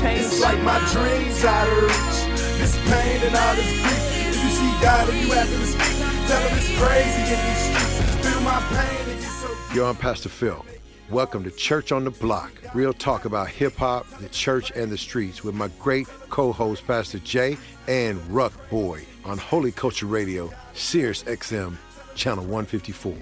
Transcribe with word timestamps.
change. 0.00 0.20
It's 0.20 0.40
like 0.40 0.60
my 0.62 0.78
dreams 0.92 1.44
out 1.44 1.68
of 1.68 1.82
reach. 1.82 2.18
This 2.58 2.76
pain 2.88 3.20
and 3.22 3.34
all 3.34 3.54
this 3.54 3.70
grief. 3.80 4.28
If 4.28 4.44
you 4.44 4.50
see 4.50 4.72
God 4.82 5.08
and 5.08 5.18
you 5.18 5.30
have 5.32 5.48
to 5.48 5.66
speak, 5.66 5.96
tell 6.28 6.42
him 6.48 6.58
it's 6.58 6.70
crazy 6.78 7.22
in 7.22 7.38
these 7.46 7.62
streets. 7.66 7.98
Feel 8.26 8.40
my 8.42 8.60
pain 8.70 9.08
and 9.10 9.20
so 9.20 9.48
Yo, 9.74 9.86
I'm 9.86 9.96
Pastor 9.96 10.28
Phil. 10.28 10.64
Welcome 11.10 11.42
to 11.44 11.50
Church 11.50 11.90
on 11.90 12.04
the 12.04 12.10
Block. 12.10 12.52
Real 12.74 12.92
talk 12.92 13.24
about 13.24 13.48
hip 13.48 13.74
hop, 13.76 14.06
the 14.20 14.28
church, 14.28 14.70
and 14.76 14.92
the 14.92 14.98
streets 14.98 15.42
with 15.42 15.54
my 15.54 15.68
great 15.78 16.06
co 16.28 16.52
host, 16.52 16.86
Pastor 16.86 17.18
Jay 17.20 17.56
and 17.86 18.20
Ruck 18.28 18.52
Boy 18.68 19.06
on 19.24 19.38
Holy 19.38 19.72
Culture 19.72 20.04
Radio, 20.06 20.52
Sirius 20.74 21.22
XM, 21.24 21.76
Channel 22.14 22.44
154. 22.44 23.14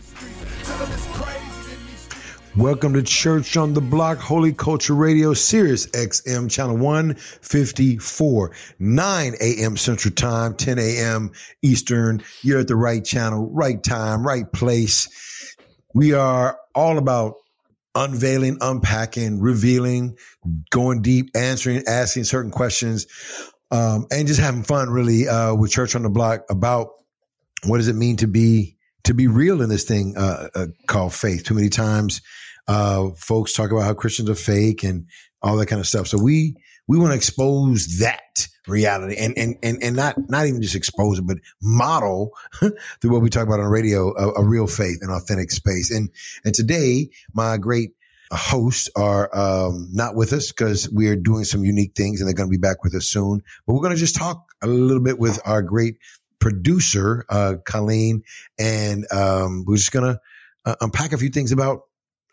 Welcome 2.57 2.95
to 2.95 3.03
Church 3.03 3.59
on 3.59 3.75
the 3.75 3.83
Block, 3.83 4.17
Holy 4.17 4.55
Culture 4.55 4.95
Radio, 4.95 5.35
Sirius 5.35 5.89
XM, 5.89 6.51
Channel 6.51 6.79
154, 6.79 8.53
9 8.79 9.35
a.m. 9.39 9.77
Central 9.77 10.15
Time, 10.15 10.55
10 10.55 10.79
a.m. 10.79 11.33
Eastern. 11.61 12.23
You're 12.41 12.61
at 12.61 12.69
the 12.69 12.75
right 12.75 13.05
channel, 13.05 13.51
right 13.53 13.83
time, 13.85 14.27
right 14.27 14.51
place. 14.51 15.55
We 15.93 16.15
are 16.15 16.59
all 16.75 16.97
about 16.97 17.35
unveiling, 17.95 18.57
unpacking, 18.63 19.39
revealing, 19.39 20.17
going 20.71 21.03
deep, 21.03 21.33
answering, 21.37 21.83
asking 21.87 22.25
certain 22.25 22.53
questions, 22.53 23.07
um, 23.71 24.07
and 24.11 24.27
just 24.27 24.41
having 24.41 24.63
fun 24.63 24.89
really 24.89 25.29
uh, 25.29 25.55
with 25.55 25.73
Church 25.73 25.95
on 25.95 26.05
the 26.05 26.09
Block 26.09 26.47
about 26.49 26.89
what 27.65 27.77
does 27.77 27.89
it 27.89 27.97
mean 27.97 28.17
to 28.17 28.27
be 28.27 28.79
to 29.05 29.13
be 29.13 29.27
real 29.27 29.61
in 29.61 29.69
this 29.69 29.85
thing 29.85 30.17
uh, 30.17 30.49
uh, 30.55 30.67
called 30.87 31.13
faith. 31.13 31.45
Too 31.45 31.55
many 31.55 31.69
times, 31.69 32.23
uh, 32.69 33.11
folks 33.17 33.53
talk 33.53 33.71
about 33.71 33.85
how 33.85 33.95
Christians 33.95 34.31
are 34.31 34.35
fake 34.35 34.83
and 34.83 35.07
all 35.43 35.57
that 35.57 35.67
kind 35.67 35.81
of 35.81 35.87
stuff. 35.87 36.07
So 36.07 36.19
we 36.23 36.57
we 36.89 36.99
want 36.99 37.13
to 37.13 37.17
expose 37.17 37.99
that 37.99 38.49
reality 38.67 39.17
and 39.17 39.37
and 39.39 39.57
and 39.63 39.83
and 39.83 39.97
not 39.97 40.17
not 40.29 40.47
even 40.47 40.63
just 40.63 40.75
expose 40.75 41.19
it, 41.19 41.27
but 41.27 41.39
model 41.63 42.33
through 42.55 43.13
what 43.13 43.23
we 43.23 43.31
talk 43.31 43.47
about 43.47 43.61
on 43.61 43.67
radio 43.67 44.13
a, 44.17 44.41
a 44.41 44.45
real 44.45 44.67
faith 44.67 44.99
and 45.03 45.11
authentic 45.11 45.51
space. 45.51 45.91
And 45.91 46.11
and 46.45 46.55
today, 46.55 47.11
my 47.33 47.57
great 47.59 47.91
hosts 48.33 48.91
are 48.97 49.31
um, 49.37 49.89
not 49.93 50.17
with 50.17 50.33
us 50.33 50.51
because 50.51 50.91
we 50.91 51.09
are 51.09 51.17
doing 51.17 51.45
some 51.45 51.65
unique 51.65 51.95
things, 51.95 52.21
and 52.21 52.29
they're 52.29 52.35
going 52.35 52.49
to 52.49 52.57
be 52.57 52.61
back 52.61 52.83
with 52.83 52.95
us 52.95 53.07
soon. 53.07 53.43
But 53.67 53.75
we're 53.75 53.83
going 53.83 53.95
to 53.95 54.01
just 54.01 54.17
talk 54.17 54.53
a 54.63 54.67
little 54.67 55.03
bit 55.03 55.19
with 55.19 55.41
our 55.45 55.63
great 55.63 55.99
producer, 56.39 57.25
uh, 57.29 57.55
Colleen, 57.65 58.23
and 58.59 59.07
um, 59.13 59.65
we're 59.67 59.77
just 59.77 59.93
going 59.93 60.15
to 60.15 60.21
uh, 60.65 60.77
unpack 60.81 61.13
a 61.13 61.19
few 61.19 61.31
things 61.31 61.53
about 61.53 61.83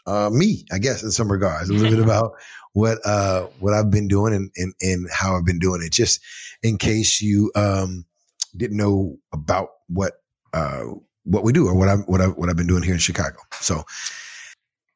uh, 0.06 0.30
me, 0.32 0.66
I 0.72 0.80
guess, 0.80 1.04
in 1.04 1.12
some 1.12 1.32
regards, 1.32 1.70
a 1.70 1.74
little 1.74 1.90
bit 1.90 2.04
about 2.04 2.34
what 2.74 3.00
uh, 3.06 3.48
what 3.60 3.74
I've 3.74 3.92
been 3.92 4.08
doing 4.08 4.34
and, 4.34 4.52
and 4.56 4.74
and 4.82 5.08
how 5.12 5.36
I've 5.36 5.46
been 5.46 5.60
doing 5.60 5.82
it. 5.84 5.92
Just 5.92 6.22
in 6.62 6.78
case 6.78 7.22
you 7.22 7.52
um, 7.56 8.06
didn't 8.56 8.78
know 8.78 9.18
about 9.32 9.70
what 9.88 10.14
uh, 10.54 10.84
what 11.24 11.44
we 11.44 11.54
do 11.54 11.68
or 11.68 11.76
what 11.76 11.90
I 11.90 11.96
what 11.96 12.22
I 12.22 12.28
what 12.28 12.50
I've 12.50 12.58
been 12.58 12.68
doing 12.68 12.84
here 12.84 12.94
in 12.94 13.00
Chicago. 13.00 13.38
So, 13.54 13.84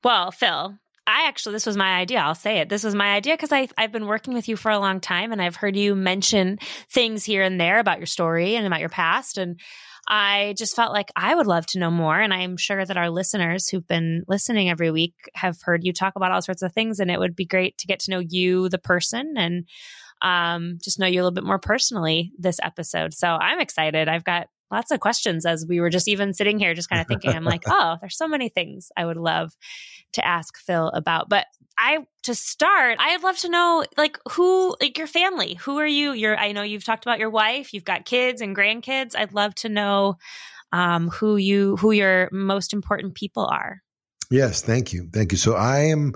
well, 0.03 0.31
Phil, 0.31 0.77
I 1.07 1.27
actually, 1.27 1.53
this 1.53 1.65
was 1.65 1.77
my 1.77 1.95
idea. 1.95 2.19
I'll 2.19 2.35
say 2.35 2.57
it. 2.57 2.67
This 2.67 2.83
was 2.83 2.93
my 2.93 3.13
idea 3.13 3.33
because 3.35 3.53
I've 3.53 3.91
been 3.93 4.07
working 4.07 4.33
with 4.33 4.49
you 4.49 4.57
for 4.57 4.69
a 4.69 4.79
long 4.79 4.99
time 4.99 5.31
and 5.31 5.41
I've 5.41 5.55
heard 5.55 5.77
you 5.77 5.95
mention 5.95 6.59
things 6.89 7.23
here 7.23 7.43
and 7.43 7.59
there 7.59 7.79
about 7.79 7.99
your 7.99 8.07
story 8.07 8.55
and 8.55 8.67
about 8.67 8.81
your 8.81 8.89
past. 8.89 9.37
And 9.37 9.57
I 10.07 10.55
just 10.57 10.75
felt 10.75 10.93
like 10.93 11.11
I 11.15 11.35
would 11.35 11.47
love 11.47 11.65
to 11.67 11.79
know 11.79 11.91
more. 11.91 12.19
And 12.19 12.33
I'm 12.33 12.55
sure 12.55 12.85
that 12.85 12.97
our 12.97 13.09
listeners 13.09 13.67
who've 13.67 13.87
been 13.87 14.23
listening 14.27 14.69
every 14.69 14.89
week 14.89 15.15
have 15.33 15.57
heard 15.61 15.83
you 15.83 15.91
talk 15.91 16.13
about 16.15 16.31
all 16.31 16.41
sorts 16.41 16.61
of 16.61 16.71
things. 16.71 16.99
And 16.99 17.11
it 17.11 17.19
would 17.19 17.35
be 17.35 17.45
great 17.45 17.77
to 17.79 17.87
get 17.87 17.99
to 18.01 18.11
know 18.11 18.19
you, 18.19 18.69
the 18.69 18.77
person, 18.77 19.33
and 19.35 19.67
um, 20.21 20.77
just 20.81 20.97
know 20.97 21.07
you 21.07 21.19
a 21.19 21.23
little 21.23 21.31
bit 21.31 21.43
more 21.43 21.59
personally 21.59 22.31
this 22.39 22.59
episode. 22.63 23.13
So 23.13 23.27
I'm 23.27 23.59
excited. 23.59 24.07
I've 24.07 24.23
got 24.23 24.47
lots 24.71 24.91
of 24.91 24.99
questions 24.99 25.45
as 25.45 25.65
we 25.67 25.79
were 25.79 25.89
just 25.89 26.07
even 26.07 26.33
sitting 26.33 26.59
here, 26.59 26.73
just 26.73 26.89
kind 26.89 27.01
of 27.01 27.07
thinking, 27.07 27.31
I'm 27.31 27.43
like, 27.43 27.63
oh, 27.67 27.97
there's 28.01 28.17
so 28.17 28.27
many 28.27 28.49
things 28.49 28.89
I 28.95 29.05
would 29.05 29.17
love 29.17 29.55
to 30.13 30.25
ask 30.25 30.57
Phil 30.57 30.89
about. 30.89 31.29
But 31.29 31.45
I, 31.77 31.99
to 32.23 32.35
start, 32.35 32.97
I'd 32.99 33.23
love 33.23 33.37
to 33.39 33.49
know, 33.49 33.85
like, 33.97 34.17
who, 34.31 34.75
like 34.81 34.97
your 34.97 35.07
family, 35.07 35.55
who 35.55 35.77
are 35.77 35.87
you? 35.87 36.11
You're, 36.13 36.37
I 36.37 36.51
know 36.51 36.63
you've 36.63 36.85
talked 36.85 37.05
about 37.05 37.19
your 37.19 37.29
wife, 37.29 37.73
you've 37.73 37.85
got 37.85 38.05
kids 38.05 38.41
and 38.41 38.55
grandkids. 38.55 39.15
I'd 39.15 39.33
love 39.33 39.55
to 39.55 39.69
know 39.69 40.15
um, 40.71 41.09
who 41.09 41.37
you, 41.37 41.77
who 41.77 41.91
your 41.91 42.29
most 42.31 42.73
important 42.73 43.15
people 43.15 43.45
are. 43.45 43.81
Yes, 44.29 44.61
thank 44.61 44.91
you. 44.91 45.09
Thank 45.13 45.31
you. 45.31 45.37
So 45.37 45.53
I 45.53 45.85
am 45.85 46.13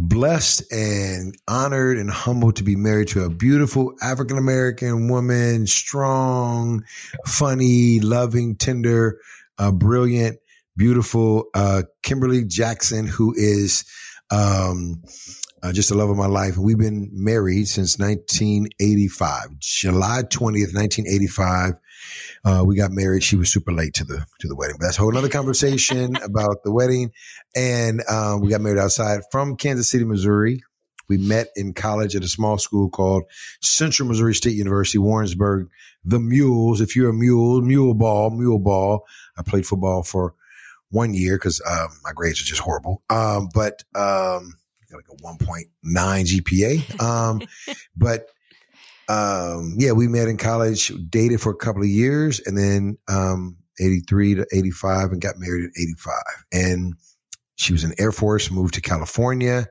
blessed 0.00 0.72
and 0.72 1.36
honored 1.46 1.98
and 1.98 2.10
humbled 2.10 2.56
to 2.56 2.64
be 2.64 2.76
married 2.76 3.08
to 3.08 3.24
a 3.24 3.30
beautiful 3.30 3.94
African 4.02 4.38
American 4.38 5.08
woman, 5.08 5.66
strong, 5.66 6.84
funny, 7.26 8.00
loving, 8.00 8.56
tender, 8.56 9.20
uh, 9.58 9.70
brilliant, 9.70 10.38
beautiful 10.76 11.48
uh, 11.54 11.82
Kimberly 12.02 12.44
Jackson, 12.44 13.06
who 13.06 13.34
is 13.36 13.84
um, 14.30 15.02
uh, 15.62 15.72
just 15.72 15.88
the 15.88 15.94
love 15.94 16.10
of 16.10 16.16
my 16.16 16.26
life. 16.26 16.56
We've 16.56 16.78
been 16.78 17.10
married 17.12 17.68
since 17.68 17.98
1985, 17.98 19.58
July 19.58 20.22
20th, 20.22 20.74
1985. 20.74 21.74
Uh, 22.44 22.64
we 22.66 22.76
got 22.76 22.90
married. 22.90 23.22
She 23.22 23.36
was 23.36 23.52
super 23.52 23.72
late 23.72 23.94
to 23.94 24.04
the 24.04 24.24
to 24.40 24.48
the 24.48 24.56
wedding, 24.56 24.76
but 24.78 24.86
that's 24.86 24.98
a 24.98 25.02
whole 25.02 25.16
other 25.16 25.28
conversation 25.28 26.16
about 26.22 26.62
the 26.64 26.72
wedding. 26.72 27.12
And 27.54 28.02
um, 28.08 28.40
we 28.40 28.48
got 28.48 28.60
married 28.60 28.78
outside 28.78 29.22
from 29.30 29.56
Kansas 29.56 29.90
City, 29.90 30.04
Missouri. 30.04 30.62
We 31.08 31.18
met 31.18 31.48
in 31.56 31.74
college 31.74 32.14
at 32.14 32.22
a 32.22 32.28
small 32.28 32.56
school 32.56 32.88
called 32.88 33.24
Central 33.60 34.08
Missouri 34.08 34.34
State 34.34 34.54
University, 34.54 34.98
Warrensburg. 34.98 35.68
The 36.04 36.20
Mules. 36.20 36.80
If 36.80 36.96
you're 36.96 37.10
a 37.10 37.14
mule, 37.14 37.60
mule 37.60 37.94
ball, 37.94 38.30
mule 38.30 38.58
ball. 38.58 39.04
I 39.36 39.42
played 39.42 39.66
football 39.66 40.02
for 40.02 40.34
one 40.90 41.12
year 41.12 41.36
because 41.36 41.60
um, 41.68 41.88
my 42.02 42.12
grades 42.14 42.40
are 42.40 42.44
just 42.44 42.60
horrible. 42.60 43.02
Um, 43.10 43.48
but 43.52 43.82
um, 43.94 44.54
like 44.96 45.08
a 45.10 45.22
1.9 45.22 45.66
GPA. 45.84 47.00
Um, 47.00 47.42
but 47.96 48.28
um, 49.08 49.74
yeah, 49.76 49.92
we 49.92 50.06
met 50.06 50.28
in 50.28 50.36
college, 50.36 50.92
dated 51.08 51.40
for 51.40 51.50
a 51.50 51.56
couple 51.56 51.82
of 51.82 51.88
years, 51.88 52.40
and 52.46 52.56
then 52.56 52.96
um, 53.08 53.56
83 53.80 54.36
to 54.36 54.46
85, 54.52 55.12
and 55.12 55.20
got 55.20 55.34
married 55.38 55.64
at 55.64 55.70
85. 55.80 56.14
And 56.52 56.94
she 57.56 57.72
was 57.72 57.84
in 57.84 57.92
Air 57.98 58.12
Force, 58.12 58.50
moved 58.50 58.74
to 58.74 58.80
California, 58.80 59.68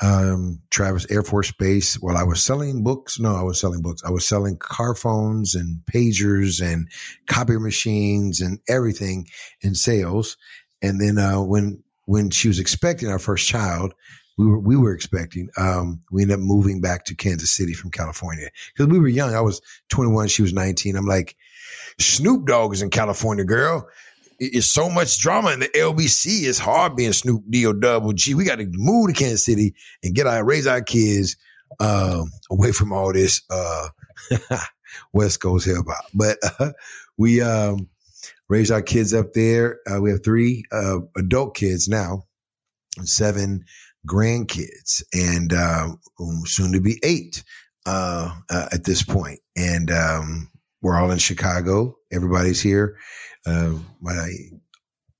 um, 0.00 0.60
Travis 0.70 1.06
Air 1.10 1.22
Force 1.22 1.52
Base. 1.52 1.96
While 1.96 2.16
I 2.16 2.22
was 2.22 2.42
selling 2.42 2.82
books, 2.82 3.18
no, 3.18 3.34
I 3.34 3.42
was 3.42 3.60
selling 3.60 3.82
books. 3.82 4.02
I 4.04 4.10
was 4.10 4.26
selling 4.26 4.56
car 4.56 4.94
phones 4.94 5.54
and 5.54 5.80
pagers 5.92 6.62
and 6.62 6.88
copier 7.26 7.60
machines 7.60 8.40
and 8.40 8.60
everything 8.68 9.26
in 9.60 9.74
sales. 9.74 10.36
And 10.80 11.00
then 11.00 11.18
uh, 11.18 11.42
when 11.42 11.82
when 12.06 12.30
she 12.30 12.48
was 12.48 12.58
expecting 12.58 13.10
our 13.10 13.18
first 13.18 13.46
child, 13.46 13.92
we 14.38 14.46
were 14.46 14.58
we 14.58 14.76
were 14.76 14.94
expecting. 14.94 15.50
Um, 15.58 16.00
we 16.10 16.22
ended 16.22 16.38
up 16.38 16.40
moving 16.40 16.80
back 16.80 17.04
to 17.06 17.14
Kansas 17.14 17.50
City 17.50 17.74
from 17.74 17.90
California 17.90 18.48
because 18.72 18.86
we 18.86 19.00
were 19.00 19.08
young. 19.08 19.34
I 19.34 19.40
was 19.40 19.60
21, 19.90 20.28
she 20.28 20.42
was 20.42 20.52
19. 20.52 20.96
I'm 20.96 21.06
like, 21.06 21.36
Snoop 21.98 22.46
Dogg 22.46 22.72
is 22.72 22.80
in 22.80 22.90
California, 22.90 23.44
girl. 23.44 23.88
It's 24.38 24.68
so 24.68 24.88
much 24.88 25.18
drama 25.18 25.50
in 25.50 25.60
the 25.60 25.68
LBC. 25.68 26.44
It's 26.44 26.60
hard 26.60 26.94
being 26.94 27.12
Snoop 27.12 27.42
D 27.50 27.70
double 27.80 28.12
G. 28.12 28.34
We 28.34 28.44
got 28.44 28.58
to 28.58 28.68
move 28.70 29.08
to 29.08 29.12
Kansas 29.12 29.44
City 29.44 29.74
and 30.04 30.14
get 30.14 30.28
our 30.28 30.44
raise 30.44 30.68
our 30.68 30.80
kids 30.80 31.36
um, 31.80 32.30
away 32.48 32.70
from 32.70 32.92
all 32.92 33.12
this 33.12 33.42
uh, 33.50 33.88
West 35.12 35.40
Coast 35.40 35.66
hip 35.66 35.78
hop. 35.88 36.04
But 36.14 36.38
uh, 36.60 36.70
we 37.16 37.40
um, 37.40 37.88
raised 38.48 38.70
our 38.70 38.82
kids 38.82 39.12
up 39.12 39.32
there. 39.32 39.80
Uh, 39.90 40.00
we 40.00 40.10
have 40.10 40.22
three 40.22 40.62
uh, 40.70 40.98
adult 41.16 41.56
kids 41.56 41.88
now, 41.88 42.22
seven 43.02 43.64
grandkids, 44.08 45.02
and 45.12 45.52
uh, 45.52 45.88
soon 46.44 46.72
to 46.72 46.80
be 46.80 46.98
eight 47.02 47.44
uh, 47.86 48.34
uh, 48.50 48.68
at 48.72 48.84
this 48.84 49.02
point. 49.02 49.40
And 49.56 49.90
um, 49.90 50.50
we're 50.82 50.98
all 50.98 51.10
in 51.10 51.18
Chicago. 51.18 51.96
Everybody's 52.10 52.60
here. 52.60 52.96
Uh, 53.46 53.74
my 54.00 54.30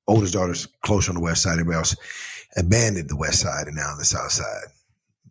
oldest 0.06 0.32
daughter's 0.32 0.66
close 0.84 1.08
on 1.08 1.14
the 1.14 1.20
west 1.20 1.42
side. 1.42 1.52
Everybody 1.52 1.76
else 1.76 1.96
abandoned 2.56 3.08
the 3.08 3.16
west 3.16 3.40
side 3.40 3.66
and 3.66 3.76
now 3.76 3.90
on 3.90 3.98
the 3.98 4.04
south 4.04 4.32
side. 4.32 4.66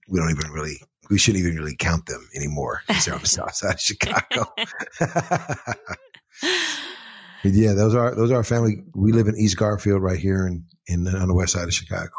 We 0.08 0.20
don't 0.20 0.32
even 0.32 0.52
really. 0.52 0.78
We 1.10 1.18
shouldn't 1.18 1.46
even 1.46 1.58
really 1.58 1.76
count 1.78 2.06
them 2.06 2.28
anymore. 2.36 2.82
They're 3.06 3.16
on 3.16 3.22
the 3.22 3.28
south 3.28 3.56
side 3.56 3.76
of 3.76 3.80
Chicago. 3.80 4.46
yeah, 7.44 7.74
those 7.74 7.96
are 7.96 8.14
those 8.14 8.32
are 8.32 8.36
our 8.36 8.44
family. 8.44 8.84
We 8.94 9.14
live 9.14 9.28
in 9.28 9.38
East 9.38 9.58
Garfield, 9.58 10.02
right 10.02 10.20
here, 10.20 10.48
in, 10.48 10.66
in 10.88 11.08
on 11.08 11.30
the 11.30 11.34
west 11.34 11.54
side 11.54 11.64
of 11.64 11.74
Chicago 11.74 12.12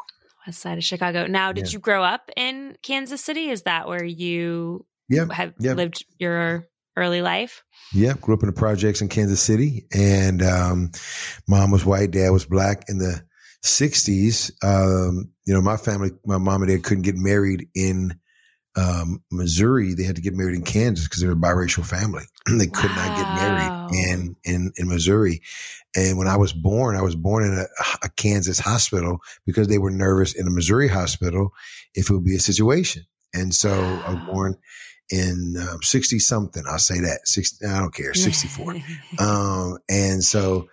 west 0.49 0.61
side 0.61 0.79
of 0.79 0.85
Chicago. 0.85 1.27
Now, 1.27 1.53
did 1.53 1.67
yeah. 1.67 1.73
you 1.73 1.79
grow 1.79 2.03
up 2.03 2.31
in 2.37 2.77
Kansas 2.83 3.23
City? 3.23 3.51
Is 3.51 3.63
that 3.63 3.87
where 3.87 4.05
you 4.05 4.87
yep. 5.09 5.31
have 5.31 5.55
yep. 5.61 5.77
lived 5.77 6.05
your 6.19 6.67
early 6.97 7.23
life? 7.23 7.63
Yeah, 7.93 8.15
grew 8.21 8.35
up 8.35 8.43
in 8.43 8.49
the 8.49 8.55
projects 8.55 9.01
in 9.01 9.09
Kansas 9.09 9.41
City, 9.41 9.87
and 9.95 10.43
um, 10.43 10.91
mom 11.47 11.71
was 11.71 11.85
white, 11.85 12.11
dad 12.11 12.31
was 12.31 12.47
black. 12.47 12.85
In 12.89 12.99
the 12.99 13.23
'60s, 13.65 14.51
um, 14.65 15.31
you 15.47 15.55
know, 15.55 15.61
my 15.61 15.77
family, 15.77 16.11
my 16.25 16.39
mom 16.39 16.63
and 16.63 16.71
dad 16.71 16.83
couldn't 16.83 17.05
get 17.05 17.17
married 17.17 17.69
in 17.75 18.19
um, 18.79 19.23
Missouri, 19.33 19.95
they 19.95 20.05
had 20.05 20.17
to 20.17 20.23
get 20.23 20.35
married 20.35 20.55
in 20.55 20.63
Kansas 20.63 21.07
because 21.07 21.21
they 21.21 21.27
were 21.27 21.33
a 21.33 21.37
biracial 21.37 21.85
family. 21.85 22.23
they 22.47 22.67
could 22.67 22.91
wow. 22.91 22.97
not 22.97 23.17
get 23.17 23.35
married 23.35 24.09
in, 24.09 24.37
in, 24.45 24.73
in 24.77 24.89
Missouri. 24.89 25.43
And 25.97 26.17
when 26.17 26.29
I 26.29 26.37
was 26.37 26.53
born, 26.53 26.95
I 26.95 27.03
was 27.03 27.17
born 27.17 27.45
in 27.45 27.59
a, 27.59 27.67
a, 28.03 28.09
Kansas 28.11 28.61
hospital 28.61 29.19
because 29.47 29.67
they 29.67 29.79
were 29.79 29.91
nervous 29.91 30.35
in 30.35 30.47
a 30.47 30.51
Missouri 30.51 30.87
hospital 30.87 31.53
if 31.95 32.09
it 32.09 32.13
would 32.13 32.25
be 32.25 32.37
a 32.37 32.41
situation. 32.41 33.05
And 33.35 33.53
so 33.55 33.71
wow. 33.71 34.05
I 34.07 34.15
was 34.15 34.23
born 34.25 34.57
in 35.11 35.57
um, 35.69 35.83
60 35.83 36.19
something. 36.21 36.63
I'll 36.69 36.79
say 36.79 37.01
that 37.01 37.27
60, 37.27 37.67
I 37.67 37.81
don't 37.81 37.95
care, 37.95 38.15
64. 38.15 38.77
um, 39.19 39.79
and 39.89 40.23
so, 40.23 40.69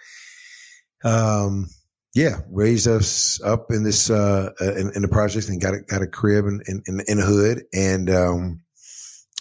um, 1.04 1.70
yeah, 2.16 2.38
raised 2.50 2.88
us 2.88 3.42
up 3.44 3.72
in 3.72 3.84
this 3.84 4.10
uh, 4.10 4.52
uh, 4.60 4.74
in, 4.74 4.94
in, 4.96 5.02
the 5.02 5.10
projects 5.10 5.50
and 5.50 5.60
got 5.62 5.74
a, 5.74 5.82
got 5.82 6.02
a 6.02 6.08
crib 6.08 6.46
in 6.46 6.62
in, 6.88 7.02
in 7.08 7.18
the 7.18 7.26
hood, 7.26 7.64
and 7.74 8.10
um, 8.10 8.62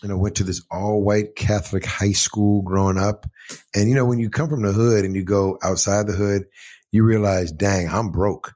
you 0.03 0.09
know 0.09 0.19
went 0.19 0.35
to 0.37 0.45
this 0.45 0.61
all 0.73 1.01
white 1.01 1.37
Catholic 1.37 1.87
high 1.87 2.13
school 2.13 2.63
growing 2.63 2.99
up, 2.99 3.27
and 3.77 3.89
you 3.89 3.95
know 3.95 4.05
when 4.05 4.19
you 4.19 4.29
come 4.29 4.49
from 4.49 4.63
the 4.63 4.73
hood 4.73 5.05
and 5.05 5.15
you 5.15 5.23
go 5.23 5.57
outside 5.63 6.09
the 6.09 6.15
hood, 6.15 6.47
you 6.91 7.05
realize, 7.05 7.53
dang, 7.53 7.89
I'm 7.89 8.11
broke. 8.11 8.53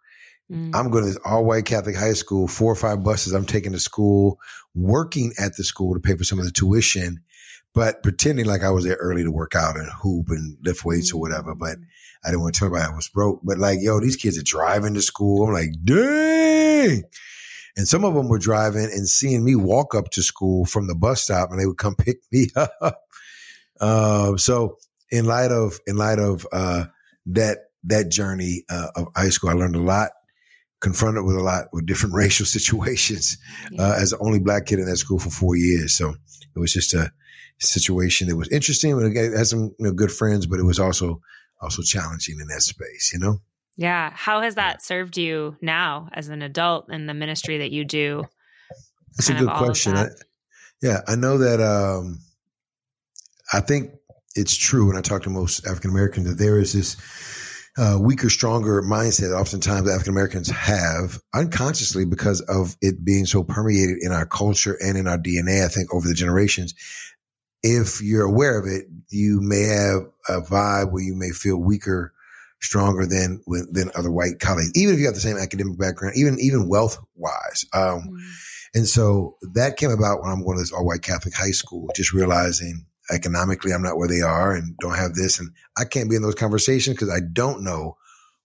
Mm. 0.50 0.75
I'm 0.75 0.91
going 0.91 1.05
to 1.05 1.11
this 1.11 1.21
all 1.25 1.44
white 1.44 1.67
Catholic 1.67 1.94
high 1.94 2.14
school, 2.14 2.49
four 2.49 2.73
or 2.73 2.76
five 2.76 3.05
buses 3.05 3.35
I'm 3.35 3.47
taking 3.47 3.73
to 3.73 3.79
school, 3.79 4.41
working 4.75 5.32
at 5.38 5.56
the 5.56 5.62
school 5.62 5.94
to 5.94 6.00
pay 6.00 6.17
for 6.17 6.25
some 6.25 6.41
of 6.41 6.44
the 6.44 6.50
tuition, 6.50 7.23
but 7.79 8.03
pretending 8.03 8.45
like 8.45 8.65
I 8.65 8.71
was 8.71 8.85
there 8.85 8.97
early 8.97 9.23
to 9.23 9.31
work 9.31 9.55
out 9.55 9.77
and 9.77 9.89
hoop 10.03 10.31
and 10.31 10.59
lift 10.65 10.85
weights 10.85 11.13
or 11.13 11.21
whatever. 11.21 11.55
But 11.55 11.77
I 12.25 12.31
didn't 12.31 12.41
want 12.41 12.57
to 12.57 12.59
tell 12.59 12.67
everybody 12.67 12.93
I 12.93 12.97
was 12.97 13.09
broke, 13.09 13.39
but 13.45 13.59
like, 13.59 13.79
yo, 13.81 14.01
these 14.01 14.17
kids 14.17 14.37
are 14.37 14.43
driving 14.43 14.95
to 14.95 15.01
school. 15.01 15.47
I'm 15.47 15.55
like, 15.55 15.71
dang. 15.85 17.05
And 17.77 17.87
some 17.87 18.05
of 18.05 18.15
them 18.15 18.27
were 18.27 18.41
driving 18.41 18.87
and 18.87 19.07
seeing 19.07 19.45
me 19.45 19.55
walk 19.55 19.95
up 19.95 20.11
to 20.11 20.25
school 20.25 20.65
from 20.65 20.89
the 20.89 20.97
bus 20.97 21.23
stop 21.23 21.53
and 21.53 21.61
they 21.61 21.67
would 21.67 21.79
come 21.79 21.95
pick 21.99 22.19
me 22.33 22.49
up. 22.57 23.01
Uh, 23.81 24.37
so 24.37 24.79
in 25.13 25.27
light 25.27 25.53
of, 25.53 25.79
in 25.87 25.97
light 25.97 26.19
of, 26.19 26.49
uh, 26.51 26.87
that, 27.27 27.59
that 27.85 28.09
journey, 28.09 28.65
uh, 28.69 28.89
of 28.97 29.07
high 29.15 29.29
school, 29.29 29.51
I 29.51 29.53
learned 29.53 29.77
a 29.77 29.81
lot, 29.81 30.11
confronted 30.81 31.25
with 31.25 31.37
a 31.37 31.43
lot 31.43 31.67
with 31.73 31.87
different 31.87 32.15
racial 32.17 32.45
situations, 32.45 33.39
uh, 33.79 33.95
as 33.97 34.11
the 34.11 34.19
only 34.19 34.41
black 34.41 34.67
kid 34.67 34.81
in 34.81 34.87
that 34.87 34.97
school 34.97 35.21
for 35.21 35.31
four 35.31 35.55
years. 35.55 35.97
So 35.97 36.09
it 36.57 36.59
was 36.59 36.73
just 36.73 36.93
a 36.93 37.13
situation 37.59 38.29
that 38.29 38.37
was 38.37 38.49
interesting. 38.49 39.01
Again, 39.01 39.33
had 39.33 39.47
some 39.47 39.75
you 39.79 39.87
know, 39.87 39.93
good 39.93 40.13
friends, 40.13 40.47
but 40.47 40.59
it 40.59 40.65
was 40.65 40.79
also 40.79 41.21
also 41.61 41.83
challenging 41.83 42.39
in 42.41 42.49
that 42.49 42.63
space, 42.63 43.13
you 43.13 43.19
know? 43.19 43.41
Yeah. 43.77 44.11
How 44.15 44.41
has 44.43 44.57
that 44.57 44.83
served 44.83 45.17
you 45.17 45.57
now 45.61 46.09
as 46.13 46.29
an 46.29 46.43
adult 46.43 46.93
in 46.93 47.07
the 47.07 47.15
ministry 47.15 47.59
that 47.59 47.71
you 47.71 47.85
do? 47.85 48.25
That's 49.17 49.31
a 49.31 49.35
good 49.35 49.51
question. 49.51 49.97
I, 49.97 50.07
yeah, 50.83 51.01
I 51.07 51.17
know 51.17 51.39
that 51.39 51.61
um, 51.61 52.21
I 53.53 53.61
think 53.61 53.93
it's 54.35 54.57
true 54.57 54.87
when 54.87 54.97
I 54.97 55.01
talk 55.01 55.23
to 55.25 55.31
most 55.31 55.67
African 55.67 55.91
Americans 55.91 56.29
that 56.29 56.43
there 56.43 56.59
is 56.59 56.73
this 56.73 56.97
uh, 57.77 57.99
weaker, 58.01 58.29
stronger 58.29 58.83
mindset 58.83 59.37
oftentimes 59.39 59.89
African 59.89 60.13
Americans 60.13 60.51
have 60.51 61.21
unconsciously 61.33 62.05
because 62.05 62.41
of 62.43 62.77
it 62.81 63.05
being 63.05 63.27
so 63.27 63.45
permeated 63.45 63.99
in 64.01 64.13
our 64.13 64.27
culture 64.27 64.77
and 64.81 64.99
in 64.99 65.07
our 65.07 65.19
DNA, 65.19 65.65
I 65.65 65.69
think, 65.69 65.95
over 65.95 66.07
the 66.07 66.15
generations 66.15 66.75
if 67.63 68.01
you're 68.01 68.25
aware 68.25 68.59
of 68.59 68.67
it, 68.67 68.87
you 69.11 69.41
may 69.41 69.63
have 69.63 70.03
a 70.29 70.41
vibe 70.41 70.93
where 70.93 71.03
you 71.03 71.15
may 71.15 71.31
feel 71.31 71.57
weaker, 71.57 72.13
stronger 72.61 73.07
than 73.07 73.43
than 73.71 73.91
other 73.95 74.11
white 74.11 74.41
colleagues, 74.41 74.73
even 74.75 74.95
if 74.95 75.01
you 75.01 75.07
have 75.07 75.15
the 75.15 75.21
same 75.21 75.37
academic 75.37 75.79
background, 75.79 76.15
even 76.17 76.39
even 76.41 76.69
wealth 76.69 76.99
wise. 77.15 77.65
Um, 77.73 78.09
mm. 78.11 78.19
And 78.75 78.87
so 78.87 79.37
that 79.55 79.77
came 79.77 79.91
about 79.91 80.23
when 80.23 80.31
I'm 80.31 80.45
going 80.45 80.57
to 80.57 80.63
this 80.63 80.73
all 80.73 80.85
white 80.85 81.03
Catholic 81.03 81.35
high 81.35 81.53
school, 81.53 81.89
just 81.95 82.13
realizing 82.13 82.85
economically 83.11 83.73
I'm 83.73 83.83
not 83.83 83.97
where 83.97 84.09
they 84.09 84.21
are 84.21 84.55
and 84.55 84.77
don't 84.79 84.97
have 84.97 85.15
this, 85.15 85.39
and 85.39 85.51
I 85.79 85.85
can't 85.85 86.11
be 86.11 86.17
in 86.17 86.23
those 86.23 86.35
conversations 86.35 86.97
because 86.97 87.11
I 87.11 87.21
don't 87.33 87.63
know 87.63 87.97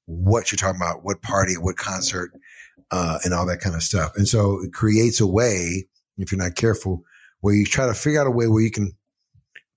what 0.05 0.51
you're 0.51 0.57
talking 0.57 0.81
about, 0.81 1.03
what 1.03 1.21
party, 1.21 1.55
what 1.55 1.77
concert, 1.77 2.31
uh, 2.91 3.19
and 3.23 3.33
all 3.33 3.45
that 3.47 3.59
kind 3.59 3.75
of 3.75 3.83
stuff. 3.83 4.11
And 4.15 4.27
so 4.27 4.61
it 4.61 4.73
creates 4.73 5.19
a 5.21 5.27
way, 5.27 5.87
if 6.17 6.31
you're 6.31 6.41
not 6.41 6.55
careful, 6.55 7.03
where 7.41 7.53
you 7.53 7.65
try 7.65 7.87
to 7.87 7.93
figure 7.93 8.21
out 8.21 8.27
a 8.27 8.31
way 8.31 8.47
where 8.47 8.61
you 8.61 8.71
can 8.71 8.93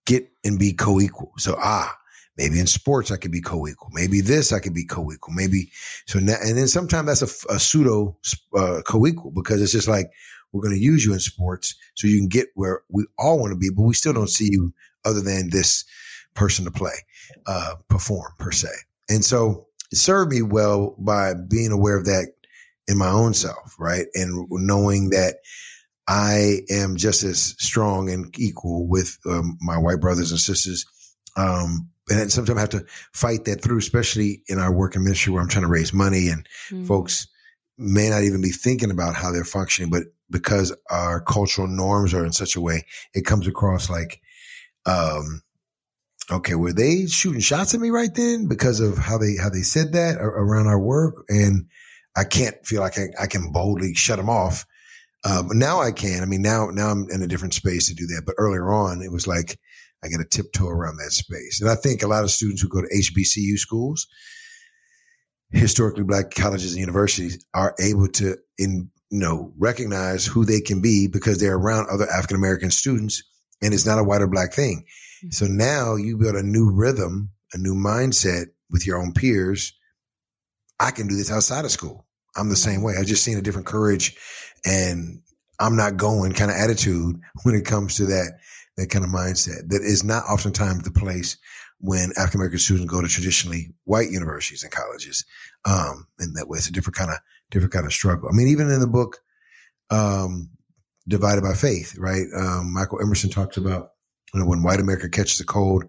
get 0.06 0.31
and 0.44 0.58
be 0.58 0.73
co-equal. 0.73 1.32
So, 1.37 1.56
ah, 1.58 1.97
maybe 2.37 2.58
in 2.58 2.67
sports 2.67 3.11
I 3.11 3.17
could 3.17 3.32
be 3.32 3.41
co-equal. 3.41 3.91
Maybe 3.93 4.20
this 4.20 4.53
I 4.53 4.61
could 4.61 4.75
be 4.75 4.85
co-equal. 4.85 5.35
Maybe 5.35 5.70
so 6.06 6.19
now, 6.19 6.37
and 6.43 6.56
then 6.56 6.69
sometimes 6.69 7.20
that's 7.20 7.44
a, 7.44 7.55
a 7.55 7.58
pseudo 7.58 8.17
uh, 8.56 8.82
co-equal 8.87 9.32
because 9.32 9.61
it's 9.61 9.73
just 9.73 9.88
like 9.88 10.11
we're 10.53 10.62
going 10.62 10.75
to 10.75 10.81
use 10.81 11.05
you 11.05 11.12
in 11.12 11.20
sports 11.20 11.75
so 11.94 12.06
you 12.06 12.19
can 12.19 12.29
get 12.29 12.49
where 12.55 12.81
we 12.88 13.05
all 13.19 13.38
want 13.38 13.53
to 13.53 13.58
be, 13.58 13.70
but 13.70 13.82
we 13.82 13.94
still 13.94 14.12
don't 14.12 14.31
see 14.31 14.49
you 14.50 14.73
other 15.05 15.20
than 15.20 15.50
this 15.50 15.85
person 16.35 16.64
to 16.64 16.70
play, 16.70 16.94
uh, 17.47 17.75
perform 17.88 18.32
per 18.38 18.52
se. 18.52 18.69
And 19.09 19.25
so 19.25 19.67
it 19.93 19.97
served 19.97 20.32
me 20.32 20.43
well 20.43 20.94
by 20.99 21.35
being 21.35 21.73
aware 21.73 21.97
of 21.97 22.06
that 22.06 22.32
in 22.88 22.99
my 22.99 23.11
own 23.11 23.35
self, 23.35 23.75
right? 23.79 24.06
And 24.14 24.47
knowing 24.50 25.11
that 25.11 25.37
I 26.08 26.61
am 26.70 26.97
just 26.97 27.25
as 27.25 27.56
strong 27.58 28.11
and 28.11 28.32
equal 28.38 28.87
with 28.87 29.19
um, 29.26 29.58
my 29.61 29.76
white 29.76 30.00
brothers 30.00 30.31
and 30.31 30.41
sisters. 30.41 30.87
Um, 31.37 31.91
and 32.08 32.31
sometimes 32.31 32.56
I 32.56 32.61
have 32.61 32.69
to 32.70 32.85
fight 33.12 33.44
that 33.47 33.62
through, 33.62 33.79
especially 33.79 34.43
in 34.49 34.58
our 34.58 34.73
work 34.73 34.94
in 34.94 35.03
ministry 35.03 35.32
where 35.32 35.43
I'm 35.43 35.49
trying 35.49 35.64
to 35.64 35.70
raise 35.70 35.93
money 35.93 36.29
and 36.29 36.49
mm. 36.70 36.87
folks 36.87 37.26
may 37.76 38.08
not 38.08 38.23
even 38.23 38.41
be 38.41 38.50
thinking 38.50 38.91
about 38.91 39.17
how 39.17 39.32
they're 39.32 39.44
functioning, 39.44 39.91
but 39.91 40.05
because 40.31 40.75
our 40.88 41.20
cultural 41.20 41.67
norms 41.67 42.14
are 42.14 42.25
in 42.25 42.32
such 42.32 42.56
a 42.56 42.61
way, 42.61 42.85
it 43.12 43.26
comes 43.26 43.47
across 43.47 43.91
like, 43.91 44.20
um, 44.87 45.43
okay, 46.31 46.55
were 46.55 46.73
they 46.73 47.06
shooting 47.06 47.41
shots 47.41 47.75
at 47.75 47.81
me 47.81 47.91
right 47.91 48.14
then 48.14 48.47
because 48.47 48.81
of 48.81 48.97
how 48.97 49.19
they, 49.19 49.37
how 49.37 49.50
they 49.50 49.62
said 49.62 49.93
that 49.93 50.17
around 50.19 50.69
our 50.69 50.81
work? 50.81 51.25
And 51.29 51.67
I 52.17 52.25
can't 52.25 52.64
feel 52.64 52.81
like 52.81 52.99
I, 52.99 53.09
I 53.20 53.26
can 53.26 53.50
boldly 53.52 53.94
shut 53.94 54.19
them 54.19 54.31
off 54.31 54.64
um, 55.24 55.48
now 55.52 55.80
I 55.80 55.92
can. 55.92 56.22
I 56.22 56.26
mean, 56.26 56.42
now 56.42 56.68
now 56.72 56.88
I'm 56.88 57.06
in 57.10 57.22
a 57.22 57.26
different 57.26 57.54
space 57.54 57.88
to 57.88 57.94
do 57.94 58.06
that. 58.06 58.22
But 58.24 58.36
earlier 58.38 58.70
on, 58.72 59.02
it 59.02 59.12
was 59.12 59.26
like 59.26 59.58
I 60.04 60.08
got 60.08 60.18
to 60.18 60.24
tiptoe 60.24 60.68
around 60.68 60.98
that 60.98 61.12
space. 61.12 61.60
And 61.60 61.70
I 61.70 61.74
think 61.74 62.02
a 62.02 62.08
lot 62.08 62.24
of 62.24 62.30
students 62.30 62.62
who 62.62 62.68
go 62.68 62.82
to 62.82 62.88
HBCU 62.94 63.56
schools, 63.56 64.06
historically 65.50 66.04
black 66.04 66.30
colleges 66.30 66.72
and 66.72 66.80
universities, 66.80 67.44
are 67.54 67.74
able 67.80 68.08
to 68.08 68.36
in 68.58 68.90
you 69.10 69.18
know 69.18 69.52
recognize 69.58 70.26
who 70.26 70.44
they 70.44 70.60
can 70.60 70.80
be 70.80 71.08
because 71.08 71.38
they're 71.38 71.56
around 71.56 71.88
other 71.88 72.08
African 72.08 72.37
American 72.37 72.70
students, 72.70 73.23
and 73.62 73.75
it's 73.75 73.87
not 73.87 73.99
a 73.99 74.04
white 74.04 74.23
or 74.23 74.28
black 74.28 74.52
thing. 74.52 74.85
Mm-hmm. 75.18 75.30
So 75.30 75.46
now 75.46 75.96
you 75.96 76.18
build 76.18 76.37
a 76.37 76.42
new 76.42 76.70
rhythm, 76.70 77.30
a 77.52 77.58
new 77.58 77.75
mindset 77.75 78.46
with 78.70 78.87
your 78.87 78.99
own 78.99 79.12
peers. 79.12 79.73
I 80.78 80.90
can 80.90 81.08
do 81.08 81.16
this 81.16 81.32
outside 81.32 81.64
of 81.64 81.70
school. 81.70 82.06
I'm 82.37 82.50
the 82.50 82.56
same 82.56 82.82
way. 82.82 82.94
I've 82.99 83.06
just 83.06 83.25
seen 83.25 83.38
a 83.38 83.42
different 83.42 83.66
courage 83.66 84.14
and 84.66 85.20
I'm 85.58 85.76
not 85.76 85.96
going 85.96 86.32
kind 86.32 86.50
of 86.50 86.56
attitude 86.56 87.18
when 87.44 87.54
it 87.54 87.64
comes 87.64 87.96
to 87.96 88.06
that, 88.06 88.38
that 88.76 88.90
kind 88.90 89.04
of 89.04 89.11
mindset 89.11 89.68
that 89.68 89.82
is 89.82 90.04
not 90.04 90.25
oftentimes 90.25 90.82
the 90.82 90.90
place 90.90 91.38
when 91.78 92.11
African 92.16 92.40
American 92.40 92.58
students 92.58 92.90
go 92.90 93.00
to 93.00 93.08
traditionally 93.08 93.73
white 93.85 94.11
universities 94.11 94.62
and 94.62 94.73
colleges. 94.73 95.25
Um, 95.64 96.06
and 96.18 96.35
that 96.37 96.49
way 96.49 96.58
it's 96.58 96.68
a 96.68 96.73
different 96.73 96.96
kind 96.96 97.11
of, 97.11 97.18
different 97.50 97.73
kind 97.73 97.87
of 97.87 97.92
struggle. 97.92 98.28
I 98.28 98.37
mean, 98.37 98.49
even 98.49 98.70
in 98.70 98.80
the 98.80 98.87
book, 98.87 99.18
um, 99.90 100.50
Divided 101.08 101.42
by 101.42 101.54
Faith, 101.54 101.96
right? 101.99 102.26
Um, 102.37 102.75
Michael 102.75 103.00
Emerson 103.00 103.30
talks 103.30 103.56
about 103.56 103.92
you 104.35 104.40
know, 104.40 104.46
when 104.46 104.64
white 104.64 104.80
America 104.80 105.08
catches 105.08 105.38
a 105.38 105.46
cold, 105.46 105.85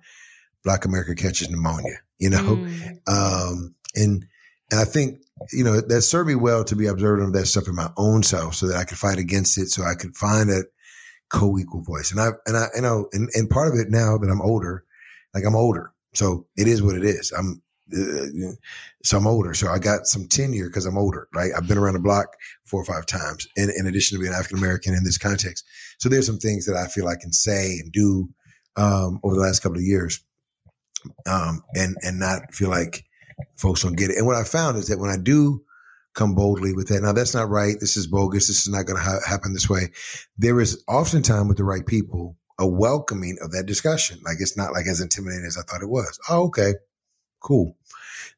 black 0.64 0.86
America 0.86 1.16
catches 1.16 1.50
pneumonia, 1.50 1.98
you 2.20 2.30
know? 2.30 2.38
Mm. 2.38 3.00
Um, 3.08 3.76
and, 3.96 4.26
and 4.72 4.80
I 4.80 4.86
think 4.86 5.22
you 5.52 5.64
know, 5.64 5.82
that 5.82 6.02
served 6.02 6.28
me 6.28 6.36
well 6.36 6.64
to 6.66 6.76
be 6.76 6.88
observant 6.88 7.28
of 7.28 7.34
that 7.34 7.46
stuff 7.46 7.68
in 7.68 7.76
my 7.76 7.90
own 7.98 8.24
self 8.24 8.56
so 8.56 8.68
that 8.68 8.78
I 8.78 8.84
could 8.84 8.98
fight 8.98 9.18
against 9.18 9.58
it. 9.58 9.70
So 9.70 9.84
I 9.84 9.96
could 9.96 10.16
find 10.16 10.50
that 10.50 10.66
co-equal 11.30 11.82
voice. 11.82 12.12
And 12.12 12.20
I, 12.20 12.30
and 12.46 12.58
I, 12.58 12.68
you 12.76 12.82
know, 12.82 13.08
and, 13.14 13.30
and 13.34 13.50
part 13.50 13.68
of 13.68 13.80
it 13.80 13.90
now 13.90 14.18
that 14.18 14.30
I'm 14.30 14.42
older, 14.42 14.84
like 15.34 15.44
I'm 15.46 15.56
older. 15.56 15.92
So 16.14 16.48
it 16.56 16.68
is 16.68 16.82
what 16.82 16.96
it 16.96 17.04
is. 17.04 17.32
I'm, 17.32 17.62
uh, 17.94 18.54
so 19.04 19.18
I'm 19.18 19.28
older. 19.28 19.54
So 19.54 19.68
I 19.68 19.80
got 19.80 20.08
some 20.08 20.28
tenure 20.28 20.68
because 20.68 20.86
I'm 20.86 20.98
older, 20.98 21.28
right? 21.34 21.52
I've 21.56 21.68
been 21.68 21.78
around 21.78 21.94
the 21.94 22.00
block 22.00 22.36
four 22.66 22.82
or 22.82 22.86
five 22.86 23.06
times 23.06 23.48
in, 23.56 23.70
in 23.78 23.88
addition 23.88 24.18
to 24.18 24.22
being 24.22 24.34
African 24.34 24.58
American 24.58 24.94
in 24.94 25.04
this 25.04 25.18
context. 25.18 25.66
So 26.00 26.10
there's 26.10 26.26
some 26.26 26.40
things 26.40 26.66
that 26.66 26.76
I 26.76 26.88
feel 26.88 27.08
I 27.08 27.16
can 27.16 27.32
say 27.32 27.78
and 27.80 27.92
do, 27.92 28.30
um, 28.76 29.20
over 29.24 29.36
the 29.36 29.42
last 29.42 29.60
couple 29.60 29.78
of 29.78 29.84
years. 29.84 30.22
Um, 31.26 31.64
and, 31.76 31.96
and 32.02 32.20
not 32.20 32.54
feel 32.54 32.70
like, 32.70 33.06
folks 33.58 33.84
don't 33.84 33.98
get 33.98 34.10
it. 34.10 34.18
And 34.18 34.26
what 34.26 34.36
I 34.36 34.44
found 34.44 34.78
is 34.78 34.88
that 34.88 35.00
when 35.00 35.10
I 35.10 35.18
do 35.18 35.64
come 36.14 36.36
boldly 36.36 36.74
with 36.74 36.88
that, 36.90 37.02
now 37.02 37.14
that's 37.14 37.34
not 37.34 37.50
right. 37.50 37.76
This 37.80 37.98
is 37.98 38.08
bogus. 38.08 38.48
This 38.48 38.62
is 38.62 38.70
not 38.70 38.86
going 38.86 38.98
to 38.98 39.04
ha- 39.04 39.20
happen 39.28 39.54
this 39.54 39.70
way. 39.70 39.92
There 40.38 40.60
is 40.60 40.84
oftentimes 40.88 41.48
with 41.48 41.58
the 41.58 41.64
right 41.64 41.86
people 41.86 42.38
a 42.60 42.68
welcoming 42.68 43.38
of 43.42 43.52
that 43.52 43.66
discussion. 43.66 44.20
Like 44.26 44.38
it's 44.40 44.58
not 44.58 44.74
like 44.74 44.88
as 44.88 45.00
intimidating 45.02 45.46
as 45.46 45.58
I 45.58 45.62
thought 45.62 45.84
it 45.84 45.90
was. 45.90 46.20
Oh, 46.30 46.46
okay, 46.46 46.74
cool. 47.40 47.78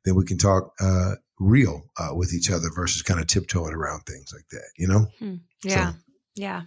Then 0.06 0.15
we 0.15 0.25
can 0.25 0.38
talk 0.38 0.74
uh, 0.79 1.15
real 1.39 1.84
uh, 1.98 2.13
with 2.13 2.34
each 2.34 2.51
other 2.51 2.70
versus 2.75 3.01
kind 3.01 3.20
of 3.20 3.27
tiptoeing 3.27 3.74
around 3.74 4.01
things 4.01 4.34
like 4.34 4.48
that. 4.51 4.70
You 4.77 4.88
know? 4.88 5.08
Hmm. 5.20 5.36
Yeah. 5.63 5.91
So, 5.91 5.98
Yeah. 6.36 6.62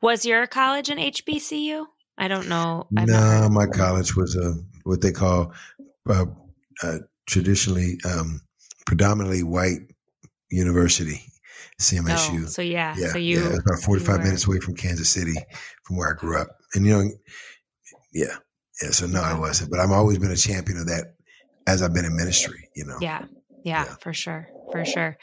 Was 0.00 0.24
your 0.26 0.46
college 0.46 0.90
an 0.90 0.98
HBCU? 0.98 1.86
I 2.16 2.26
don't 2.26 2.48
know. 2.48 2.88
I've 2.96 3.06
no, 3.08 3.48
my 3.48 3.66
college 3.66 4.16
was 4.16 4.34
a 4.34 4.54
what 4.82 5.00
they 5.00 5.12
call 5.12 5.52
uh, 6.08 6.26
uh, 6.82 6.98
traditionally 7.28 7.98
um, 8.04 8.40
predominantly 8.86 9.42
white 9.42 9.80
university, 10.50 11.20
CMSU. 11.80 12.44
Oh, 12.44 12.46
so 12.46 12.62
yeah, 12.62 12.94
yeah, 12.98 13.08
so 13.08 13.18
you 13.18 13.40
yeah, 13.40 13.48
about 13.50 13.82
forty 13.84 14.02
five 14.02 14.24
minutes 14.24 14.46
away 14.46 14.58
from 14.58 14.74
Kansas 14.74 15.08
City, 15.08 15.34
from 15.84 15.96
where 15.96 16.10
I 16.10 16.18
grew 16.18 16.40
up, 16.40 16.48
and 16.74 16.84
you 16.84 16.92
know, 16.92 17.10
yeah, 18.12 18.36
yeah. 18.82 18.90
So 18.90 19.06
no, 19.06 19.20
I 19.20 19.38
wasn't, 19.38 19.70
but 19.70 19.78
I've 19.78 19.92
always 19.92 20.18
been 20.18 20.32
a 20.32 20.36
champion 20.36 20.78
of 20.78 20.86
that 20.86 21.14
as 21.66 21.82
I've 21.82 21.94
been 21.94 22.04
in 22.04 22.16
ministry. 22.16 22.68
You 22.74 22.86
know. 22.86 22.96
Yeah, 23.00 23.26
yeah, 23.64 23.84
yeah. 23.84 23.94
for 24.00 24.12
sure, 24.12 24.48
for 24.72 24.84
sure. 24.84 25.18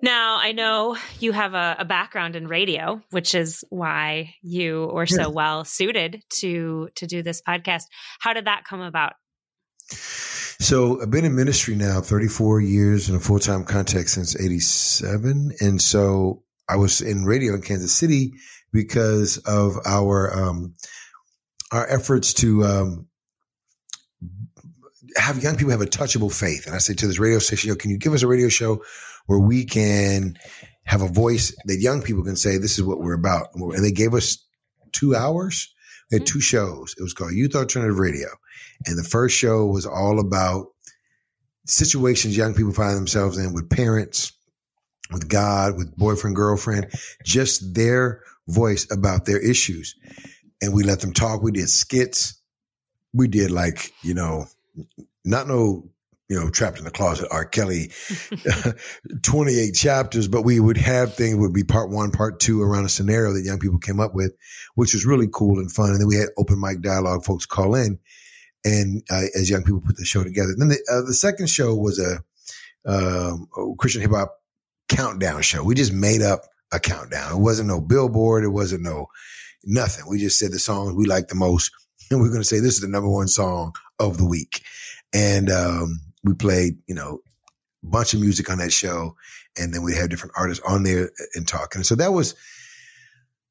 Now, 0.00 0.38
I 0.38 0.52
know 0.52 0.96
you 1.18 1.32
have 1.32 1.54
a, 1.54 1.76
a, 1.80 1.84
background 1.84 2.36
in 2.36 2.46
radio, 2.46 3.02
which 3.10 3.34
is 3.34 3.64
why 3.68 4.34
you 4.42 4.88
were 4.92 5.06
so 5.06 5.28
well 5.28 5.64
suited 5.64 6.22
to 6.40 6.88
to 6.96 7.06
do 7.06 7.22
this 7.22 7.42
podcast. 7.42 7.82
How 8.20 8.32
did 8.32 8.44
that 8.44 8.64
come 8.64 8.80
about? 8.80 9.14
So 9.90 11.00
I've 11.00 11.10
been 11.10 11.24
in 11.24 11.36
ministry 11.36 11.76
now 11.76 12.00
34 12.00 12.60
years 12.60 13.08
in 13.08 13.16
a 13.16 13.20
full 13.20 13.38
time 13.38 13.64
context 13.64 14.14
since 14.14 14.38
87. 14.38 15.52
And 15.60 15.80
so 15.80 16.42
I 16.68 16.76
was 16.76 17.00
in 17.00 17.24
radio 17.24 17.54
in 17.54 17.62
Kansas 17.62 17.94
City 17.94 18.32
because 18.72 19.38
of 19.38 19.78
our, 19.86 20.36
um, 20.36 20.74
our 21.72 21.86
efforts 21.88 22.34
to, 22.34 22.64
um, 22.64 23.06
have 25.16 25.42
young 25.42 25.56
people 25.56 25.70
have 25.70 25.80
a 25.80 25.86
touchable 25.86 26.32
faith. 26.32 26.66
And 26.66 26.74
I 26.74 26.78
said 26.78 26.98
to 26.98 27.06
this 27.06 27.18
radio 27.18 27.38
station, 27.38 27.68
Yo, 27.68 27.76
can 27.76 27.90
you 27.90 27.98
give 27.98 28.12
us 28.12 28.22
a 28.22 28.26
radio 28.26 28.48
show 28.48 28.82
where 29.26 29.38
we 29.38 29.64
can 29.64 30.38
have 30.84 31.02
a 31.02 31.08
voice 31.08 31.54
that 31.66 31.76
young 31.76 32.02
people 32.02 32.24
can 32.24 32.36
say, 32.36 32.56
this 32.56 32.78
is 32.78 32.84
what 32.84 32.98
we're 32.98 33.12
about. 33.12 33.48
And 33.54 33.84
they 33.84 33.92
gave 33.92 34.14
us 34.14 34.38
two 34.92 35.14
hours. 35.14 35.72
We 36.10 36.18
had 36.18 36.26
two 36.26 36.40
shows. 36.40 36.94
It 36.98 37.02
was 37.02 37.12
called 37.12 37.34
Youth 37.34 37.54
Alternative 37.54 37.98
Radio. 37.98 38.28
And 38.86 38.98
the 38.98 39.04
first 39.04 39.36
show 39.36 39.66
was 39.66 39.86
all 39.86 40.20
about 40.20 40.68
situations 41.66 42.36
young 42.36 42.54
people 42.54 42.72
find 42.72 42.96
themselves 42.96 43.38
in 43.38 43.52
with 43.52 43.70
parents, 43.70 44.32
with 45.10 45.28
God, 45.28 45.76
with 45.76 45.96
boyfriend, 45.96 46.36
girlfriend, 46.36 46.92
just 47.24 47.74
their 47.74 48.22
voice 48.46 48.90
about 48.90 49.26
their 49.26 49.38
issues. 49.38 49.94
And 50.62 50.72
we 50.72 50.82
let 50.82 51.00
them 51.00 51.12
talk. 51.12 51.42
We 51.42 51.52
did 51.52 51.68
skits. 51.68 52.40
We 53.12 53.28
did 53.28 53.50
like, 53.50 53.92
you 54.02 54.14
know, 54.14 54.46
not 55.24 55.46
no 55.48 55.90
you 56.28 56.38
know, 56.38 56.50
trapped 56.50 56.78
in 56.78 56.84
the 56.84 56.90
closet, 56.90 57.26
R. 57.30 57.46
Kelly, 57.46 57.90
28 59.22 59.72
chapters, 59.72 60.28
but 60.28 60.42
we 60.42 60.60
would 60.60 60.76
have 60.76 61.14
things 61.14 61.36
would 61.36 61.54
be 61.54 61.64
part 61.64 61.88
one, 61.88 62.10
part 62.10 62.38
two 62.38 62.60
around 62.60 62.84
a 62.84 62.90
scenario 62.90 63.32
that 63.32 63.44
young 63.44 63.58
people 63.58 63.78
came 63.78 63.98
up 63.98 64.14
with, 64.14 64.36
which 64.74 64.92
was 64.92 65.06
really 65.06 65.28
cool 65.32 65.58
and 65.58 65.72
fun. 65.72 65.88
And 65.90 66.00
then 66.00 66.06
we 66.06 66.16
had 66.16 66.28
open 66.36 66.60
mic 66.60 66.82
dialogue, 66.82 67.24
folks 67.24 67.46
call 67.46 67.74
in 67.74 67.98
and 68.64 69.02
uh, 69.10 69.22
as 69.34 69.48
young 69.48 69.62
people 69.62 69.80
put 69.80 69.96
the 69.96 70.04
show 70.04 70.22
together. 70.22 70.54
Then 70.56 70.68
the, 70.68 70.78
uh, 70.90 71.06
the 71.06 71.14
second 71.14 71.48
show 71.48 71.74
was 71.74 71.98
a, 71.98 72.22
um, 72.86 73.48
Christian 73.78 74.02
hip 74.02 74.12
hop 74.12 74.38
countdown 74.88 75.42
show. 75.42 75.62
We 75.62 75.74
just 75.74 75.92
made 75.92 76.22
up 76.22 76.42
a 76.72 76.80
countdown. 76.80 77.32
It 77.32 77.40
wasn't 77.40 77.68
no 77.68 77.80
billboard. 77.80 78.44
It 78.44 78.48
wasn't 78.48 78.82
no 78.82 79.08
nothing. 79.64 80.04
We 80.08 80.18
just 80.18 80.38
said 80.38 80.52
the 80.52 80.58
songs 80.58 80.94
we 80.94 81.06
liked 81.06 81.28
the 81.28 81.34
most. 81.34 81.70
And 82.10 82.22
we're 82.22 82.28
going 82.28 82.40
to 82.40 82.44
say 82.44 82.58
this 82.58 82.76
is 82.76 82.80
the 82.80 82.88
number 82.88 83.10
one 83.10 83.28
song 83.28 83.74
of 83.98 84.16
the 84.16 84.26
week. 84.26 84.62
And, 85.12 85.50
um, 85.50 86.00
we 86.24 86.32
played, 86.32 86.78
you 86.86 86.94
know, 86.94 87.20
a 87.84 87.86
bunch 87.86 88.14
of 88.14 88.20
music 88.20 88.48
on 88.48 88.56
that 88.58 88.72
show. 88.72 89.14
And 89.58 89.74
then 89.74 89.82
we 89.82 89.94
had 89.94 90.08
different 90.08 90.32
artists 90.34 90.64
on 90.66 90.84
there 90.84 91.10
and 91.34 91.46
talking. 91.46 91.82
So 91.82 91.94
that 91.96 92.14
was 92.14 92.34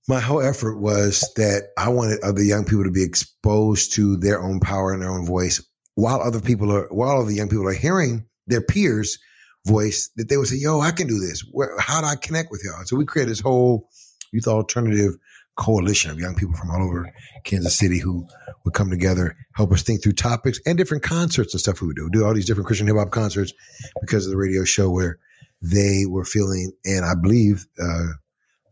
my 0.08 0.20
whole 0.20 0.42
effort 0.42 0.80
was 0.80 1.30
that 1.36 1.70
I 1.78 1.90
wanted 1.90 2.24
other 2.24 2.44
young 2.44 2.66
people 2.66 2.86
to 2.86 2.92
be 2.92 3.04
exposed 3.04 3.94
to 3.94 4.18
their 4.18 4.42
own 4.42 4.60
power 4.60 4.94
and 4.94 5.02
their 5.02 5.12
own 5.12 5.26
voice 5.26 5.64
while 5.96 6.22
other 6.22 6.40
people 6.40 6.72
are, 6.72 6.88
while 6.92 7.22
other 7.22 7.32
young 7.32 7.50
people 7.50 7.68
are 7.68 7.74
hearing 7.74 8.26
their 8.48 8.62
peers 8.62 9.18
voice 9.66 10.10
that 10.16 10.30
they 10.30 10.38
would 10.38 10.48
say, 10.48 10.56
yo, 10.56 10.80
I 10.80 10.92
can 10.92 11.08
do 11.08 11.20
this. 11.20 11.42
Where, 11.52 11.78
how 11.80 12.02
do 12.02 12.08
I 12.08 12.16
connect 12.16 12.52
with 12.52 12.64
y'all? 12.64 12.86
So 12.86 12.96
we 12.96 13.06
created 13.06 13.32
this 13.32 13.42
whole 13.42 13.90
youth 14.32 14.48
alternative 14.48 15.14
coalition 15.58 16.12
of 16.12 16.20
young 16.20 16.36
people 16.36 16.56
from 16.56 16.72
all 16.72 16.84
over 16.84 17.12
Kansas 17.44 17.78
City 17.78 18.00
who 18.00 18.26
would 18.64 18.74
come 18.74 18.90
together, 18.90 19.36
help 19.56 19.74
us 19.74 19.84
think 19.84 20.02
through 20.02 20.14
topics 20.14 20.60
and 20.66 20.78
different 20.78 21.04
concerts 21.04 21.54
and 21.54 21.60
stuff 21.60 21.82
we 21.82 21.88
would 21.88 21.96
do. 21.96 22.10
Do 22.10 22.26
all 22.26 22.34
these 22.34 22.46
different 22.46 22.68
Christian 22.68 22.88
hip 22.88 22.96
hop 22.96 23.12
concerts 23.12 23.52
because 24.00 24.26
of 24.26 24.32
the 24.32 24.38
radio 24.38 24.64
show 24.64 24.90
where 24.90 25.18
they 25.62 26.06
were 26.08 26.24
feeling, 26.24 26.72
and 26.86 27.04
I 27.04 27.16
believe, 27.16 27.66
uh, 27.82 28.10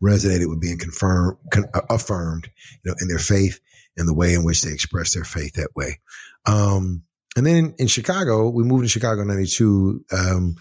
resonated 0.02 0.48
with 0.48 0.60
being 0.60 0.78
confirmed, 0.78 1.36
con- 1.50 1.68
uh, 1.74 1.80
affirmed, 1.90 2.48
you 2.84 2.90
know, 2.90 2.96
in 3.00 3.08
their 3.08 3.18
faith 3.18 3.60
and 3.96 4.08
the 4.08 4.14
way 4.14 4.34
in 4.34 4.44
which 4.44 4.62
they 4.62 4.72
express 4.72 5.14
their 5.14 5.24
faith 5.24 5.54
that 5.54 5.74
way. 5.74 5.98
Um, 6.46 7.02
and 7.36 7.46
then 7.46 7.74
in, 7.78 7.86
Chicago, 7.86 8.48
we 8.48 8.64
moved 8.64 8.84
to 8.84 8.88
Chicago 8.88 9.22
in 9.22 9.28
92, 9.28 10.04
um, 10.12 10.56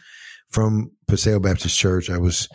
from 0.49 0.91
Paseo 1.07 1.39
Baptist 1.39 1.77
Church. 1.77 2.09
I 2.09 2.17
was 2.17 2.49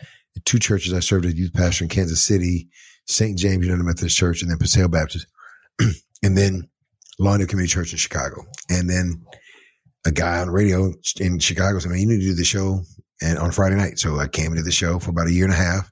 two 0.45 0.59
churches. 0.59 0.93
I 0.93 1.01
served 1.01 1.27
as 1.27 1.35
youth 1.35 1.53
pastor 1.53 1.85
in 1.85 1.91
Kansas 1.91 2.23
City, 2.23 2.69
St. 3.07 3.39
James 3.39 3.65
United 3.65 3.85
Methodist 3.85 4.17
Church, 4.17 4.43
and 4.43 4.51
then 4.51 4.59
Paseo 4.59 4.89
Baptist, 4.89 5.27
and 6.23 6.37
then 6.37 6.69
Lawndale 7.21 7.49
Community 7.49 7.73
Church 7.73 7.93
in 7.93 7.99
Chicago. 7.99 8.45
And 8.69 8.89
then 8.89 9.25
a 10.07 10.13
guy 10.13 10.41
on 10.41 10.51
radio 10.51 10.93
in 11.21 11.39
Chicago 11.39 11.79
said, 11.79 11.91
man, 11.91 12.01
you 12.01 12.07
need 12.07 12.21
to 12.21 12.27
do 12.27 12.35
the 12.35 12.45
show 12.45 12.81
and 13.21 13.39
on 13.39 13.53
Friday 13.53 13.77
night. 13.77 13.99
So 13.99 14.19
I 14.19 14.29
came 14.29 14.53
into 14.53 14.63
the 14.63 14.73
show 14.73 14.99
for 14.99 15.11
about 15.11 15.29
a 15.29 15.33
year 15.33 15.45
and 15.45 15.53
a 15.53 15.57
half. 15.57 15.91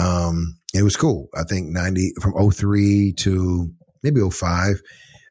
Um, 0.00 0.58
it 0.72 0.82
was 0.82 0.96
cool. 0.96 1.28
I 1.34 1.42
think 1.44 1.68
90 1.68 2.14
from 2.20 2.50
03 2.50 3.12
to 3.18 3.70
maybe 4.02 4.20
05. 4.20 4.80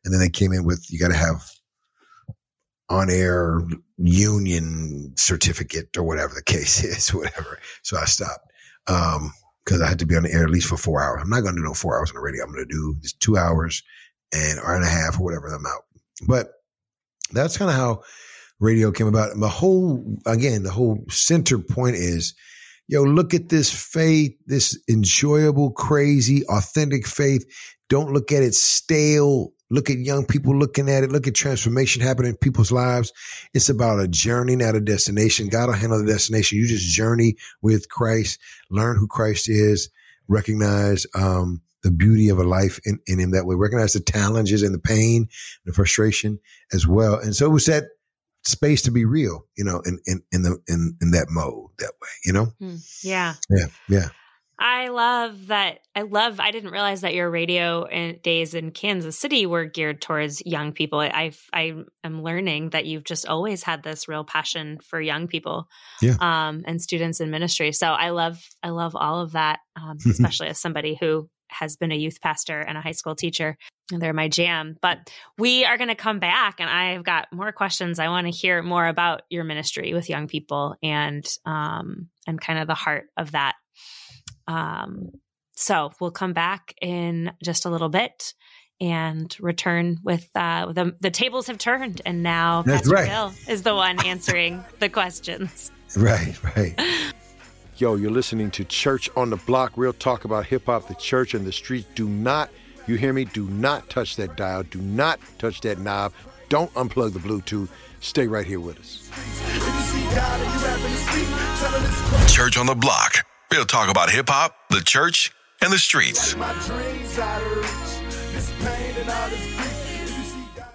And 0.03 0.13
then 0.13 0.19
they 0.19 0.29
came 0.29 0.53
in 0.53 0.65
with, 0.65 0.85
you 0.89 0.99
got 0.99 1.09
to 1.09 1.17
have 1.17 1.49
on 2.89 3.09
air 3.09 3.61
union 3.97 5.13
certificate 5.15 5.97
or 5.97 6.03
whatever 6.03 6.33
the 6.33 6.43
case 6.45 6.83
is, 6.83 7.13
whatever. 7.13 7.59
So 7.83 7.97
I 7.97 8.05
stopped. 8.05 8.51
Um, 8.88 9.31
cause 9.65 9.81
I 9.81 9.88
had 9.88 9.99
to 9.99 10.05
be 10.07 10.15
on 10.15 10.23
the 10.23 10.31
air 10.31 10.43
at 10.43 10.49
least 10.49 10.67
for 10.67 10.77
four 10.77 11.01
hours. 11.01 11.21
I'm 11.21 11.29
not 11.29 11.41
going 11.41 11.55
to 11.55 11.61
do 11.61 11.65
no 11.65 11.73
four 11.73 11.97
hours 11.97 12.09
on 12.09 12.15
the 12.15 12.21
radio. 12.21 12.43
I'm 12.43 12.51
going 12.51 12.65
to 12.67 12.73
do 12.73 12.95
just 13.01 13.19
two 13.19 13.38
hours 13.38 13.83
and 14.33 14.59
hour 14.59 14.75
and 14.75 14.83
a 14.83 14.88
half 14.88 15.19
or 15.19 15.23
whatever 15.23 15.47
I'm 15.47 15.65
out. 15.65 15.85
But 16.27 16.53
that's 17.31 17.57
kind 17.57 17.69
of 17.69 17.77
how 17.77 18.01
radio 18.59 18.91
came 18.91 19.07
about. 19.07 19.31
And 19.31 19.43
the 19.43 19.49
whole, 19.49 20.17
again, 20.25 20.63
the 20.63 20.71
whole 20.71 21.05
center 21.09 21.59
point 21.59 21.95
is, 21.95 22.33
yo, 22.89 23.03
look 23.03 23.36
at 23.36 23.50
this 23.50 23.72
faith, 23.72 24.36
this 24.48 24.77
enjoyable, 24.89 25.72
crazy, 25.72 26.43
authentic 26.48 27.05
faith. 27.05 27.46
Don't 27.88 28.12
look 28.12 28.31
at 28.31 28.41
it 28.41 28.55
stale. 28.55 29.53
Look 29.69 29.91
at 29.91 30.00
young 30.00 30.25
people 30.25 30.58
looking 30.58 30.89
at 30.89 31.03
it. 31.03 31.12
Look 31.12 31.27
at 31.27 31.36
transformation 31.36 32.01
happening 32.01 32.31
in 32.31 32.38
people's 32.38 32.72
lives. 32.72 33.13
It's 33.53 33.69
about 33.69 34.00
a 34.00 34.08
journey, 34.08 34.55
not 34.55 34.74
a 34.74 34.81
destination. 34.81 35.50
God 35.50 35.67
will 35.67 35.75
handle 35.75 36.00
the 36.00 36.12
destination. 36.12 36.58
You 36.58 36.67
just 36.67 36.91
journey 36.91 37.36
with 37.62 37.89
Christ, 37.89 38.39
learn 38.72 38.98
who 38.98 39.08
Christ 39.08 39.48
is, 39.48 39.89
recognize 40.27 41.05
um, 41.13 41.62
the 41.84 41.91
beauty 41.91 42.29
of 42.29 42.39
a 42.39 42.43
life 42.43 42.79
in, 42.86 42.98
in 43.05 43.19
Him 43.19 43.31
that 43.31 43.46
way, 43.46 43.55
recognize 43.55 43.93
the 43.93 44.00
challenges 44.00 44.63
and 44.63 44.74
the 44.74 44.79
pain, 44.79 45.17
and 45.22 45.29
the 45.65 45.74
frustration 45.74 46.39
as 46.74 46.88
well. 46.88 47.19
And 47.19 47.36
so 47.36 47.46
it 47.46 47.53
was 47.53 47.67
that 47.67 47.84
space 48.43 48.81
to 48.84 48.91
be 48.91 49.05
real, 49.05 49.46
you 49.58 49.63
know, 49.63 49.81
in 49.86 50.00
in 50.05 50.22
in 50.31 50.43
the 50.43 50.58
in 50.67 50.96
in 51.01 51.12
that 51.12 51.27
mode 51.29 51.69
that 51.79 51.93
way, 52.01 52.10
you 52.25 52.34
know. 52.34 52.48
Mm, 52.62 53.03
yeah. 53.03 53.36
Yeah. 53.50 53.67
Yeah. 53.88 54.10
I 54.62 54.89
love 54.89 55.48
that. 55.48 55.79
I 55.96 56.01
love. 56.01 56.41
I 56.41 56.51
didn't 56.51 56.72
realize 56.72 57.01
that 57.01 57.13
your 57.13 57.29
radio 57.29 57.88
days 58.22 58.53
in 58.53 58.72
Kansas 58.72 59.17
City 59.17 59.46
were 59.46 59.63
geared 59.63 60.01
towards 60.01 60.46
young 60.46 60.74
people. 60.74 61.00
I 61.00 61.31
I 61.53 61.86
am 62.03 62.24
learning 62.24 62.72
that 62.72 62.86
you've 62.86 63.05
just 63.05 63.25
always 63.25 63.63
had 63.63 63.84
this 63.84 64.10
real 64.10 64.25
passion 64.25 64.79
for 64.84 65.00
young 65.00 65.27
people, 65.27 65.69
yeah. 66.01 66.15
um, 66.19 66.63
and 66.67 66.81
students 66.81 67.22
in 67.22 67.31
ministry. 67.31 67.72
So 67.72 67.88
I 67.88 68.10
love 68.10 68.43
I 68.62 68.69
love 68.69 68.98
all 68.98 69.22
of 69.22 69.31
that, 69.31 69.60
um, 69.77 69.98
especially 70.05 70.50
as 70.50 70.60
somebody 70.60 70.98
who 71.00 71.29
has 71.50 71.77
been 71.77 71.91
a 71.91 71.96
youth 71.96 72.22
pastor 72.22 72.60
and 72.60 72.77
a 72.77 72.82
high 72.82 72.91
school 72.91 73.15
teacher. 73.15 73.58
And 73.91 74.01
they're 74.01 74.13
my 74.13 74.27
jam. 74.27 74.77
But 74.82 75.12
we 75.38 75.65
are 75.65 75.77
going 75.77 75.88
to 75.89 75.96
come 75.96 76.20
back, 76.20 76.60
and 76.60 76.70
I've 76.70 77.03
got 77.03 77.27
more 77.34 77.51
questions. 77.51 77.98
I 77.98 78.10
want 78.10 78.27
to 78.27 78.32
hear 78.32 78.62
more 78.62 78.88
about 78.88 79.24
your 79.32 79.44
ministry 79.44 79.94
with 79.94 80.10
young 80.10 80.27
people 80.27 80.75
and 80.84 81.25
um, 81.46 82.10
and 82.27 82.39
kind 82.39 82.60
of 82.60 82.68
the 82.68 82.75
heart 82.75 83.06
of 83.18 83.32
that 83.32 83.56
um, 84.50 85.12
so 85.56 85.91
we'll 86.00 86.12
come 86.12 86.34
back 86.34 86.74
in 86.82 87.32
just 87.44 87.65
a 87.65 87.70
little 87.70 87.89
bit 87.89 88.34
and 88.82 89.36
return 89.39 90.00
with 90.03 90.27
uh, 90.36 90.72
the 90.72 90.96
the 91.01 91.12
tables 91.12 91.48
have 91.48 91.58
turned, 91.58 92.01
and 92.06 92.24
now 92.24 92.62
That's 92.62 92.89
Pastor 92.89 92.96
right. 92.96 93.10
Phil 93.10 93.53
is 93.53 93.63
the 93.63 93.75
one 93.75 94.06
answering 94.06 94.63
the 94.79 94.89
questions. 94.89 95.72
Right, 95.96 96.41
right. 96.56 96.79
Yo, 97.79 97.95
you're 97.95 98.12
listening 98.12 98.51
to 98.51 98.65
Church 98.65 99.09
on 99.15 99.29
the 99.29 99.38
Block, 99.38 99.71
real 99.77 99.93
talk 99.93 100.25
about 100.25 100.45
hip 100.45 100.65
hop, 100.65 100.89
the 100.89 100.95
church, 100.95 101.33
and 101.33 101.48
the 101.48 101.51
streets. 101.53 101.88
Do 101.95 102.09
not, 102.09 102.50
you 102.88 102.95
hear 102.95 103.13
me? 103.13 103.24
Do 103.24 103.48
not 103.48 103.89
touch 103.89 104.17
that 104.17 104.36
dial. 104.36 104.63
Do 104.63 104.81
not 104.81 105.17
touch 105.38 105.62
that 105.62 105.79
knob. 105.79 106.12
Don't 106.50 106.74
unplug 106.74 107.13
the 107.13 107.19
Bluetooth. 107.19 107.69
Stay 108.01 108.27
right 108.27 108.45
here 108.45 108.59
with 108.59 108.77
us. 108.79 109.09
Church 112.29 112.57
on 112.57 112.65
the 112.65 112.75
Block. 112.75 113.25
Real 113.50 113.63
talk 113.63 113.89
about 113.89 114.09
hip 114.09 114.27
hop, 114.27 114.57
the 114.69 114.81
church, 114.81 115.31
and 115.62 115.71
the 115.71 115.77
streets. 115.77 116.36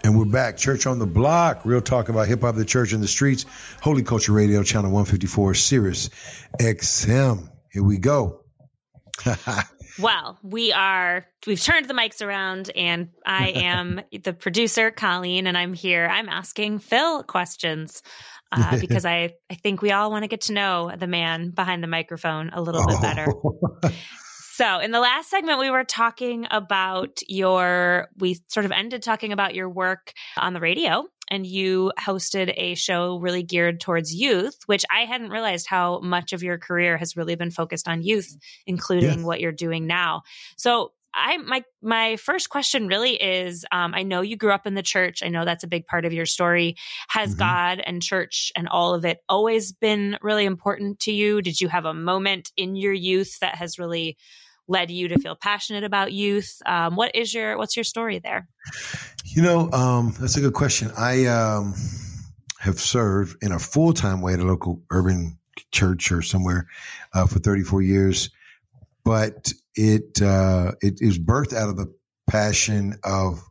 And 0.05 0.19
we're 0.19 0.27
back. 0.27 0.59
Church 0.59 0.87
on 0.87 0.99
the 0.99 1.07
Block. 1.07 1.65
Real 1.65 1.81
talk 1.81 2.11
about 2.11 2.29
hip 2.29 2.43
hop, 2.43 2.57
the 2.57 2.65
church, 2.67 2.93
and 2.93 3.03
the 3.03 3.09
streets. 3.09 3.47
Holy 3.81 4.03
Culture 4.03 4.33
Radio, 4.33 4.63
channel 4.63 4.91
154, 4.91 5.55
Sirius 5.55 6.11
XM. 6.61 7.49
Here 7.73 7.83
we 7.83 7.99
go. 7.99 8.45
Well, 9.97 10.41
we 10.43 10.73
are, 10.73 11.25
we've 11.47 11.63
turned 11.63 11.87
the 11.87 11.95
mics 11.95 12.21
around, 12.21 12.69
and 12.75 13.11
I 13.25 13.51
am 13.55 14.01
the 14.25 14.33
producer, 14.33 14.91
Colleen, 14.91 15.47
and 15.47 15.57
I'm 15.57 15.73
here. 15.73 16.09
I'm 16.11 16.29
asking 16.29 16.81
Phil 16.81 17.23
questions 17.23 18.03
uh, 18.51 18.77
because 18.81 19.05
I, 19.05 19.35
I 19.49 19.55
think 19.55 19.83
we 19.83 19.93
all 19.93 20.11
want 20.11 20.25
to 20.25 20.29
get 20.29 20.41
to 20.43 20.53
know 20.53 20.91
the 20.99 21.07
man 21.07 21.51
behind 21.51 21.81
the 21.81 21.87
microphone 21.87 22.51
a 22.53 22.61
little 22.61 22.85
bit 22.85 23.01
better. 23.01 23.27
So, 24.57 24.79
in 24.79 24.93
the 24.93 25.01
last 25.01 25.31
segment, 25.31 25.59
we 25.59 25.69
were 25.71 25.83
talking 25.83 26.47
about 26.49 27.19
your, 27.27 28.09
we 28.19 28.39
sort 28.49 28.65
of 28.67 28.71
ended 28.71 29.03
talking 29.03 29.33
about 29.33 29.55
your 29.55 29.69
work 29.69 30.13
on 30.39 30.53
the 30.53 30.61
radio, 30.61 31.07
and 31.29 31.45
you 31.45 31.91
hosted 31.99 32.55
a 32.57 32.77
show 32.77 33.19
really 33.19 33.43
geared 33.43 33.81
towards 33.81 34.15
youth, 34.15 34.57
which 34.67 34.85
I 34.95 35.07
hadn't 35.07 35.31
realized 35.31 35.67
how 35.67 35.99
much 36.01 36.33
of 36.33 36.43
your 36.45 36.57
career 36.59 36.97
has 36.99 37.17
really 37.17 37.35
been 37.35 37.51
focused 37.51 37.89
on 37.89 38.03
youth, 38.03 38.37
including 38.65 39.25
Yes. 39.25 39.25
what 39.25 39.41
you're 39.41 39.51
doing 39.51 39.89
now. 39.89 40.23
So, 40.57 40.93
I 41.17 41.37
my 41.39 41.63
my 41.81 42.17
first 42.17 42.49
question 42.51 42.89
really 42.89 43.15
is 43.15 43.65
um, 43.71 43.95
I 43.95 44.03
know 44.03 44.21
you 44.21 44.37
grew 44.37 44.51
up 44.51 44.67
in 44.67 44.75
the 44.75 44.83
church. 44.83 45.23
I 45.23 45.29
know 45.29 45.45
that's 45.45 45.63
a 45.63 45.69
big 45.69 45.87
part 45.87 46.05
of 46.05 46.13
your 46.13 46.27
story. 46.27 46.75
Has 47.09 47.35
Mhm. 47.35 47.37
God 47.37 47.81
and 47.87 48.03
church 48.03 48.51
and 48.57 48.69
all 48.69 48.95
of 48.95 49.05
it 49.05 49.19
always 49.29 49.71
been 49.73 50.19
really 50.23 50.45
important 50.45 50.99
to 51.01 51.13
you? 51.13 51.41
Did 51.41 51.61
you 51.61 51.69
have 51.69 51.85
a 51.85 51.95
moment 51.95 52.51
in 52.57 52.75
your 52.75 52.93
youth 52.93 53.39
that 53.39 53.55
has 53.55 53.79
really 53.79 54.17
led 54.69 54.91
you 54.91 55.09
to 55.09 55.19
feel 55.19 55.37
passionate 55.37 55.85
about 55.85 56.13
youth? 56.13 56.61
Um, 56.67 56.97
what 56.97 57.15
is 57.15 57.33
your 57.35 57.59
what's 57.59 57.77
your 57.77 57.85
story 57.85 58.19
there? 58.19 58.49
You 59.25 59.43
know, 59.43 59.71
um, 59.73 60.15
that's 60.19 60.37
a 60.37 60.41
good 60.41 60.55
question. 60.55 60.91
I 60.97 61.27
um, 61.27 61.75
have 62.59 62.81
served 62.81 63.43
in 63.43 63.53
a 63.53 63.59
full 63.59 63.93
time 63.93 64.21
way 64.21 64.35
at 64.35 64.41
a 64.41 64.45
local 64.45 64.83
urban 64.91 65.39
church 65.71 66.11
or 66.11 66.23
somewhere 66.23 66.67
uh, 67.13 67.27
for 67.27 67.39
34 67.39 67.83
years, 67.83 68.31
but 69.05 69.53
it 69.75 70.23
uh, 70.23 70.73
it 70.81 71.01
is 71.01 71.19
birthed 71.19 71.53
out 71.53 71.69
of 71.69 71.77
the 71.77 71.93
passion 72.27 72.95
of 73.05 73.43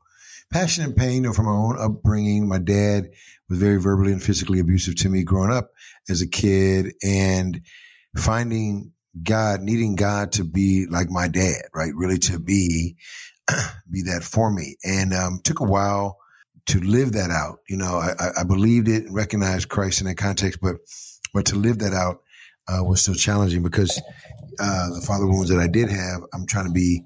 passion 0.52 0.84
and 0.84 0.96
pain 0.96 1.16
you 1.16 1.22
know, 1.22 1.34
from 1.34 1.46
my 1.46 1.52
own 1.52 1.78
upbringing. 1.80 2.48
My 2.48 2.60
dad 2.60 3.10
was 3.50 3.60
very 3.60 3.80
verbally 3.80 4.12
and 4.14 4.24
physically 4.24 4.60
abusive 4.60 4.96
to 4.96 5.10
me 5.10 5.24
growing 5.24 5.52
up 5.52 5.72
as 6.10 6.22
a 6.22 6.28
kid, 6.28 6.94
and 7.04 7.62
finding 8.18 8.93
God, 9.22 9.62
needing 9.62 9.96
God 9.96 10.34
to 10.34 10.44
be 10.44 10.88
like 10.90 11.10
my 11.10 11.28
dad, 11.28 11.64
right? 11.74 11.94
Really 11.96 12.20
to 12.20 12.40
be 12.40 12.96
be 13.92 14.04
that 14.04 14.24
for 14.24 14.52
me. 14.52 14.78
And 14.84 15.14
um, 15.14 15.42
took 15.44 15.60
a 15.62 15.66
while 15.66 16.18
to 16.68 16.80
live 16.80 17.14
that 17.14 17.32
out. 17.32 17.60
You 17.70 17.78
know, 17.78 17.98
I, 17.98 18.12
I- 18.20 18.42
believed 18.46 18.88
it 18.90 19.06
and 19.06 19.16
recognized 19.16 19.70
Christ 19.70 20.02
in 20.02 20.08
that 20.08 20.18
context, 20.18 20.60
but 20.62 20.78
but 21.34 21.48
to 21.48 21.56
live 21.56 21.80
that 21.80 21.94
out 21.94 22.24
uh, 22.68 22.84
was 22.84 23.02
still 23.02 23.16
challenging 23.16 23.64
because 23.64 24.02
uh, 24.60 24.90
the 24.94 25.04
father 25.08 25.28
wounds 25.28 25.50
that 25.50 25.60
I 25.60 25.68
did 25.68 25.90
have, 25.90 26.22
I'm 26.34 26.48
trying 26.48 26.68
to 26.68 26.74
be. 26.74 27.04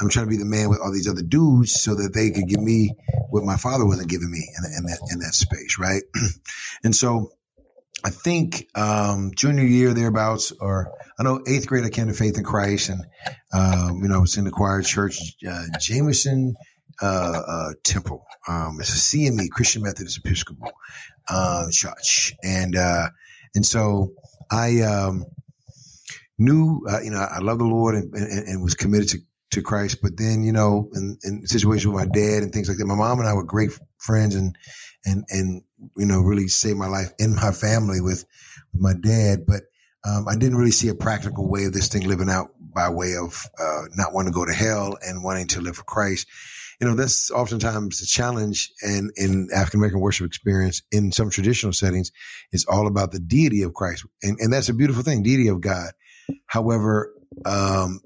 I'm 0.00 0.10
trying 0.10 0.26
to 0.26 0.30
be 0.30 0.36
the 0.38 0.44
man 0.46 0.68
with 0.70 0.80
all 0.80 0.92
these 0.92 1.08
other 1.08 1.22
dudes 1.22 1.80
so 1.80 1.94
that 1.94 2.12
they 2.14 2.30
could 2.30 2.48
give 2.48 2.60
me 2.60 2.96
what 3.30 3.44
my 3.44 3.56
father 3.56 3.86
wasn't 3.86 4.10
giving 4.10 4.30
me 4.30 4.46
in, 4.58 4.64
in 4.78 4.84
that 4.86 4.98
in 5.12 5.20
that 5.20 5.34
space, 5.34 5.78
right? 5.78 6.02
and 6.84 6.94
so 6.94 7.32
I 8.04 8.10
think 8.10 8.68
um, 8.74 9.32
junior 9.34 9.64
year 9.64 9.92
thereabouts, 9.92 10.52
or 10.52 10.92
I 11.18 11.22
know 11.22 11.42
eighth 11.46 11.66
grade, 11.66 11.84
I 11.84 11.90
came 11.90 12.06
to 12.08 12.14
faith 12.14 12.38
in 12.38 12.44
Christ, 12.44 12.88
and 12.88 13.04
um, 13.52 14.00
you 14.02 14.08
know 14.08 14.16
I 14.16 14.20
was 14.20 14.36
in 14.36 14.44
the 14.44 14.50
choir 14.50 14.82
church, 14.82 15.18
uh, 15.48 15.64
Jameson 15.78 16.54
uh, 17.02 17.42
uh, 17.46 17.72
Temple. 17.82 18.24
Um, 18.48 18.78
it's 18.80 18.94
a 18.94 19.16
CME 19.16 19.50
Christian 19.50 19.82
Methodist 19.82 20.18
Episcopal 20.24 20.72
uh, 21.28 21.66
church, 21.70 22.34
and 22.42 22.76
uh, 22.76 23.08
and 23.54 23.64
so 23.66 24.12
I 24.50 24.80
um, 24.80 25.24
knew 26.38 26.86
uh, 26.88 27.00
you 27.00 27.10
know 27.10 27.18
I 27.18 27.40
love 27.40 27.58
the 27.58 27.64
Lord 27.64 27.94
and, 27.94 28.14
and, 28.14 28.48
and 28.48 28.62
was 28.62 28.74
committed 28.74 29.08
to 29.10 29.18
to 29.52 29.62
Christ, 29.62 29.98
but 30.02 30.16
then 30.16 30.42
you 30.42 30.52
know 30.52 30.88
in, 30.94 31.18
in 31.22 31.46
situations 31.46 31.86
with 31.86 31.96
my 31.96 32.06
dad 32.06 32.42
and 32.42 32.52
things 32.52 32.68
like 32.68 32.78
that, 32.78 32.86
my 32.86 32.94
mom 32.94 33.18
and 33.18 33.28
I 33.28 33.34
were 33.34 33.44
great 33.44 33.70
friends 33.98 34.34
and 34.34 34.56
and 35.04 35.24
and 35.30 35.62
you 35.96 36.06
know 36.06 36.20
really 36.20 36.48
saved 36.48 36.78
my 36.78 36.88
life 36.88 37.12
in 37.18 37.34
my 37.34 37.52
family 37.52 38.00
with, 38.00 38.24
with 38.72 38.82
my 38.82 38.94
dad, 39.00 39.46
but 39.46 39.62
um, 40.04 40.26
I 40.28 40.36
didn't 40.36 40.56
really 40.56 40.70
see 40.70 40.88
a 40.88 40.94
practical 40.94 41.48
way 41.48 41.64
of 41.64 41.72
this 41.72 41.88
thing 41.88 42.08
living 42.08 42.30
out 42.30 42.50
by 42.58 42.88
way 42.88 43.16
of 43.16 43.44
uh, 43.58 43.82
not 43.96 44.12
wanting 44.12 44.32
to 44.32 44.36
go 44.36 44.46
to 44.46 44.52
hell 44.52 44.96
and 45.02 45.22
wanting 45.22 45.48
to 45.48 45.60
live 45.60 45.76
for 45.76 45.84
Christ. 45.84 46.26
You 46.80 46.88
know, 46.88 46.94
that's 46.94 47.30
oftentimes 47.30 48.00
the 48.00 48.06
challenge 48.06 48.72
and 48.80 49.10
in 49.16 49.48
African 49.54 49.80
American 49.80 50.00
worship 50.00 50.26
experience 50.26 50.82
in 50.90 51.12
some 51.12 51.28
traditional 51.28 51.74
settings, 51.74 52.10
it's 52.52 52.64
all 52.64 52.86
about 52.86 53.12
the 53.12 53.18
deity 53.18 53.62
of 53.62 53.74
Christ. 53.74 54.06
And, 54.22 54.38
and 54.40 54.50
that's 54.50 54.70
a 54.70 54.74
beautiful 54.74 55.02
thing, 55.02 55.22
deity 55.22 55.48
of 55.48 55.60
God. 55.60 55.90
However, 56.46 57.12
um, 57.44 58.00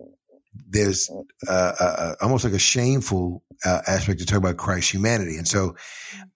there's 0.69 1.09
uh, 1.47 1.51
uh, 1.51 2.15
almost 2.21 2.45
like 2.45 2.55
a 2.55 2.59
shameful 2.59 3.45
uh, 3.65 3.81
aspect 3.87 4.21
to 4.21 4.27
talk 4.27 4.39
about 4.39 4.57
Christ's 4.57 4.93
humanity. 4.93 5.37
And 5.37 5.49
so 5.49 5.77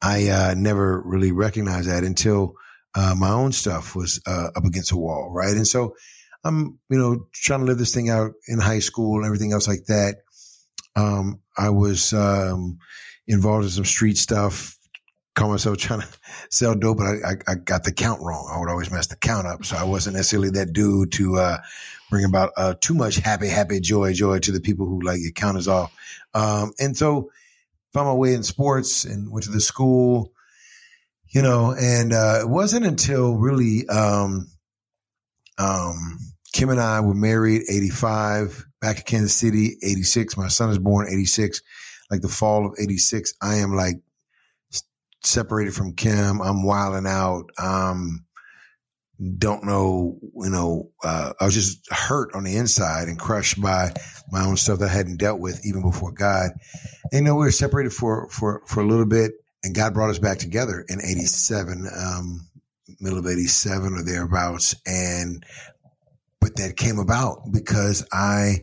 I 0.03 0.29
uh, 0.29 0.55
never 0.57 1.01
really 1.05 1.33
recognized 1.33 1.88
that 1.88 2.05
until 2.05 2.55
uh, 2.95 3.14
my 3.17 3.31
own 3.31 3.53
stuff 3.53 3.95
was 3.95 4.21
uh, 4.27 4.49
up 4.57 4.64
against 4.64 4.93
a 4.93 4.97
wall, 4.97 5.31
right? 5.33 5.55
And 5.55 5.67
so 5.67 5.95
I'm, 6.45 6.79
you 6.88 6.99
know, 6.99 7.27
trying 7.33 7.61
to 7.61 7.67
live 7.67 7.79
this 7.79 7.95
thing 7.95 8.11
out 8.11 8.33
in 8.47 8.59
high 8.59 8.79
school 8.79 9.17
and 9.17 9.27
everything 9.27 9.53
else 9.53 9.69
like 9.69 9.85
that. 9.87 10.17
Um, 10.97 11.41
I 11.57 11.71
was 11.71 12.12
um, 12.12 12.79
involved 13.27 13.64
in 13.64 13.71
some 13.71 13.85
street 13.85 14.17
stuff. 14.17 14.77
Call 15.35 15.51
myself 15.51 15.77
trying 15.79 16.01
to 16.01 16.09
sell 16.51 16.75
dope, 16.75 16.99
but 16.99 17.07
I, 17.07 17.31
I, 17.31 17.53
I 17.53 17.55
got 17.55 17.85
the 17.85 17.93
count 17.93 18.21
wrong. 18.23 18.51
I 18.53 18.59
would 18.59 18.71
always 18.71 18.91
mess 18.91 19.09
the 19.09 19.17
count 19.17 19.47
up, 19.47 19.64
so 19.64 19.77
I 19.77 19.85
wasn't 19.85 20.17
necessarily 20.17 20.51
that 20.51 20.73
dude 20.73 21.12
to 21.12 21.37
uh, 21.37 21.59
bring 22.11 22.25
about 22.25 22.53
uh, 22.57 22.75
too 22.81 22.94
much 22.94 23.16
happy, 23.16 23.49
happy, 23.49 23.81
joy, 23.81 24.12
joy 24.12 24.38
to 24.40 24.53
the 24.53 24.61
people 24.61 24.87
who 24.87 25.01
like 25.03 25.21
it 25.21 25.35
count 25.35 25.59
is 25.59 25.68
off. 25.68 25.92
Um, 26.35 26.73
and 26.79 26.97
so 26.97 27.31
found 27.92 28.09
my 28.09 28.14
way 28.14 28.35
in 28.35 28.42
sports 28.42 29.05
and 29.05 29.31
went 29.31 29.44
to 29.44 29.51
the 29.51 29.61
school, 29.61 30.33
you 31.29 31.42
know, 31.42 31.75
and 31.79 32.12
uh, 32.12 32.38
it 32.42 32.49
wasn't 32.49 32.87
until 32.87 33.37
really 33.37 33.88
um, 33.88 34.49
um, 35.59 36.18
Kim 36.53 36.71
and 36.71 36.81
I 36.81 37.01
were 37.01 37.14
married 37.14 37.62
85 37.68 38.66
back 38.81 38.99
in 38.99 39.03
Kansas 39.05 39.35
City, 39.35 39.77
86. 39.83 40.37
My 40.37 40.49
son 40.49 40.71
is 40.71 40.79
born 40.79 41.09
86, 41.09 41.62
like 42.11 42.21
the 42.21 42.29
fall 42.29 42.66
of 42.66 42.75
86. 42.81 43.35
I 43.42 43.57
am 43.57 43.75
like 43.75 43.97
separated 45.23 45.75
from 45.75 45.94
Kim. 45.94 46.40
I'm 46.40 46.64
wilding 46.64 47.07
out. 47.07 47.51
Um, 47.59 48.25
don't 49.39 49.65
know, 49.65 50.19
you 50.23 50.51
know, 50.51 50.91
uh, 51.03 51.33
I 51.41 51.45
was 51.45 51.55
just 51.55 51.91
hurt 51.93 52.35
on 52.35 52.45
the 52.45 52.57
inside 52.57 53.09
and 53.09 53.19
crushed 53.19 53.61
by 53.61 53.93
my 54.31 54.45
own 54.45 54.57
stuff 54.57 54.79
that 54.79 54.91
I 54.91 54.93
hadn't 54.93 55.19
dealt 55.19 55.41
with 55.41 55.67
even 55.67 55.83
before 55.83 56.13
God. 56.13 56.51
And, 57.13 57.21
you 57.21 57.23
know, 57.23 57.35
we 57.35 57.47
were 57.47 57.51
separated 57.51 57.93
for, 57.93 58.29
for, 58.31 58.63
for 58.67 58.81
a 58.81 58.87
little 58.87 59.07
bit 59.07 59.33
and 59.65 59.75
God 59.75 59.93
brought 59.93 60.11
us 60.11 60.21
back 60.21 60.39
together 60.39 60.85
in 60.89 61.01
87, 61.01 61.89
um, 61.97 62.49
middle 63.01 63.19
of 63.19 63.27
87 63.27 63.95
or 63.95 64.05
thereabouts. 64.05 64.77
And, 64.87 65.45
but 66.41 66.57
that 66.57 66.77
came 66.77 67.01
about 67.01 67.51
because 67.53 68.07
I, 68.13 68.61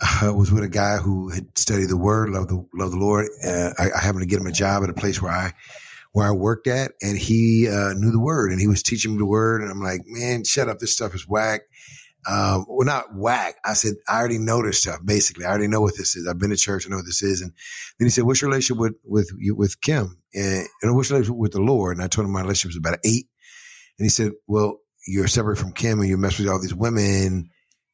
uh, 0.00 0.32
was 0.32 0.50
with 0.52 0.64
a 0.64 0.68
guy 0.68 0.96
who 0.96 1.28
had 1.28 1.56
studied 1.56 1.88
the 1.88 1.96
word, 1.96 2.30
loved 2.30 2.50
the, 2.50 2.66
loved 2.74 2.92
the 2.92 2.98
Lord. 2.98 3.26
Uh, 3.44 3.70
I, 3.78 3.90
I 3.96 4.00
happened 4.00 4.22
to 4.22 4.28
get 4.28 4.40
him 4.40 4.46
a 4.46 4.52
job 4.52 4.82
at 4.84 4.90
a 4.90 4.94
place 4.94 5.20
where 5.20 5.32
I, 5.32 5.52
where 6.12 6.26
I 6.28 6.32
worked 6.32 6.66
at 6.66 6.92
and 7.02 7.18
he 7.18 7.68
uh, 7.68 7.94
knew 7.94 8.12
the 8.12 8.20
word 8.20 8.52
and 8.52 8.60
he 8.60 8.68
was 8.68 8.82
teaching 8.82 9.12
me 9.12 9.18
the 9.18 9.26
word. 9.26 9.62
And 9.62 9.70
I'm 9.70 9.80
like, 9.82 10.02
man, 10.06 10.44
shut 10.44 10.68
up. 10.68 10.78
This 10.78 10.92
stuff 10.92 11.14
is 11.14 11.26
whack. 11.28 11.62
Um, 12.28 12.66
well, 12.68 12.86
not 12.86 13.14
whack. 13.14 13.56
I 13.64 13.72
said, 13.72 13.94
I 14.08 14.18
already 14.18 14.38
know 14.38 14.62
this 14.62 14.78
stuff. 14.80 15.00
Basically, 15.04 15.44
I 15.44 15.48
already 15.48 15.68
know 15.68 15.80
what 15.80 15.96
this 15.96 16.14
is. 16.14 16.28
I've 16.28 16.38
been 16.38 16.50
to 16.50 16.56
church. 16.56 16.86
I 16.86 16.90
know 16.90 16.96
what 16.96 17.06
this 17.06 17.22
is. 17.22 17.40
And 17.40 17.50
then 17.98 18.06
he 18.06 18.10
said, 18.10 18.24
what's 18.24 18.40
your 18.40 18.50
relationship 18.50 18.80
with, 18.80 18.94
with, 19.04 19.30
you- 19.38 19.56
with 19.56 19.80
Kim? 19.80 20.18
And, 20.34 20.66
and 20.82 20.94
what's 20.94 21.10
your 21.10 21.18
relationship 21.18 21.38
with 21.40 21.52
the 21.52 21.60
Lord? 21.60 21.96
And 21.96 22.04
I 22.04 22.08
told 22.08 22.26
him 22.26 22.32
my 22.32 22.42
relationship 22.42 22.76
was 22.76 22.76
about 22.76 23.00
eight. 23.04 23.26
And 23.98 24.04
he 24.04 24.08
said, 24.10 24.32
well, 24.46 24.78
you're 25.06 25.28
separate 25.28 25.56
from 25.58 25.72
Kim 25.72 25.98
and 26.00 26.08
you 26.08 26.16
mess 26.16 26.38
with 26.38 26.48
all 26.48 26.60
these 26.60 26.74
women. 26.74 27.50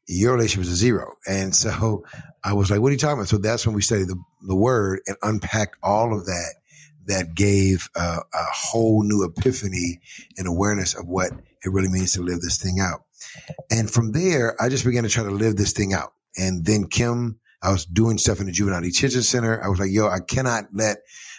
Your 0.06 0.34
relationship 0.34 0.66
is 0.66 0.72
a 0.72 0.76
zero. 0.76 1.14
And 1.26 1.54
so 1.54 2.04
I 2.44 2.52
was 2.54 2.70
like, 2.70 2.80
what 2.80 2.88
are 2.88 2.92
you 2.92 2.98
talking 2.98 3.18
about? 3.18 3.28
So 3.28 3.38
that's 3.38 3.66
when 3.66 3.74
we 3.74 3.82
studied 3.82 4.08
the, 4.08 4.20
the 4.46 4.56
word 4.56 5.00
and 5.06 5.16
unpacked 5.22 5.76
all 5.82 6.14
of 6.16 6.26
that 6.26 6.54
that 7.08 7.34
gave 7.34 7.88
uh, 7.96 8.20
a 8.32 8.44
whole 8.52 9.02
new 9.02 9.24
epiphany 9.24 10.00
and 10.36 10.46
awareness 10.46 10.94
of 10.94 11.06
what 11.06 11.32
it 11.32 11.72
really 11.72 11.88
means 11.88 12.12
to 12.12 12.22
live 12.22 12.40
this 12.40 12.58
thing 12.58 12.78
out. 12.80 13.02
And 13.70 13.90
from 13.90 14.12
there, 14.12 14.60
I 14.60 14.68
just 14.68 14.84
began 14.84 15.02
to 15.02 15.08
try 15.08 15.24
to 15.24 15.30
live 15.30 15.56
this 15.56 15.72
thing 15.72 15.92
out. 15.92 16.12
And 16.36 16.64
then 16.64 16.86
Kim, 16.86 17.40
I 17.62 17.72
was 17.72 17.84
doing 17.84 18.18
stuff 18.18 18.40
in 18.40 18.46
the 18.46 18.52
juvenile 18.52 18.80
detention 18.80 19.22
center. 19.22 19.62
I 19.62 19.68
was 19.68 19.80
like, 19.80 19.90
yo, 19.90 20.06
I 20.06 20.20
cannot 20.20 20.66
let 20.72 20.98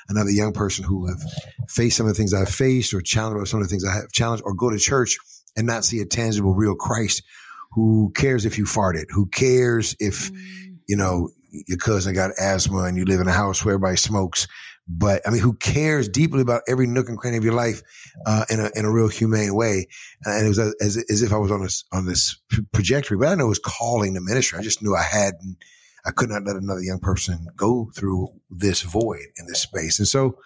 another 0.10 0.32
young 0.32 0.52
person 0.52 0.84
who 0.84 1.08
have 1.08 1.22
faced 1.70 1.98
some 1.98 2.08
of 2.08 2.14
the 2.14 2.18
things 2.18 2.34
I've 2.34 2.50
faced 2.50 2.94
or 2.94 3.02
challenged 3.02 3.50
some 3.50 3.62
of 3.62 3.68
the 3.68 3.72
things 3.72 3.86
I 3.86 3.94
have 3.94 4.12
challenged 4.12 4.44
or 4.46 4.54
go 4.54 4.70
to 4.70 4.78
church 4.78 5.18
and 5.56 5.66
not 5.66 5.86
see 5.86 6.02
a 6.02 6.06
tangible, 6.06 6.54
real 6.54 6.76
Christ 6.76 7.24
who 7.72 8.12
cares 8.16 8.46
if 8.46 8.58
you 8.58 8.66
farted? 8.66 9.06
Who 9.12 9.28
cares 9.28 9.96
if, 10.00 10.32
mm. 10.32 10.78
you 10.88 10.98
know, 10.98 11.30
your 11.52 11.78
cousin 11.78 12.14
got 12.14 12.32
asthma 12.40 12.84
and 12.84 12.98
you 12.98 13.06
live 13.06 13.22
in 13.22 13.28
a 13.28 13.34
house 13.34 13.64
where 13.64 13.76
everybody 13.76 13.98
smokes? 13.98 14.48
But 14.92 15.22
I 15.28 15.30
mean, 15.30 15.42
who 15.42 15.54
cares 15.54 16.10
deeply 16.10 16.42
about 16.42 16.64
every 16.68 16.88
nook 16.88 17.10
and 17.10 17.18
cranny 17.18 17.38
of 17.38 17.44
your 17.44 17.54
life 17.54 17.84
uh, 18.26 18.46
in 18.50 18.60
a 18.60 18.72
in 18.76 18.86
a 18.86 18.92
real 18.92 19.08
humane 19.08 19.54
way? 19.54 19.88
And 20.26 20.46
it 20.46 20.50
was 20.50 20.58
as 20.58 20.98
as 21.10 21.22
if 21.22 21.32
I 21.32 21.38
was 21.38 21.52
on 21.52 21.62
this 21.62 21.86
on 21.92 22.08
this 22.08 22.42
trajectory, 22.74 23.18
but 23.18 23.28
I 23.28 23.36
know 23.36 23.46
it 23.46 23.50
was 23.50 23.60
calling 23.60 24.16
the 24.16 24.22
ministry. 24.22 24.58
I 24.58 24.64
just 24.64 24.82
knew 24.82 24.96
I 24.96 25.04
hadn't. 25.04 25.58
I 26.06 26.12
could 26.12 26.30
not 26.30 26.44
let 26.44 26.56
another 26.56 26.82
young 26.82 27.00
person 27.00 27.46
go 27.56 27.92
through 27.96 28.30
this 28.50 28.82
void 28.82 29.28
in 29.38 29.46
this 29.46 29.62
space. 29.62 30.00
And 30.00 30.08
so 30.08 30.40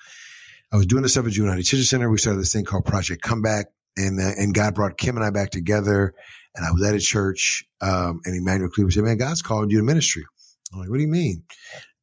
I 0.73 0.75
was 0.75 0.87
doing 0.87 1.03
this 1.03 1.13
stuff 1.13 1.25
at 1.25 1.31
Juvenile 1.31 1.55
Detention 1.55 1.85
Center. 1.85 2.09
We 2.09 2.17
started 2.17 2.41
this 2.41 2.51
thing 2.51 2.65
called 2.65 2.85
Project 2.85 3.21
Comeback, 3.21 3.67
and 3.95 4.19
uh, 4.19 4.31
and 4.37 4.53
God 4.53 4.75
brought 4.75 4.97
Kim 4.97 5.15
and 5.15 5.25
I 5.25 5.29
back 5.29 5.51
together. 5.51 6.13
And 6.55 6.65
I 6.65 6.71
was 6.71 6.83
at 6.83 6.93
a 6.93 6.99
church, 6.99 7.63
um, 7.79 8.21
and 8.25 8.35
Emanuel 8.35 8.69
Cleaver 8.69 8.91
said, 8.91 9.03
"Man, 9.03 9.17
God's 9.17 9.41
called 9.41 9.71
you 9.71 9.77
to 9.77 9.85
ministry." 9.85 10.25
I'm 10.73 10.79
like, 10.79 10.89
"What 10.89 10.97
do 10.97 11.03
you 11.03 11.07
mean?" 11.07 11.43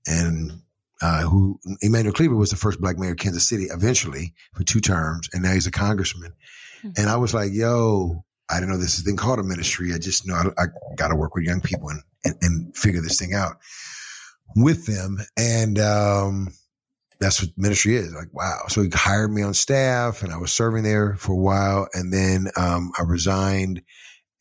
And 0.07 0.63
uh, 1.01 1.23
who 1.23 1.59
Emanuel 1.81 2.13
Cleaver 2.13 2.37
was 2.37 2.51
the 2.51 2.57
first 2.57 2.81
black 2.81 2.99
mayor 2.99 3.13
of 3.13 3.17
Kansas 3.17 3.49
City 3.49 3.65
eventually 3.65 4.35
for 4.55 4.65
two 4.65 4.81
terms, 4.81 5.29
and 5.33 5.43
now 5.43 5.53
he's 5.53 5.67
a 5.67 5.71
congressman. 5.71 6.33
Mm-hmm. 6.79 6.91
And 6.97 7.09
I 7.09 7.17
was 7.17 7.33
like, 7.33 7.53
"Yo, 7.53 8.25
I 8.49 8.61
didn't 8.61 8.71
know 8.71 8.79
this 8.79 9.01
thing 9.01 9.17
called 9.17 9.39
a 9.39 9.43
ministry. 9.43 9.93
I 9.95 9.99
just 9.99 10.27
know 10.27 10.35
I, 10.35 10.63
I 10.63 10.67
got 10.97 11.09
to 11.09 11.17
work 11.17 11.35
with 11.35 11.45
young 11.45 11.61
people 11.61 11.89
and, 11.89 12.03
and, 12.25 12.35
and 12.43 12.77
figure 12.77 13.01
this 13.01 13.19
thing 13.19 13.35
out 13.35 13.57
with 14.55 14.87
them." 14.87 15.19
And 15.37 15.79
um, 15.79 16.49
that's 17.19 17.43
what 17.43 17.51
ministry 17.57 17.97
is. 17.97 18.13
Like, 18.13 18.33
wow. 18.33 18.65
So 18.69 18.83
he 18.83 18.91
hired 18.93 19.33
me 19.33 19.43
on 19.43 19.55
staff, 19.55 20.23
and 20.23 20.33
I 20.33 20.39
was 20.39 20.53
serving 20.53 20.85
there 20.85 21.17
for 21.17 21.33
a 21.33 21.37
while, 21.37 21.89
and 21.95 22.13
then 22.13 22.49
um, 22.57 22.93
I 22.99 23.03
resigned 23.03 23.83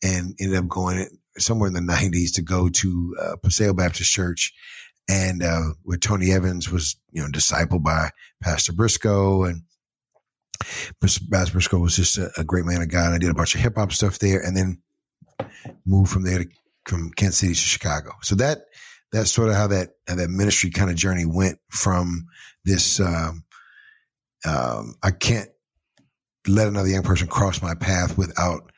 and 0.02 0.34
ended 0.40 0.58
up 0.58 0.68
going 0.68 1.06
somewhere 1.38 1.68
in 1.68 1.74
the 1.74 1.80
90s 1.80 2.34
to 2.34 2.42
go 2.42 2.68
to 2.68 3.16
uh, 3.20 3.36
Paseo 3.42 3.72
Baptist 3.74 4.10
Church 4.10 4.52
and 5.10 5.42
uh, 5.42 5.72
where 5.82 5.98
Tony 5.98 6.30
Evans 6.30 6.70
was, 6.70 6.96
you 7.10 7.20
know, 7.20 7.28
discipled 7.28 7.82
by 7.82 8.10
Pastor 8.40 8.72
Briscoe 8.72 9.42
and 9.42 9.62
Pastor 11.00 11.52
Briscoe 11.52 11.78
was 11.78 11.96
just 11.96 12.18
a, 12.18 12.30
a, 12.36 12.44
great 12.44 12.64
man 12.64 12.82
of 12.82 12.90
God. 12.90 13.12
I 13.12 13.18
did 13.18 13.30
a 13.30 13.34
bunch 13.34 13.54
of 13.54 13.60
hip 13.60 13.76
hop 13.76 13.92
stuff 13.92 14.18
there, 14.18 14.40
and 14.40 14.56
then 14.56 14.78
moved 15.86 16.12
from 16.12 16.22
there 16.22 16.38
to 16.38 16.48
from 16.86 17.10
Kansas 17.10 17.38
City 17.38 17.54
to 17.54 17.58
Chicago. 17.58 18.12
So 18.22 18.36
that 18.36 18.66
that's 19.10 19.30
sort 19.30 19.48
of 19.48 19.54
how 19.54 19.68
that 19.68 19.90
how 20.06 20.16
that 20.16 20.28
ministry 20.28 20.70
kind 20.70 20.90
of 20.90 20.96
journey 20.96 21.24
went 21.24 21.58
from 21.70 22.26
this. 22.64 23.00
Um, 23.00 23.44
um, 24.44 24.94
I 25.02 25.10
can't 25.10 25.48
let 26.46 26.68
another 26.68 26.88
young 26.88 27.02
person 27.02 27.26
cross 27.26 27.62
my 27.62 27.74
path 27.74 28.16
without 28.16 28.70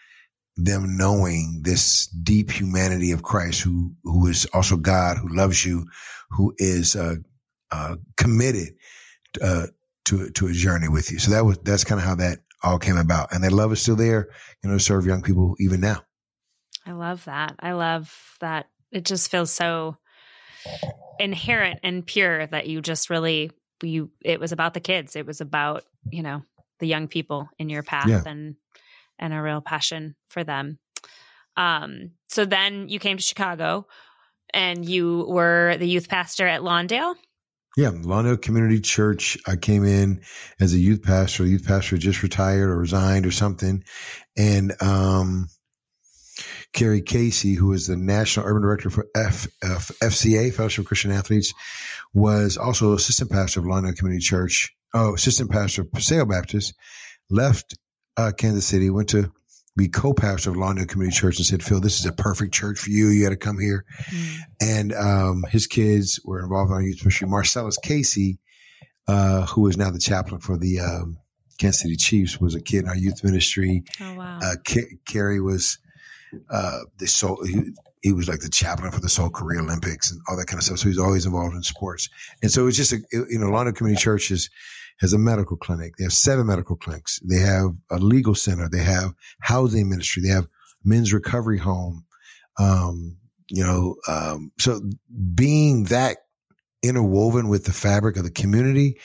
them 0.65 0.97
knowing 0.97 1.61
this 1.63 2.07
deep 2.07 2.51
humanity 2.51 3.13
of 3.13 3.23
Christ, 3.23 3.61
who 3.61 3.93
who 4.05 4.29
is 4.29 4.47
also 4.53 4.77
God, 4.77 5.17
who 5.17 5.29
loves 5.29 5.65
you, 5.65 5.87
who 6.31 6.55
is 6.59 6.97
uh, 6.97 7.17
uh, 7.71 7.97
committed 8.17 8.75
uh, 9.41 9.67
to 10.07 10.31
to 10.31 10.47
a 10.47 10.53
journey 10.53 10.89
with 10.89 11.11
you. 11.11 11.19
So 11.19 11.33
that 11.33 11.45
was 11.45 11.59
that's 11.59 11.85
kind 11.85 12.01
of 12.01 12.07
how 12.07 12.17
that 12.17 12.41
all 12.63 12.79
came 12.79 12.97
about, 12.97 13.33
and 13.33 13.43
that 13.45 13.53
love 13.53 13.73
is 13.73 13.83
still 13.83 13.97
there, 13.97 14.29
you 14.63 14.71
know, 14.71 14.77
to 14.77 14.83
serve 14.83 15.07
young 15.07 15.23
people 15.23 15.57
even 15.59 15.81
now. 15.81 16.03
I 16.87 16.93
love 16.93 17.25
that. 17.25 17.57
I 17.61 17.73
love 17.73 18.13
that. 18.41 18.69
It 18.91 19.05
just 19.05 19.31
feels 19.31 19.53
so 19.53 19.97
inherent 21.19 21.81
and 21.83 22.07
pure 22.07 22.47
that 22.47 22.67
you 22.67 22.81
just 22.81 23.11
really 23.11 23.51
you. 23.83 24.11
It 24.21 24.39
was 24.39 24.53
about 24.53 24.75
the 24.75 24.81
kids. 24.81 25.17
It 25.17 25.27
was 25.27 25.41
about 25.41 25.85
you 26.11 26.23
know 26.23 26.43
the 26.79 26.87
young 26.87 27.09
people 27.09 27.49
in 27.59 27.69
your 27.69 27.83
path 27.83 28.09
yeah. 28.09 28.23
and 28.27 28.57
and 29.23 29.33
a 29.33 29.41
real 29.41 29.61
passion 29.61 30.17
for 30.29 30.43
them. 30.43 30.79
Um, 31.57 32.11
so 32.29 32.45
then 32.45 32.89
you 32.89 32.99
came 32.99 33.17
to 33.17 33.23
Chicago 33.23 33.87
and 34.53 34.85
you 34.85 35.25
were 35.29 35.77
the 35.79 35.89
youth 35.89 36.09
pastor 36.09 36.47
at 36.47 36.63
Lawndale. 36.63 37.15
Yeah, 37.77 37.91
Lawndale 37.91 38.43
Community 38.43 38.81
Church. 38.81 39.39
I 39.47 39.57
came 39.57 39.85
in 39.85 40.21
as 40.61 40.75
a 40.75 40.79
youth 40.79 41.03
pastor. 41.03 41.45
The 41.45 41.51
youth 41.51 41.67
pastor 41.67 41.97
just 41.97 42.23
retired 42.23 42.69
or 42.69 42.77
resigned 42.77 43.25
or 43.25 43.31
something. 43.31 43.85
And, 44.37 44.75
um, 44.83 45.49
Carrie 46.73 47.03
Casey, 47.03 47.55
who 47.55 47.73
is 47.73 47.87
the 47.87 47.97
National 47.97 48.47
Urban 48.47 48.63
Director 48.63 48.91
for 48.91 49.07
F, 49.15 49.47
F, 49.63 49.91
FCA, 50.03 50.53
Fellowship 50.53 50.85
of 50.85 50.89
Christian 50.89 51.13
Athletes, 51.13 51.53
was 52.15 52.57
also 52.57 52.95
assistant 52.95 53.31
pastor 53.31 53.61
of 53.61 53.67
Lawndale 53.67 53.97
Community 53.97 54.23
Church. 54.23 54.75
Oh, 54.95 55.15
assistant 55.15 55.51
pastor 55.51 55.83
of 55.83 55.93
Paseo 55.93 56.25
Baptist, 56.25 56.75
left 57.31 57.77
uh, 58.17 58.33
Kansas 58.37 58.67
City, 58.67 58.91
went 58.91 59.09
to 59.11 59.33
be 59.77 59.89
co-pastor 59.89 60.51
of 60.51 60.57
Lawndale 60.57 60.89
Community 60.89 61.17
Church 61.17 61.39
and 61.39 61.47
said, 61.47 61.63
Phil, 61.63 61.81
this 61.81 61.99
is 61.99 62.07
a 62.07 62.13
perfect 62.13 62.53
church 62.53 62.79
for 62.79 62.91
you. 62.91 63.09
You 63.09 63.25
got 63.25 63.31
to 63.31 63.37
come 63.37 63.59
here. 63.59 63.85
Mm. 64.11 64.37
And 64.61 64.93
um, 64.93 65.45
his 65.49 65.67
kids 65.67 66.21
were 66.25 66.43
involved 66.43 66.71
in 66.71 66.75
our 66.75 66.83
youth 66.83 67.03
ministry. 67.03 67.27
Marcellus 67.27 67.79
Casey, 67.79 68.39
uh, 69.09 69.47
who 69.47 69.67
is 69.69 69.79
now 69.79 69.91
the 69.91 69.99
chaplain 69.99 70.41
for 70.41 70.59
the 70.59 70.81
um, 70.81 71.17
Kansas 71.59 71.81
City 71.81 71.97
Chiefs, 71.97 72.39
was 72.39 72.55
a 72.55 72.61
kid 72.61 72.85
in 72.85 72.89
our 72.89 72.97
youth 72.97 73.25
ministry. 73.25 73.83
Oh, 74.01 74.15
wow. 74.15 74.39
Uh, 74.43 74.57
K- 74.63 74.99
Carrie 75.07 75.41
was 75.41 75.79
uh, 76.51 76.81
the 76.99 77.07
soul. 77.07 77.43
He, 77.45 77.73
he, 78.03 78.13
was 78.13 78.29
like 78.29 78.41
the 78.41 78.51
chaplain 78.51 78.91
for 78.91 79.01
the 79.01 79.09
Seoul 79.09 79.31
Korea 79.31 79.61
Olympics 79.61 80.11
and 80.11 80.21
all 80.29 80.37
that 80.37 80.47
kind 80.47 80.59
of 80.59 80.65
stuff. 80.65 80.79
So 80.79 80.89
he's 80.89 80.99
always 80.99 81.25
involved 81.25 81.55
in 81.55 81.63
sports. 81.63 82.11
And 82.43 82.51
so 82.51 82.67
it's 82.67 82.77
just 82.77 82.93
a, 82.93 82.99
you 83.13 83.39
know, 83.39 83.47
Lawndale 83.47 83.75
Community 83.75 84.03
Church 84.03 84.31
is– 84.31 84.51
has 85.01 85.13
a 85.13 85.19
medical 85.19 85.57
clinic. 85.57 85.97
They 85.97 86.05
have 86.05 86.13
seven 86.13 86.47
medical 86.47 86.77
clinics. 86.77 87.19
They 87.21 87.41
have 87.41 87.71
a 87.91 87.99
legal 87.99 88.35
center. 88.35 88.69
They 88.69 88.83
have 88.83 89.15
housing 89.41 89.91
ministry. 89.91 90.23
They 90.23 90.29
have 90.29 90.47
men's 90.85 91.13
recovery 91.13 91.59
home. 91.59 92.05
Um, 92.59 93.19
you 93.49 93.65
know, 93.65 93.97
um, 94.09 94.53
so 94.59 94.81
being 95.35 95.85
that 95.85 96.19
interwoven 96.83 97.49
with 97.49 97.65
the 97.65 97.73
fabric 97.73 98.17
of 98.17 98.25
the 98.25 98.31
community 98.31 98.99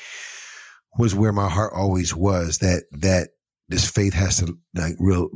was 0.98 1.16
where 1.16 1.34
my 1.34 1.50
heart 1.50 1.74
always 1.76 2.16
was 2.16 2.60
that, 2.60 2.84
that 2.92 3.30
this 3.70 3.90
faith 3.90 4.14
has 4.14 4.38
to 4.38 4.58
like 4.74 4.96
real 5.00 5.30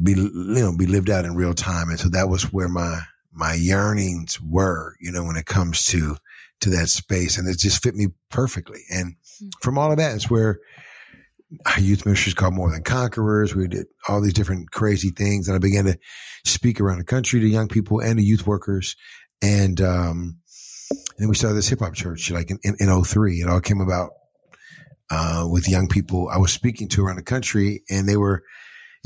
be, 0.00 0.12
you 0.12 0.30
know, 0.32 0.76
be 0.76 0.86
lived 0.86 1.10
out 1.10 1.24
in 1.24 1.34
real 1.34 1.54
time. 1.54 1.88
And 1.88 1.98
so 1.98 2.08
that 2.10 2.28
was 2.28 2.52
where 2.52 2.68
my, 2.68 3.00
my 3.32 3.54
yearnings 3.54 4.40
were, 4.40 4.94
you 5.00 5.10
know, 5.10 5.24
when 5.24 5.36
it 5.36 5.46
comes 5.46 5.86
to, 5.86 6.16
to 6.60 6.70
that 6.70 6.88
space 6.88 7.38
and 7.38 7.48
it 7.48 7.58
just 7.58 7.82
fit 7.82 7.94
me 7.94 8.08
perfectly. 8.30 8.80
And. 8.90 9.14
From 9.60 9.78
all 9.78 9.90
of 9.90 9.98
that 9.98 10.16
is 10.16 10.30
where 10.30 10.58
our 11.64 11.80
youth 11.80 12.04
ministry 12.04 12.30
is 12.30 12.34
called 12.34 12.54
More 12.54 12.70
Than 12.70 12.82
Conquerors. 12.82 13.54
We 13.54 13.68
did 13.68 13.86
all 14.08 14.20
these 14.20 14.32
different 14.32 14.70
crazy 14.70 15.10
things. 15.10 15.48
And 15.48 15.54
I 15.54 15.58
began 15.58 15.84
to 15.84 15.98
speak 16.44 16.80
around 16.80 16.98
the 16.98 17.04
country 17.04 17.40
to 17.40 17.46
young 17.46 17.68
people 17.68 18.00
and 18.00 18.18
to 18.18 18.24
youth 18.24 18.46
workers. 18.46 18.96
And, 19.42 19.80
um, 19.80 20.38
and 20.90 21.18
then 21.18 21.28
we 21.28 21.34
started 21.34 21.56
this 21.56 21.68
hip 21.68 21.80
hop 21.80 21.94
church 21.94 22.30
like 22.30 22.50
in, 22.50 22.58
in, 22.62 22.76
in 22.80 23.04
03. 23.04 23.40
It 23.40 23.48
all 23.48 23.60
came 23.60 23.80
about, 23.80 24.10
uh, 25.10 25.46
with 25.48 25.68
young 25.68 25.86
people 25.86 26.28
I 26.28 26.38
was 26.38 26.52
speaking 26.52 26.88
to 26.88 27.04
around 27.04 27.16
the 27.16 27.22
country 27.22 27.82
and 27.88 28.08
they 28.08 28.16
were, 28.16 28.42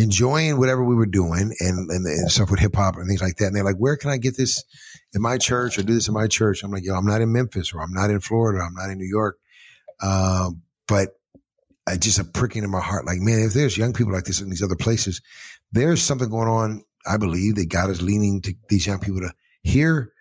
enjoying 0.01 0.59
whatever 0.59 0.83
we 0.83 0.95
were 0.95 1.07
doing 1.07 1.55
and, 1.61 1.91
and, 1.91 2.07
and 2.07 2.31
stuff 2.31 2.51
with 2.51 2.59
hip 2.59 2.75
hop 2.75 2.97
and 2.97 3.07
things 3.07 3.21
like 3.21 3.37
that. 3.37 3.47
And 3.47 3.57
they're 3.57 3.65
like, 3.65 3.77
where 3.77 3.97
can 3.97 4.11
I 4.11 4.17
get 4.17 4.37
this 4.37 4.65
in 5.13 5.21
my 5.21 5.37
church 5.37 5.79
or 5.79 5.83
do 5.83 5.93
this 5.93 6.09
in 6.09 6.15
my 6.15 6.27
church? 6.27 6.63
I'm 6.63 6.71
like, 6.71 6.85
yo, 6.85 6.95
I'm 6.95 7.05
not 7.05 7.21
in 7.21 7.33
Memphis 7.33 7.75
or 7.75 7.83
I'm 7.83 7.93
not 7.93 8.09
in 8.09 8.21
Florida. 8.21 8.65
I'm 8.65 8.75
not 8.75 8.91
in 8.91 8.97
New 8.97 9.09
York. 9.09 9.37
Um, 10.03 10.63
but 10.89 11.11
I 11.87 11.97
just 11.97 12.19
a 12.19 12.25
pricking 12.25 12.65
in 12.65 12.71
my 12.71 12.81
heart. 12.81 13.07
Like, 13.07 13.21
man, 13.21 13.41
if 13.41 13.53
there's 13.53 13.77
young 13.77 13.93
people 13.93 14.13
like 14.13 14.25
this 14.25 14.41
in 14.41 14.51
these 14.51 14.63
other 14.63 14.77
places, 14.77 15.21
there's 15.73 16.03
something 16.03 16.31
going 16.31 16.49
on. 16.49 16.85
I 17.07 17.17
believe 17.17 17.57
that 17.57 17.69
God 17.69 17.91
is 17.91 18.03
leaning 18.03 18.43
to 18.43 18.55
these 18.69 18.87
young 18.87 19.01
people 19.01 19.21
to 19.21 19.33
hear 19.63 20.13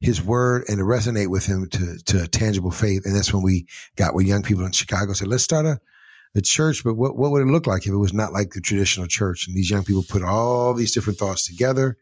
his 0.00 0.22
word 0.22 0.64
and 0.68 0.78
to 0.78 0.84
resonate 0.84 1.28
with 1.28 1.44
him 1.44 1.68
to, 1.70 1.98
to 2.06 2.28
tangible 2.28 2.70
faith. 2.70 3.04
And 3.04 3.14
that's 3.14 3.32
when 3.32 3.42
we 3.42 3.66
got 3.96 4.14
with 4.14 4.26
young 4.26 4.42
people 4.42 4.64
in 4.64 4.72
Chicago 4.72 5.12
said, 5.12 5.28
let's 5.28 5.42
start 5.42 5.66
a, 5.66 5.80
a 6.36 6.40
church, 6.40 6.84
but 6.84 6.94
what, 6.94 7.16
what 7.16 7.32
would 7.32 7.42
it 7.42 7.50
look 7.50 7.66
like 7.66 7.82
if 7.82 7.92
it 7.92 7.96
was 7.96 8.12
not 8.12 8.32
like 8.32 8.50
the 8.50 8.60
traditional 8.60 9.08
church? 9.08 9.48
And 9.48 9.56
these 9.56 9.70
young 9.70 9.84
people 9.84 10.04
put 10.08 10.22
all 10.22 10.72
these 10.74 10.94
different 10.94 11.18
thoughts 11.18 11.46
together. 11.46 11.96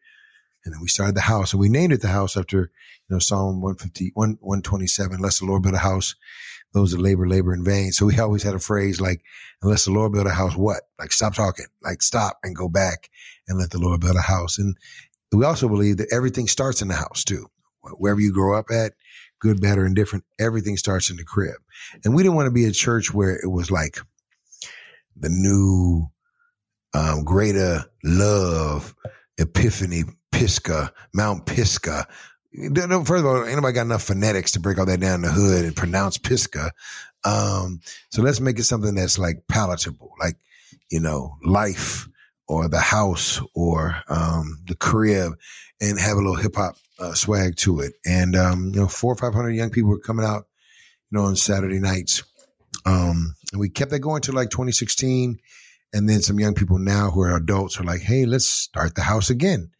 And 0.64 0.74
then 0.74 0.80
we 0.82 0.88
started 0.88 1.14
the 1.14 1.22
house 1.22 1.52
and 1.52 1.60
we 1.60 1.68
named 1.68 1.92
it 1.92 2.02
the 2.02 2.08
house 2.08 2.36
after, 2.36 2.58
you 2.58 3.14
know, 3.14 3.18
Psalm 3.18 3.62
150, 3.62 4.12
127, 4.14 5.16
unless 5.16 5.38
the 5.38 5.46
Lord 5.46 5.62
build 5.62 5.74
a 5.74 5.78
house, 5.78 6.16
those 6.72 6.92
that 6.92 7.00
labor, 7.00 7.28
labor 7.28 7.54
in 7.54 7.64
vain. 7.64 7.92
So 7.92 8.06
we 8.06 8.18
always 8.18 8.42
had 8.42 8.54
a 8.54 8.58
phrase 8.58 9.00
like, 9.00 9.22
unless 9.62 9.84
the 9.84 9.92
Lord 9.92 10.12
build 10.12 10.26
a 10.26 10.30
house, 10.30 10.54
what? 10.54 10.82
Like 10.98 11.12
stop 11.12 11.34
talking, 11.34 11.66
like 11.82 12.02
stop 12.02 12.38
and 12.42 12.54
go 12.54 12.68
back 12.68 13.08
and 13.48 13.58
let 13.58 13.70
the 13.70 13.78
Lord 13.78 14.00
build 14.00 14.16
a 14.16 14.20
house. 14.20 14.58
And 14.58 14.76
we 15.32 15.44
also 15.44 15.68
believe 15.68 15.98
that 15.98 16.12
everything 16.12 16.48
starts 16.48 16.82
in 16.82 16.88
the 16.88 16.94
house 16.94 17.24
too. 17.24 17.46
Wherever 17.82 18.20
you 18.20 18.32
grow 18.32 18.58
up 18.58 18.66
at, 18.70 18.92
good, 19.40 19.60
bad, 19.60 19.78
or 19.78 19.86
indifferent, 19.86 20.24
everything 20.38 20.76
starts 20.76 21.10
in 21.10 21.16
the 21.16 21.24
crib. 21.24 21.56
And 22.04 22.14
we 22.14 22.22
didn't 22.22 22.36
want 22.36 22.46
to 22.46 22.52
be 22.52 22.66
a 22.66 22.72
church 22.72 23.14
where 23.14 23.36
it 23.36 23.50
was 23.50 23.70
like, 23.70 23.98
the 25.18 25.30
new 25.30 26.08
um, 26.92 27.24
greater 27.24 27.84
love 28.04 28.94
epiphany 29.38 30.04
pisgah 30.30 30.92
mount 31.14 31.46
pisgah 32.56 33.04
first 33.04 33.20
of 33.20 33.26
all 33.26 33.44
anybody 33.44 33.72
got 33.74 33.82
enough 33.82 34.02
phonetics 34.02 34.52
to 34.52 34.60
break 34.60 34.78
all 34.78 34.86
that 34.86 35.00
down 35.00 35.16
in 35.16 35.22
the 35.22 35.32
hood 35.32 35.64
and 35.64 35.76
pronounce 35.76 36.18
pisgah 36.18 36.70
um, 37.24 37.80
so 38.10 38.22
let's 38.22 38.40
make 38.40 38.58
it 38.58 38.64
something 38.64 38.94
that's 38.94 39.18
like 39.18 39.42
palatable 39.48 40.12
like 40.20 40.36
you 40.90 41.00
know 41.00 41.36
life 41.44 42.08
or 42.48 42.68
the 42.68 42.80
house 42.80 43.40
or 43.54 43.96
um, 44.08 44.58
the 44.66 44.76
crib 44.76 45.32
and 45.80 45.98
have 45.98 46.16
a 46.16 46.20
little 46.20 46.36
hip 46.36 46.54
hop 46.54 46.76
uh, 46.98 47.14
swag 47.14 47.56
to 47.56 47.80
it. 47.80 47.94
And 48.04 48.36
um, 48.36 48.70
you 48.74 48.80
know, 48.80 48.88
four 48.88 49.12
or 49.12 49.16
five 49.16 49.34
hundred 49.34 49.52
young 49.52 49.70
people 49.70 49.90
were 49.90 49.98
coming 49.98 50.24
out, 50.24 50.46
you 51.10 51.18
know, 51.18 51.24
on 51.24 51.36
Saturday 51.36 51.78
nights. 51.78 52.22
Um, 52.84 53.34
and 53.52 53.60
we 53.60 53.68
kept 53.68 53.90
that 53.90 54.00
going 54.00 54.22
to 54.22 54.32
like 54.32 54.50
2016. 54.50 55.38
And 55.92 56.08
then 56.08 56.20
some 56.20 56.38
young 56.38 56.54
people 56.54 56.78
now 56.78 57.10
who 57.10 57.22
are 57.22 57.36
adults 57.36 57.80
are 57.80 57.84
like, 57.84 58.00
hey, 58.00 58.26
let's 58.26 58.48
start 58.48 58.94
the 58.94 59.02
house 59.02 59.30
again. 59.30 59.70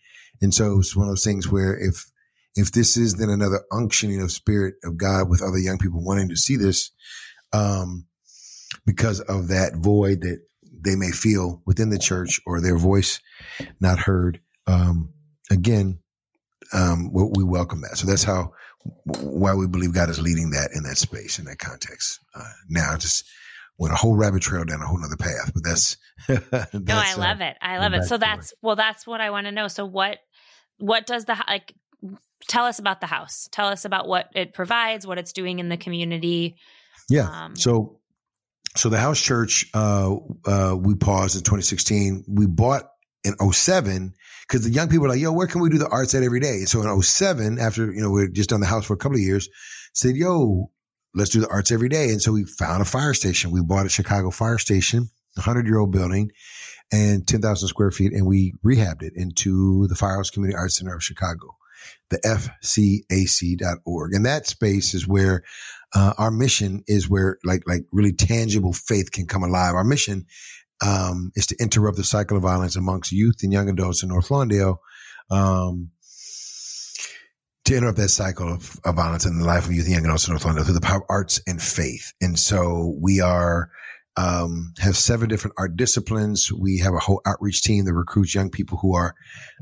And 0.41 0.53
so 0.53 0.79
it's 0.79 0.97
one 0.97 1.07
of 1.07 1.13
those 1.13 1.25
things 1.25 1.51
where 1.51 1.77
if 1.77 2.11
if 2.57 2.73
this 2.73 2.97
is 2.97 3.15
then 3.15 3.31
another 3.31 3.61
unctioning 3.71 4.23
of 4.23 4.33
spirit 4.33 4.75
of 4.85 4.97
God 4.97 5.29
with 5.29 5.43
other 5.43 5.59
young 5.59 5.79
people 5.79 6.05
wanting 6.05 6.29
to 6.31 6.37
see 6.37 6.57
this, 6.57 6.91
um, 7.53 8.07
because 8.85 9.21
of 9.21 9.49
that 9.49 9.77
void 9.77 10.23
that 10.23 10.41
they 10.63 10.97
may 10.97 11.11
feel 11.11 11.63
within 11.67 11.91
the 11.91 11.99
church 11.99 12.41
or 12.47 12.61
their 12.61 12.79
voice 12.79 13.21
not 13.81 13.99
heard. 13.99 14.41
Um, 14.67 15.13
again, 15.51 16.01
um, 16.73 17.13
we, 17.13 17.25
we, 17.37 17.45
welcome 17.45 17.81
that. 17.83 17.97
So 17.97 18.07
that's 18.07 18.25
how 18.25 18.53
why 19.05 19.55
we 19.55 19.67
believe 19.67 19.95
God 19.95 20.11
is 20.11 20.21
leading 20.21 20.51
that 20.51 20.71
in 20.75 20.83
that 20.85 20.97
space 20.97 21.39
in 21.39 21.45
that 21.47 21.59
context. 21.59 22.21
Uh, 22.35 22.51
now, 22.69 22.97
just 22.97 23.25
went 23.79 23.93
a 23.93 23.97
whole 23.97 24.17
rabbit 24.17 24.43
trail 24.43 24.65
down 24.65 24.81
a 24.81 24.87
whole 24.87 25.03
other 25.05 25.17
path, 25.17 25.53
but 25.53 25.63
that's, 25.65 25.97
that's 26.29 26.75
no, 26.75 26.97
I 26.97 27.13
uh, 27.13 27.19
love 27.19 27.41
it. 27.41 27.57
I 27.61 27.79
love 27.79 27.95
it. 27.95 28.05
So 28.05 28.17
that's 28.17 28.53
well, 28.63 28.77
that's 28.77 29.07
what 29.07 29.21
I 29.21 29.31
want 29.31 29.47
to 29.47 29.53
know. 29.53 29.69
So 29.69 29.87
what 29.87 30.19
what 30.79 31.07
does 31.07 31.25
the 31.25 31.37
like? 31.49 31.73
Tell 32.49 32.65
us 32.65 32.79
about 32.79 33.01
the 33.01 33.07
house. 33.07 33.49
Tell 33.51 33.69
us 33.69 33.85
about 33.85 34.07
what 34.07 34.29
it 34.35 34.53
provides, 34.53 35.07
what 35.07 35.19
it's 35.19 35.33
doing 35.33 35.59
in 35.59 35.69
the 35.69 35.77
community. 35.77 36.57
Yeah. 37.09 37.29
Um, 37.29 37.57
so 37.57 38.01
so 38.77 38.89
the 38.91 38.99
house 38.99 39.21
church, 39.21 39.67
uh, 39.75 40.15
uh, 40.45 40.77
we 40.79 40.95
paused 40.95 41.37
in 41.37 41.43
2016. 41.43 42.25
We 42.29 42.47
bought 42.47 42.85
in 43.25 43.35
07 43.53 44.13
because 44.47 44.65
the 44.65 44.71
young 44.71 44.89
people 44.89 45.03
were 45.03 45.09
like, 45.09 45.21
yo, 45.21 45.33
where 45.33 45.47
can 45.47 45.61
we 45.61 45.71
do 45.71 45.79
the 45.79 45.89
arts 45.89 46.15
at 46.15 46.23
every 46.23 46.41
day? 46.41 46.61
So 46.67 46.83
in 46.83 47.03
07, 47.03 47.59
after, 47.59 47.91
you 47.93 48.03
know, 48.03 48.11
we 48.11 48.25
are 48.25 48.29
just 48.29 48.51
done 48.51 48.61
the 48.61 48.67
house 48.67 48.85
for 48.85 48.93
a 48.93 48.99
couple 48.99 49.17
of 49.17 49.23
years, 49.23 49.49
said, 49.95 50.15
yo, 50.15 50.71
let's 51.15 51.31
do 51.31 51.41
the 51.41 51.49
arts 51.49 51.73
every 51.73 51.89
day. 51.89 52.11
And 52.11 52.21
so 52.21 52.33
we 52.33 52.45
found 52.45 52.83
a 52.83 52.85
fire 52.85 53.15
station. 53.15 53.51
We 53.51 53.63
bought 53.63 53.87
a 53.87 53.89
Chicago 53.89 54.31
fire 54.31 54.59
station, 54.59 55.09
a 55.39 55.41
hundred 55.41 55.67
year 55.67 55.79
old 55.79 55.91
building 55.91 56.31
and 56.93 57.27
10,000 57.27 57.69
square 57.69 57.91
feet. 57.91 58.13
And 58.13 58.27
we 58.27 58.53
rehabbed 58.65 59.03
it 59.03 59.15
into 59.17 59.87
the 59.89 59.95
Firehouse 59.95 60.31
Community 60.31 60.57
Arts 60.57 60.79
Center 60.79 60.95
of 60.95 61.03
Chicago, 61.03 61.57
the 62.11 62.19
FCAC.org. 62.19 64.15
And 64.15 64.27
that 64.27 64.47
space 64.47 64.95
is 64.95 65.07
where 65.07 65.43
uh, 65.95 66.15
our 66.19 66.31
mission 66.31 66.83
is 66.87 67.09
where 67.09 67.39
like 67.45 67.63
like 67.67 67.83
really 67.93 68.13
tangible 68.13 68.73
faith 68.73 69.13
can 69.13 69.27
come 69.27 69.43
alive. 69.43 69.75
Our 69.75 69.85
mission 69.85 70.27
um, 70.85 71.33
is 71.35 71.47
to 71.47 71.57
interrupt 71.61 71.97
the 71.97 72.05
cycle 72.05 72.37
of 72.37 72.43
violence 72.43 72.77
amongst 72.77 73.13
youth 73.13 73.43
and 73.43 73.53
young 73.53 73.69
adults 73.69 74.03
in 74.03 74.09
North 74.09 74.29
Lawndale. 74.29 74.77
Um, 75.31 75.91
to 77.65 77.77
interrupt 77.77 77.99
that 77.99 78.11
cycle 78.11 78.53
of, 78.55 78.79
of, 78.85 78.95
violence 78.95 79.27
in 79.27 79.41
the 79.41 79.45
life 79.45 79.67
of 79.67 79.73
youth 79.73 79.87
and 79.87 79.95
young 79.95 80.05
adults 80.05 80.29
in 80.29 80.33
North 80.33 80.45
Lawndale 80.45 80.65
through 80.65 80.75
the 80.75 80.81
power 80.81 80.99
of 80.99 81.07
arts 81.09 81.41
and 81.49 81.61
faith. 81.61 82.13
And 82.21 82.39
so 82.39 82.97
we 83.01 83.21
are 83.21 83.71
um, 84.17 84.73
have 84.79 84.97
seven 84.97 85.29
different 85.29 85.57
art 85.59 85.77
disciplines. 85.77 86.51
We 86.51 86.79
have 86.79 86.95
a 86.95 86.99
whole 86.99 87.21
outreach 87.27 87.63
team 87.63 87.85
that 87.85 87.93
recruits 87.93 88.35
young 88.35 88.51
people 88.51 88.79
who 88.79 88.95
are 88.95 89.15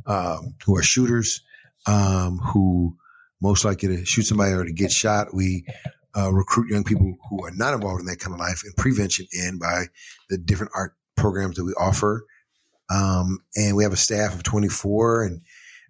um, 0.07 0.55
who 0.65 0.77
are 0.77 0.83
shooters, 0.83 1.43
um, 1.87 2.39
who 2.39 2.97
most 3.41 3.65
likely 3.65 3.89
to 3.89 4.05
shoot 4.05 4.23
somebody 4.23 4.53
or 4.53 4.65
to 4.65 4.73
get 4.73 4.91
shot. 4.91 5.35
We 5.35 5.67
uh, 6.17 6.33
recruit 6.33 6.71
young 6.71 6.85
people 6.85 7.17
who 7.29 7.45
are 7.45 7.51
not 7.51 7.75
involved 7.75 8.01
in 8.01 8.07
that 8.07 8.21
kind 8.21 8.33
of 8.33 8.41
life 8.41 8.63
and 8.65 8.75
prevention 8.77 9.27
in 9.33 9.59
by 9.59 9.87
the 10.31 10.39
different 10.39 10.73
art 10.75 10.95
programs 11.17 11.57
that 11.57 11.65
we 11.65 11.73
offer. 11.73 12.25
Um, 12.91 13.41
and 13.57 13.77
we 13.77 13.83
have 13.83 13.93
a 13.93 13.97
staff 13.97 14.35
of 14.35 14.43
24 14.43 15.25
and 15.25 15.41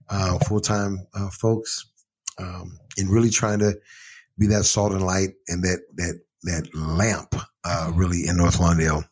uh, 0.08 0.38
full 0.40 0.60
time 0.60 1.06
uh, 1.14 1.30
folks, 1.30 1.86
um, 2.38 2.78
and 2.96 3.10
really 3.10 3.30
trying 3.30 3.58
to 3.60 3.74
be 4.38 4.46
that 4.48 4.64
salt 4.64 4.92
and 4.92 5.04
light 5.04 5.30
and 5.48 5.62
that 5.64 5.80
that 5.96 6.20
that 6.42 6.74
lamp 6.74 7.34
uh, 7.64 7.90
really 7.94 8.26
in 8.26 8.36
North 8.36 8.58
Lawndale, 8.58 9.04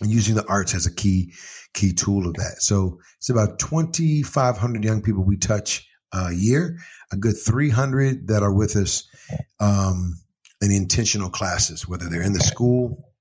and 0.00 0.10
using 0.10 0.34
the 0.34 0.46
arts 0.46 0.74
as 0.74 0.86
a 0.86 0.94
key 0.94 1.32
key 1.74 1.92
tool 1.92 2.26
of 2.26 2.34
that. 2.34 2.56
So 2.60 2.98
it's 3.18 3.30
about 3.30 3.58
2,500 3.58 4.84
young 4.84 5.02
people 5.02 5.24
we 5.24 5.36
touch 5.36 5.86
a 6.12 6.32
year, 6.32 6.78
a 7.12 7.16
good 7.16 7.36
300 7.36 8.28
that 8.28 8.42
are 8.42 8.52
with 8.52 8.76
us 8.76 9.08
um, 9.60 10.20
in 10.60 10.70
intentional 10.70 11.30
classes, 11.30 11.88
whether 11.88 12.08
they're 12.08 12.22
in 12.22 12.32
the 12.32 12.40
school 12.40 13.12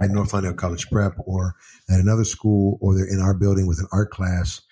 at 0.00 0.10
North 0.10 0.32
Lawndale 0.32 0.56
College 0.56 0.88
Prep 0.90 1.14
or 1.26 1.54
at 1.90 2.00
another 2.00 2.24
school, 2.24 2.78
or 2.80 2.94
they're 2.94 3.08
in 3.08 3.20
our 3.20 3.34
building 3.34 3.66
with 3.66 3.78
an 3.78 3.86
art 3.92 4.10
class 4.10 4.62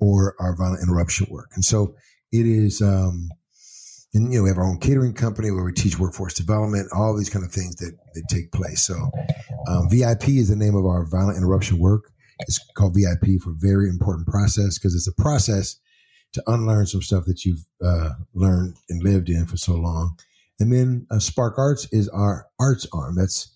or 0.00 0.36
our 0.38 0.56
violent 0.56 0.82
interruption 0.82 1.26
work. 1.30 1.50
And 1.54 1.64
so 1.64 1.96
it 2.30 2.46
is, 2.46 2.80
um, 2.80 3.28
and 4.14 4.32
you 4.32 4.38
know, 4.38 4.44
we 4.44 4.48
have 4.50 4.58
our 4.58 4.64
own 4.64 4.78
catering 4.78 5.14
company 5.14 5.50
where 5.50 5.64
we 5.64 5.72
teach 5.72 5.98
workforce 5.98 6.34
development, 6.34 6.88
all 6.94 7.16
these 7.16 7.30
kind 7.30 7.44
of 7.44 7.50
things 7.50 7.76
that, 7.76 7.96
that 8.14 8.24
take 8.28 8.52
place. 8.52 8.82
So, 8.82 9.10
um, 9.68 9.88
VIP 9.90 10.28
is 10.28 10.48
the 10.48 10.56
name 10.56 10.74
of 10.74 10.84
our 10.84 11.04
violent 11.06 11.38
interruption 11.38 11.78
work. 11.78 12.10
It's 12.40 12.60
called 12.76 12.94
VIP 12.94 13.40
for 13.40 13.52
very 13.56 13.88
important 13.88 14.26
process 14.26 14.78
because 14.78 14.94
it's 14.94 15.08
a 15.08 15.22
process 15.22 15.76
to 16.32 16.42
unlearn 16.46 16.86
some 16.86 17.02
stuff 17.02 17.24
that 17.26 17.44
you've 17.44 17.64
uh, 17.84 18.10
learned 18.34 18.76
and 18.88 19.02
lived 19.02 19.28
in 19.28 19.46
for 19.46 19.56
so 19.56 19.74
long 19.74 20.16
and 20.62 20.72
then 20.72 21.08
uh, 21.10 21.18
Spark 21.18 21.58
Arts 21.58 21.88
is 21.90 22.08
our 22.10 22.46
arts 22.60 22.86
arm. 22.92 23.16
That's 23.16 23.52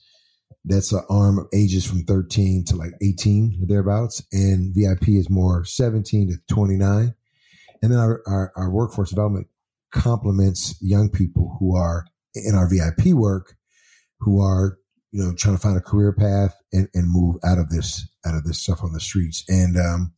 that's 0.65 0.93
an 0.93 1.05
arm 1.09 1.39
of 1.39 1.47
ages 1.55 1.87
from 1.87 2.03
13 2.03 2.65
to 2.65 2.75
like 2.75 2.91
18 3.01 3.65
thereabouts. 3.69 4.27
And 4.33 4.75
VIP 4.75 5.11
is 5.11 5.31
more 5.31 5.65
17 5.65 6.31
to 6.31 6.53
29. 6.53 7.15
And 7.81 7.93
then 7.93 8.01
our, 8.01 8.23
our, 8.27 8.53
our 8.57 8.71
workforce 8.71 9.11
development 9.11 9.47
complements 9.93 10.77
young 10.81 11.09
people 11.09 11.57
who 11.61 11.77
are 11.77 12.07
in 12.35 12.57
our 12.57 12.69
VIP 12.69 13.15
work, 13.15 13.55
who 14.19 14.43
are, 14.43 14.79
you 15.13 15.23
know, 15.23 15.33
trying 15.33 15.55
to 15.55 15.63
find 15.63 15.77
a 15.77 15.81
career 15.81 16.13
path 16.13 16.57
and, 16.73 16.89
and 16.93 17.09
move 17.09 17.37
out 17.45 17.59
of 17.59 17.71
this, 17.71 18.09
out 18.27 18.35
of 18.35 18.43
this 18.43 18.61
stuff 18.61 18.83
on 18.83 18.93
the 18.93 18.99
streets. 18.99 19.45
And, 19.49 19.77
um, 19.77 20.13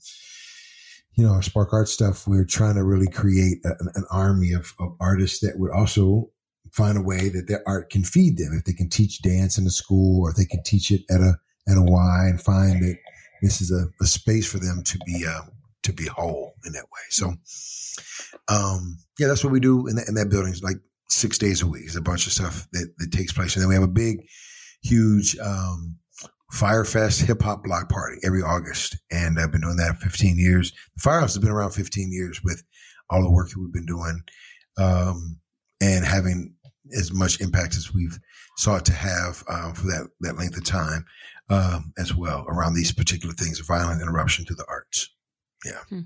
you 1.19 1.27
know, 1.27 1.33
our 1.33 1.43
Spark 1.43 1.73
Art 1.73 1.89
stuff, 1.89 2.29
we're 2.29 2.45
trying 2.45 2.77
to 2.77 2.85
really 2.85 3.09
create 3.09 3.59
a, 3.65 3.71
an 3.97 4.05
army 4.09 4.53
of, 4.53 4.73
of 4.79 4.97
artists 5.01 5.41
that 5.41 5.59
would 5.59 5.73
also 5.73 6.31
find 6.71 6.97
a 6.97 7.03
way 7.03 7.29
that 7.29 7.49
their 7.49 7.61
art 7.67 7.91
can 7.91 8.05
feed 8.05 8.39
them. 8.39 8.53
If 8.57 8.65
they 8.65 8.73
can 8.73 8.89
teach 8.89 9.21
dance 9.21 9.59
in 9.59 9.67
a 9.67 9.71
school 9.71 10.23
or 10.23 10.31
if 10.31 10.37
they 10.37 10.45
can 10.45 10.63
teach 10.63 10.93
it 10.93 11.03
at 11.11 11.21
a, 11.21 11.35
at 11.69 11.77
a 11.77 11.83
Y 11.83 12.27
and 12.29 12.41
find 12.41 12.81
that 12.85 12.99
this 13.43 13.61
is 13.61 13.73
a, 13.73 13.87
a 14.01 14.07
space 14.07 14.47
for 14.49 14.59
them 14.59 14.85
to 14.85 14.99
be, 15.05 15.27
uh, 15.29 15.41
to 15.83 15.93
be 15.93 16.07
whole 16.07 16.55
in 16.65 16.73
that 16.75 16.85
way. 16.85 17.03
So, 17.11 17.35
um, 18.47 18.99
yeah, 19.19 19.27
that's 19.27 19.43
what 19.43 19.53
we 19.53 19.59
do 19.59 19.89
in 19.89 19.97
that, 19.97 20.07
in 20.07 20.15
that 20.15 20.31
building. 20.31 20.53
It's 20.53 20.63
like 20.63 20.79
six 21.09 21.37
days 21.37 21.63
a 21.63 21.67
week. 21.67 21.83
There's 21.83 21.97
a 21.97 22.01
bunch 22.01 22.29
of 22.29 22.33
stuff 22.33 22.69
that, 22.71 22.93
that 22.99 23.11
takes 23.11 23.33
place. 23.33 23.57
And 23.57 23.63
then 23.63 23.69
we 23.69 23.75
have 23.75 23.83
a 23.83 23.89
big, 23.89 24.25
huge, 24.85 25.37
um, 25.39 25.99
Firefest 26.53 27.25
hip 27.25 27.43
hop 27.43 27.65
block 27.65 27.89
party 27.89 28.19
every 28.25 28.43
August. 28.43 28.97
And 29.11 29.39
I've 29.39 29.53
been 29.53 29.61
doing 29.61 29.77
that 29.77 29.99
15 29.99 30.39
years. 30.39 30.73
The 30.97 31.03
Firehouse 31.03 31.35
has 31.35 31.43
been 31.43 31.53
around 31.53 31.73
15 31.73 32.11
years 32.11 32.43
with 32.43 32.63
all 33.11 33.23
the 33.23 33.31
work 33.31 33.51
that 33.51 33.59
we've 33.59 33.73
been 33.73 33.87
doing. 33.87 34.23
Um, 34.79 35.39
and 35.81 36.05
having 36.05 36.55
as 36.97 37.13
much 37.13 37.41
impact 37.41 37.77
as 37.77 37.93
we've 37.93 38.19
sought 38.57 38.85
to 38.87 38.93
have 38.93 39.45
um, 39.49 39.75
for 39.75 39.87
that 39.87 40.09
that 40.21 40.39
length 40.39 40.57
of 40.57 40.65
time 40.65 41.05
um, 41.51 41.93
as 41.99 42.15
well 42.15 42.45
around 42.49 42.75
these 42.75 42.93
particular 42.93 43.35
things, 43.35 43.61
violent 43.61 44.03
interruption 44.03 44.45
to 44.47 44.55
the 44.55 44.65
arts. 44.69 45.11
Yeah. 45.65 45.81
Hmm. 45.89 46.01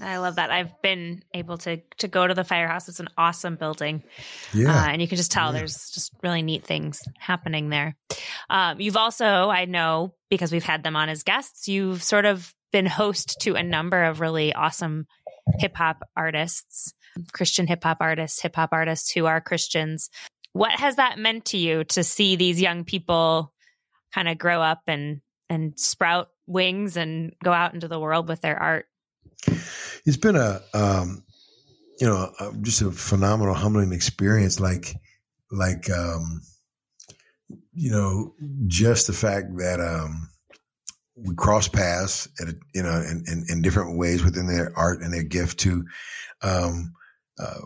I 0.00 0.16
love 0.18 0.36
that. 0.36 0.50
I've 0.50 0.80
been 0.82 1.22
able 1.34 1.58
to 1.58 1.80
to 1.98 2.08
go 2.08 2.26
to 2.26 2.34
the 2.34 2.44
firehouse. 2.44 2.88
It's 2.88 3.00
an 3.00 3.08
awesome 3.16 3.56
building, 3.56 4.02
yeah, 4.52 4.84
uh, 4.84 4.88
and 4.88 5.02
you 5.02 5.08
can 5.08 5.16
just 5.16 5.30
tell 5.30 5.52
yeah. 5.52 5.60
there's 5.60 5.90
just 5.90 6.12
really 6.22 6.42
neat 6.42 6.64
things 6.64 7.02
happening 7.18 7.68
there. 7.68 7.96
Um, 8.50 8.80
you've 8.80 8.96
also, 8.96 9.24
I 9.50 9.66
know, 9.66 10.14
because 10.30 10.50
we've 10.50 10.64
had 10.64 10.82
them 10.82 10.96
on 10.96 11.08
as 11.08 11.22
guests, 11.22 11.68
you've 11.68 12.02
sort 12.02 12.24
of 12.24 12.54
been 12.72 12.86
host 12.86 13.40
to 13.42 13.54
a 13.54 13.62
number 13.62 14.02
of 14.02 14.20
really 14.20 14.54
awesome 14.54 15.06
hip 15.58 15.76
hop 15.76 16.02
artists. 16.16 16.94
Christian 17.32 17.66
hip 17.66 17.84
hop 17.84 17.98
artists, 18.00 18.40
hip 18.40 18.56
hop 18.56 18.70
artists 18.72 19.12
who 19.12 19.26
are 19.26 19.40
Christians. 19.40 20.08
What 20.54 20.72
has 20.72 20.96
that 20.96 21.18
meant 21.18 21.46
to 21.46 21.58
you 21.58 21.84
to 21.84 22.02
see 22.02 22.36
these 22.36 22.60
young 22.60 22.84
people 22.84 23.52
kind 24.14 24.28
of 24.28 24.38
grow 24.38 24.62
up 24.62 24.82
and 24.86 25.20
and 25.50 25.78
sprout 25.78 26.28
wings 26.46 26.96
and 26.96 27.34
go 27.44 27.52
out 27.52 27.74
into 27.74 27.88
the 27.88 28.00
world 28.00 28.28
with 28.28 28.40
their 28.40 28.58
art? 28.58 28.86
It's 30.04 30.16
been 30.16 30.36
a 30.36 30.60
um, 30.74 31.24
you 32.00 32.06
know 32.06 32.32
a, 32.40 32.52
just 32.62 32.82
a 32.82 32.90
phenomenal, 32.90 33.54
humbling 33.54 33.92
experience. 33.92 34.60
Like 34.60 34.94
like 35.50 35.90
um, 35.90 36.42
you 37.72 37.90
know 37.90 38.34
just 38.66 39.06
the 39.06 39.12
fact 39.12 39.56
that 39.58 39.80
um, 39.80 40.28
we 41.16 41.34
cross 41.34 41.68
paths 41.68 42.28
at 42.40 42.48
a, 42.48 42.56
you 42.74 42.82
know 42.82 42.96
in, 42.96 43.24
in, 43.26 43.44
in, 43.48 43.62
different 43.62 43.96
ways 43.98 44.24
within 44.24 44.46
their 44.46 44.72
art 44.76 45.00
and 45.02 45.12
their 45.12 45.22
gift 45.22 45.60
to 45.60 45.84
um, 46.42 46.92
uh, 47.38 47.60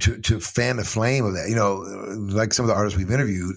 to, 0.00 0.20
to 0.20 0.40
fan 0.40 0.76
the 0.76 0.84
flame 0.84 1.24
of 1.24 1.34
that. 1.34 1.48
You 1.48 1.54
know, 1.54 1.76
like 2.34 2.52
some 2.52 2.64
of 2.64 2.68
the 2.68 2.74
artists 2.74 2.98
we've 2.98 3.10
interviewed, 3.10 3.56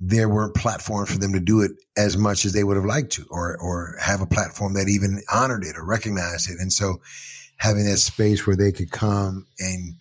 there 0.00 0.28
weren't 0.28 0.54
platforms 0.54 1.10
for 1.10 1.18
them 1.18 1.32
to 1.32 1.40
do 1.40 1.62
it 1.62 1.72
as 1.96 2.16
much 2.16 2.44
as 2.44 2.52
they 2.52 2.64
would 2.64 2.76
have 2.76 2.84
liked 2.84 3.12
to, 3.12 3.24
or 3.30 3.56
or 3.58 3.96
have 4.00 4.20
a 4.20 4.26
platform 4.26 4.74
that 4.74 4.88
even 4.88 5.22
honored 5.32 5.64
it 5.64 5.76
or 5.76 5.84
recognized 5.84 6.50
it. 6.50 6.56
And 6.60 6.72
so, 6.72 7.00
having 7.56 7.84
that 7.84 7.98
space 7.98 8.46
where 8.46 8.56
they 8.56 8.72
could 8.72 8.90
come 8.90 9.46
and 9.58 9.94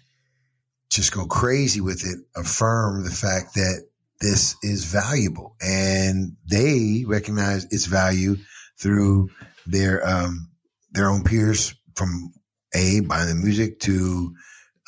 just 0.89 1.13
go 1.13 1.25
crazy 1.25 1.81
with 1.81 2.05
it, 2.05 2.19
affirm 2.35 3.03
the 3.03 3.11
fact 3.11 3.55
that 3.55 3.85
this 4.19 4.55
is 4.63 4.85
valuable, 4.85 5.55
and 5.61 6.35
they 6.49 7.03
recognize 7.05 7.65
its 7.65 7.85
value 7.85 8.37
through 8.79 9.29
their 9.65 10.07
um, 10.07 10.49
their 10.91 11.09
own 11.09 11.23
peers 11.23 11.75
from 11.95 12.33
a 12.73 13.01
buying 13.01 13.27
the 13.27 13.35
music 13.35 13.79
to 13.79 14.33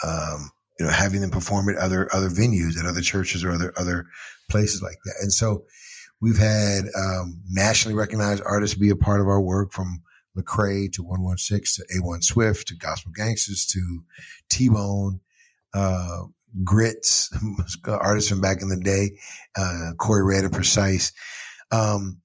um, 0.03 0.51
you 0.79 0.85
know, 0.85 0.91
having 0.91 1.21
them 1.21 1.29
perform 1.29 1.69
at 1.69 1.75
other 1.75 2.07
other 2.13 2.29
venues, 2.29 2.79
at 2.79 2.85
other 2.85 3.01
churches 3.01 3.43
or 3.43 3.51
other 3.51 3.73
other 3.77 4.05
places 4.49 4.81
like 4.81 4.97
that. 5.03 5.15
And 5.21 5.31
so 5.31 5.65
we've 6.21 6.37
had 6.37 6.85
um, 6.95 7.41
nationally 7.49 7.95
recognized 7.95 8.41
artists 8.45 8.77
be 8.77 8.89
a 8.89 8.95
part 8.95 9.19
of 9.19 9.27
our 9.27 9.41
work 9.41 9.73
from 9.73 10.01
Lecrae 10.37 10.91
to 10.93 11.03
116 11.03 11.85
to 11.85 11.99
A1 11.99 12.23
Swift 12.23 12.69
to 12.69 12.75
Gospel 12.75 13.11
Gangsters 13.13 13.65
to 13.67 14.03
T 14.49 14.69
Bone, 14.69 15.19
uh, 15.73 16.23
Grits, 16.63 17.29
artists 17.87 18.29
from 18.29 18.41
back 18.41 18.61
in 18.61 18.69
the 18.69 18.77
day, 18.77 19.17
uh, 19.57 19.91
Corey 19.97 20.23
Red 20.23 20.45
and 20.45 20.53
Precise. 20.53 21.11
Um, 21.71 22.21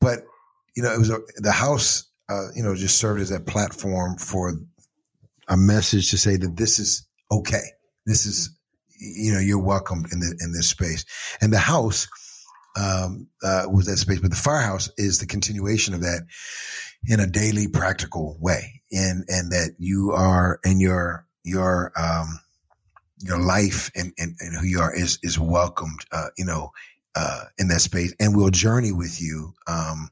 but, 0.00 0.20
you 0.76 0.82
know, 0.82 0.92
it 0.92 0.98
was 0.98 1.10
a, 1.10 1.18
the 1.36 1.50
house, 1.50 2.04
uh, 2.28 2.48
you 2.54 2.62
know, 2.62 2.74
just 2.76 2.98
served 2.98 3.20
as 3.20 3.32
a 3.32 3.40
platform 3.40 4.16
for 4.16 4.54
a 5.48 5.56
message 5.56 6.12
to 6.12 6.18
say 6.18 6.36
that 6.36 6.56
this 6.56 6.78
is 6.78 7.06
okay 7.30 7.62
this 8.06 8.24
is, 8.24 8.50
you 8.98 9.32
know, 9.32 9.40
you're 9.40 9.62
welcomed 9.62 10.06
in 10.12 10.20
the, 10.20 10.38
in 10.40 10.52
this 10.52 10.70
space. 10.70 11.04
And 11.40 11.52
the 11.52 11.58
house, 11.58 12.08
um, 12.76 13.26
uh, 13.42 13.64
was 13.68 13.86
that 13.86 13.96
space, 13.98 14.20
but 14.20 14.30
the 14.30 14.36
firehouse 14.36 14.90
is 14.96 15.18
the 15.18 15.26
continuation 15.26 15.92
of 15.94 16.02
that 16.02 16.26
in 17.06 17.20
a 17.20 17.26
daily 17.26 17.68
practical 17.68 18.36
way. 18.40 18.80
And, 18.92 19.24
and 19.28 19.52
that 19.52 19.74
you 19.78 20.12
are 20.12 20.60
in 20.64 20.80
your, 20.80 21.26
your, 21.42 21.92
um, 22.00 22.40
your 23.18 23.38
life 23.38 23.90
and, 23.96 24.12
and, 24.18 24.36
and 24.40 24.56
who 24.56 24.66
you 24.66 24.80
are 24.80 24.94
is, 24.94 25.18
is 25.22 25.38
welcomed, 25.38 26.00
uh, 26.12 26.28
you 26.38 26.44
know, 26.44 26.70
uh, 27.14 27.44
in 27.58 27.68
that 27.68 27.80
space 27.80 28.14
and 28.20 28.36
we'll 28.36 28.50
journey 28.50 28.92
with 28.92 29.20
you, 29.20 29.54
um, 29.66 30.10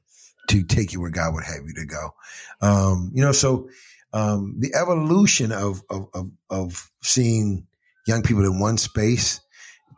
to 0.48 0.62
take 0.62 0.92
you 0.92 1.00
where 1.00 1.10
God 1.10 1.34
would 1.34 1.44
have 1.44 1.66
you 1.66 1.74
to 1.74 1.86
go. 1.86 2.10
Um, 2.60 3.12
you 3.14 3.22
know, 3.22 3.32
so, 3.32 3.68
um, 4.12 4.56
the 4.58 4.74
evolution 4.74 5.52
of, 5.52 5.82
of, 5.90 6.08
of, 6.14 6.30
of 6.48 6.90
seeing 7.02 7.66
young 8.06 8.22
people 8.22 8.44
in 8.44 8.60
one 8.60 8.78
space 8.78 9.40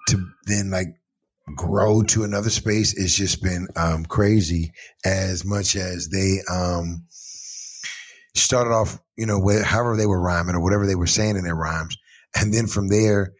to 0.08 0.24
then 0.46 0.70
like 0.70 0.88
grow 1.56 2.02
to 2.02 2.24
another 2.24 2.50
space 2.50 2.92
it's 2.96 3.14
just 3.14 3.42
been 3.42 3.68
um, 3.76 4.04
crazy 4.04 4.72
as 5.04 5.44
much 5.44 5.76
as 5.76 6.08
they 6.08 6.38
um, 6.50 7.06
started 8.34 8.70
off 8.70 8.98
you 9.16 9.26
know 9.26 9.38
with, 9.38 9.64
however 9.64 9.96
they 9.96 10.06
were 10.06 10.20
rhyming 10.20 10.54
or 10.54 10.62
whatever 10.62 10.86
they 10.86 10.94
were 10.94 11.06
saying 11.06 11.36
in 11.36 11.44
their 11.44 11.56
rhymes. 11.56 11.96
And 12.38 12.52
then 12.52 12.66
from 12.66 12.88
there 12.88 13.32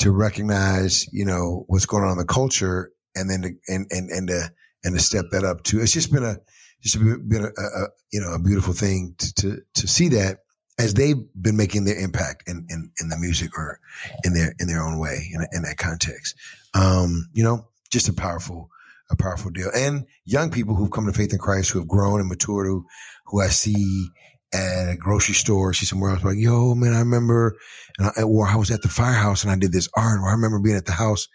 to 0.00 0.10
recognize 0.10 1.06
you 1.12 1.24
know 1.24 1.64
what's 1.68 1.86
going 1.86 2.04
on 2.04 2.12
in 2.12 2.18
the 2.18 2.24
culture 2.24 2.90
and 3.14 3.30
then 3.30 3.42
to, 3.42 3.50
and 3.68 3.86
and 3.90 4.10
and 4.10 4.28
to 4.28 4.50
and 4.84 4.94
to 4.96 5.02
step 5.02 5.26
that 5.32 5.44
up 5.44 5.62
too. 5.62 5.80
It's 5.80 5.92
just 5.92 6.12
been 6.12 6.24
a 6.24 6.36
just 6.82 6.98
been 6.98 7.44
a, 7.44 7.60
a, 7.60 7.84
a 7.84 7.88
you 8.12 8.20
know 8.20 8.32
a 8.32 8.38
beautiful 8.38 8.74
thing 8.74 9.14
to, 9.18 9.34
to 9.34 9.58
to 9.74 9.88
see 9.88 10.08
that 10.08 10.38
as 10.82 10.94
they've 10.94 11.22
been 11.40 11.56
making 11.56 11.84
their 11.84 11.98
impact 11.98 12.48
in, 12.48 12.66
in, 12.68 12.90
in 13.00 13.08
the 13.08 13.16
music 13.16 13.56
or 13.56 13.78
in 14.24 14.34
their 14.34 14.52
in 14.58 14.66
their 14.66 14.82
own 14.82 14.98
way 14.98 15.28
in, 15.32 15.46
in 15.52 15.62
that 15.62 15.78
context. 15.78 16.34
Um, 16.74 17.28
you 17.32 17.44
know, 17.44 17.68
just 17.90 18.08
a 18.08 18.12
powerful 18.12 18.68
a 19.10 19.16
powerful 19.16 19.50
deal. 19.50 19.70
And 19.74 20.06
young 20.24 20.50
people 20.50 20.74
who've 20.74 20.90
come 20.90 21.06
to 21.06 21.12
faith 21.12 21.32
in 21.32 21.38
Christ, 21.38 21.70
who 21.70 21.78
have 21.78 21.88
grown 21.88 22.18
and 22.20 22.28
matured, 22.28 22.66
who 22.66 22.84
who 23.26 23.40
I 23.40 23.48
see 23.48 24.08
at 24.52 24.90
a 24.90 24.96
grocery 24.96 25.34
store, 25.34 25.72
see 25.72 25.86
somewhere 25.86 26.10
else, 26.10 26.24
like, 26.24 26.36
yo, 26.36 26.74
man, 26.74 26.92
I 26.92 26.98
remember, 26.98 27.56
and 27.98 28.10
I, 28.14 28.22
or 28.22 28.46
I 28.46 28.56
was 28.56 28.70
at 28.70 28.82
the 28.82 28.88
firehouse 28.88 29.44
and 29.44 29.52
I 29.52 29.56
did 29.56 29.72
this 29.72 29.88
art, 29.96 30.18
or 30.18 30.28
I 30.28 30.32
remember 30.32 30.58
being 30.58 30.76
at 30.76 30.84
the 30.84 30.92
house. 30.92 31.28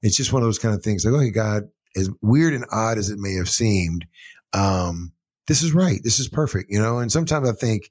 It's 0.00 0.16
just 0.16 0.32
one 0.32 0.42
of 0.42 0.46
those 0.46 0.58
kind 0.58 0.74
of 0.74 0.82
things. 0.82 1.04
Like, 1.04 1.14
okay, 1.14 1.30
God, 1.30 1.64
as 1.96 2.08
weird 2.22 2.54
and 2.54 2.64
odd 2.70 2.98
as 2.98 3.10
it 3.10 3.18
may 3.18 3.34
have 3.34 3.48
seemed, 3.48 4.06
um, 4.54 5.12
this 5.48 5.62
is 5.62 5.74
right. 5.74 6.00
This 6.02 6.18
is 6.18 6.28
perfect, 6.28 6.70
you 6.70 6.80
know. 6.80 6.98
And 6.98 7.12
sometimes 7.12 7.48
I 7.48 7.52
think 7.52 7.90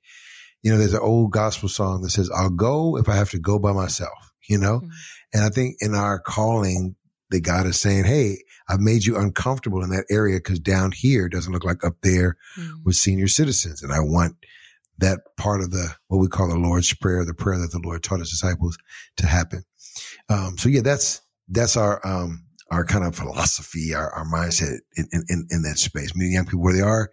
you 0.61 0.71
know, 0.71 0.77
there's 0.77 0.93
an 0.93 0.99
old 1.01 1.31
gospel 1.31 1.69
song 1.69 2.01
that 2.01 2.11
says, 2.11 2.29
I'll 2.29 2.49
go 2.49 2.97
if 2.97 3.09
I 3.09 3.15
have 3.15 3.31
to 3.31 3.39
go 3.39 3.59
by 3.59 3.71
myself, 3.71 4.33
you 4.47 4.57
know? 4.57 4.79
Mm-hmm. 4.79 4.89
And 5.33 5.43
I 5.43 5.49
think 5.49 5.77
in 5.81 5.95
our 5.95 6.19
calling, 6.19 6.95
that 7.31 7.41
God 7.41 7.65
is 7.65 7.79
saying, 7.79 8.03
Hey, 8.03 8.43
I've 8.69 8.79
made 8.79 9.03
you 9.03 9.17
uncomfortable 9.17 9.83
in 9.83 9.89
that 9.89 10.05
area 10.09 10.37
because 10.37 10.59
down 10.59 10.91
here 10.91 11.27
doesn't 11.27 11.51
look 11.51 11.65
like 11.65 11.83
up 11.83 11.95
there 12.03 12.37
mm-hmm. 12.57 12.83
with 12.85 12.95
senior 12.95 13.27
citizens. 13.27 13.81
And 13.81 13.91
I 13.91 13.99
want 13.99 14.35
that 14.99 15.19
part 15.37 15.61
of 15.61 15.71
the, 15.71 15.95
what 16.07 16.19
we 16.19 16.27
call 16.27 16.47
the 16.47 16.57
Lord's 16.57 16.93
Prayer, 16.93 17.25
the 17.25 17.33
prayer 17.33 17.57
that 17.57 17.71
the 17.71 17.81
Lord 17.83 18.03
taught 18.03 18.19
his 18.19 18.29
disciples 18.29 18.77
to 19.17 19.25
happen. 19.25 19.63
Um, 20.29 20.57
so 20.57 20.69
yeah, 20.69 20.81
that's, 20.81 21.21
that's 21.49 21.75
our, 21.75 22.05
um, 22.05 22.45
our 22.71 22.85
kind 22.85 23.05
of 23.05 23.13
philosophy, 23.13 23.93
our, 23.93 24.09
our 24.11 24.25
mindset 24.25 24.79
in, 24.95 25.05
in, 25.11 25.47
in 25.51 25.61
that 25.61 25.77
space, 25.77 26.15
meeting 26.15 26.33
young 26.33 26.45
people 26.45 26.61
where 26.61 26.73
they 26.73 26.81
are, 26.81 27.11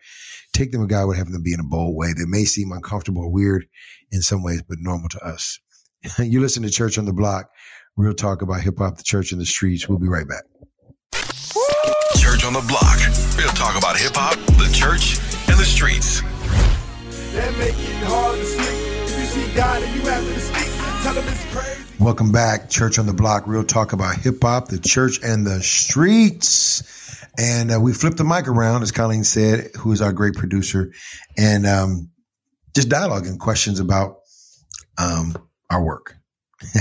take 0.53 0.71
them 0.71 0.81
with 0.81 0.89
God 0.89 1.07
would 1.09 1.17
have 1.17 1.31
them 1.31 1.43
be 1.43 1.53
in 1.53 1.61
a 1.61 1.65
bold 1.65 1.97
way 1.97 2.13
They 2.13 2.27
may 2.27 2.45
seem 2.45 2.71
uncomfortable 2.71 3.23
or 3.23 3.31
weird 3.31 3.67
in 4.13 4.23
some 4.23 4.45
ways, 4.45 4.63
but 4.63 4.79
normal 4.81 5.09
to 5.11 5.19
us. 5.19 5.59
you 6.19 6.41
listen 6.41 6.63
to 6.63 6.71
Church 6.71 6.97
on 6.97 7.07
the 7.07 7.13
Block, 7.13 7.51
real 7.97 8.15
talk 8.15 8.41
about 8.41 8.61
hip 8.61 8.79
hop, 8.79 8.97
the 8.97 9.03
church, 9.03 9.33
and 9.33 9.41
the 9.41 9.47
streets. 9.47 9.89
We'll 9.89 9.99
be 9.99 10.09
right 10.09 10.29
back. 10.29 10.45
Church 12.17 12.45
on 12.45 12.53
the 12.53 12.65
Block, 12.69 12.99
real 13.37 13.51
talk 13.51 13.77
about 13.77 13.99
hip 13.99 14.15
hop, 14.15 14.37
the 14.59 14.71
church, 14.73 15.19
and 15.49 15.59
the 15.59 15.65
streets. 15.65 16.21
That 17.33 17.53
make 17.59 17.75
it 17.75 18.05
hard 18.05 18.39
to 18.39 18.45
sleep. 18.45 18.69
If 18.69 19.19
you 19.19 19.27
see 19.27 19.55
God 19.57 19.83
and 19.83 19.95
you 19.97 20.03
have 20.09 20.25
to 20.25 20.41
speak, 20.41 20.78
Welcome 21.99 22.33
back, 22.33 22.69
Church 22.69 22.99
on 22.99 23.07
the 23.07 23.15
Block, 23.15 23.47
real 23.47 23.65
talk 23.65 23.93
about 23.95 24.17
hip 24.17 24.43
hop, 24.43 24.69
the 24.69 24.79
church, 24.79 25.21
and 25.23 25.47
the 25.47 25.63
streets. 25.63 27.25
And 27.39 27.73
uh, 27.73 27.81
we 27.81 27.95
flipped 27.95 28.19
the 28.19 28.25
mic 28.25 28.47
around, 28.47 28.83
as 28.83 28.93
Colleen 28.93 29.25
said, 29.25 29.71
who 29.79 29.93
is 29.93 30.03
our 30.03 30.13
great 30.13 30.35
producer, 30.35 30.93
and 31.37 31.67
um, 31.67 32.11
just 32.75 32.91
dialoguing 32.91 33.39
questions 33.39 33.81
about 33.81 34.19
um, 34.99 35.35
our 35.71 35.83
work. 35.83 36.17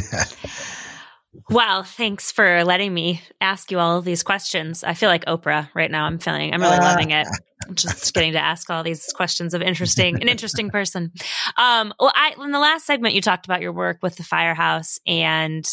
Well, 1.50 1.84
thanks 1.84 2.32
for 2.32 2.64
letting 2.64 2.94
me 2.94 3.22
ask 3.40 3.72
you 3.72 3.80
all 3.80 3.98
of 3.98 4.06
these 4.06 4.24
questions. 4.24 4.84
I 4.84 4.94
feel 4.94 5.10
like 5.10 5.26
Oprah 5.26 5.70
right 5.74 5.90
now. 5.90 6.06
I'm 6.06 6.20
feeling, 6.20 6.54
I'm 6.54 6.62
really 6.62 6.78
loving 6.78 7.12
it. 7.12 7.28
I'm 7.68 7.76
Just 7.76 8.14
getting 8.14 8.34
to 8.34 8.44
ask 8.44 8.70
all 8.70 8.84
these 8.84 9.12
questions 9.14 9.54
of 9.54 9.62
interesting, 9.62 10.22
an 10.22 10.30
interesting 10.30 10.70
person. 10.70 11.12
Um, 11.58 11.94
well, 12.00 12.12
I, 12.14 12.34
in 12.42 12.52
the 12.52 12.60
last 12.60 12.86
segment, 12.86 13.14
you 13.14 13.22
talked 13.22 13.46
about 13.46 13.62
your 13.62 13.74
work 13.74 14.00
with 14.02 14.16
the 14.16 14.24
firehouse 14.24 15.00
and 15.06 15.66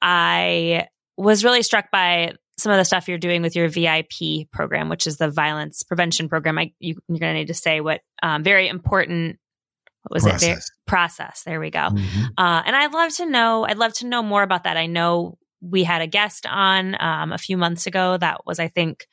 I 0.00 0.88
was 1.16 1.44
really 1.44 1.62
struck 1.62 1.90
by 1.90 2.34
some 2.58 2.72
of 2.72 2.78
the 2.78 2.84
stuff 2.84 3.08
you're 3.08 3.18
doing 3.18 3.42
with 3.42 3.56
your 3.56 3.68
VIP 3.68 4.50
program, 4.52 4.88
which 4.88 5.06
is 5.06 5.16
the 5.16 5.30
violence 5.30 5.82
prevention 5.82 6.28
program. 6.28 6.58
I, 6.58 6.72
you, 6.78 6.94
are 7.10 7.18
going 7.18 7.34
to 7.34 7.38
need 7.40 7.48
to 7.48 7.54
say 7.54 7.80
what 7.80 8.00
um, 8.22 8.42
very 8.42 8.68
important. 8.68 9.38
What 10.02 10.16
was 10.16 10.22
process. 10.24 10.58
it? 10.58 10.64
process. 10.86 11.42
There 11.44 11.60
we 11.60 11.70
go. 11.70 11.88
Mm-hmm. 11.90 12.24
Uh, 12.36 12.62
and 12.66 12.74
I'd 12.74 12.92
love 12.92 13.14
to 13.16 13.26
know. 13.26 13.64
I'd 13.64 13.78
love 13.78 13.94
to 13.94 14.06
know 14.06 14.22
more 14.22 14.42
about 14.42 14.64
that. 14.64 14.76
I 14.76 14.86
know 14.86 15.38
we 15.60 15.84
had 15.84 16.02
a 16.02 16.06
guest 16.06 16.44
on 16.46 16.96
um, 17.00 17.32
a 17.32 17.38
few 17.38 17.56
months 17.56 17.86
ago 17.86 18.16
that 18.16 18.44
was, 18.46 18.58
I 18.58 18.68
think, 18.68 19.06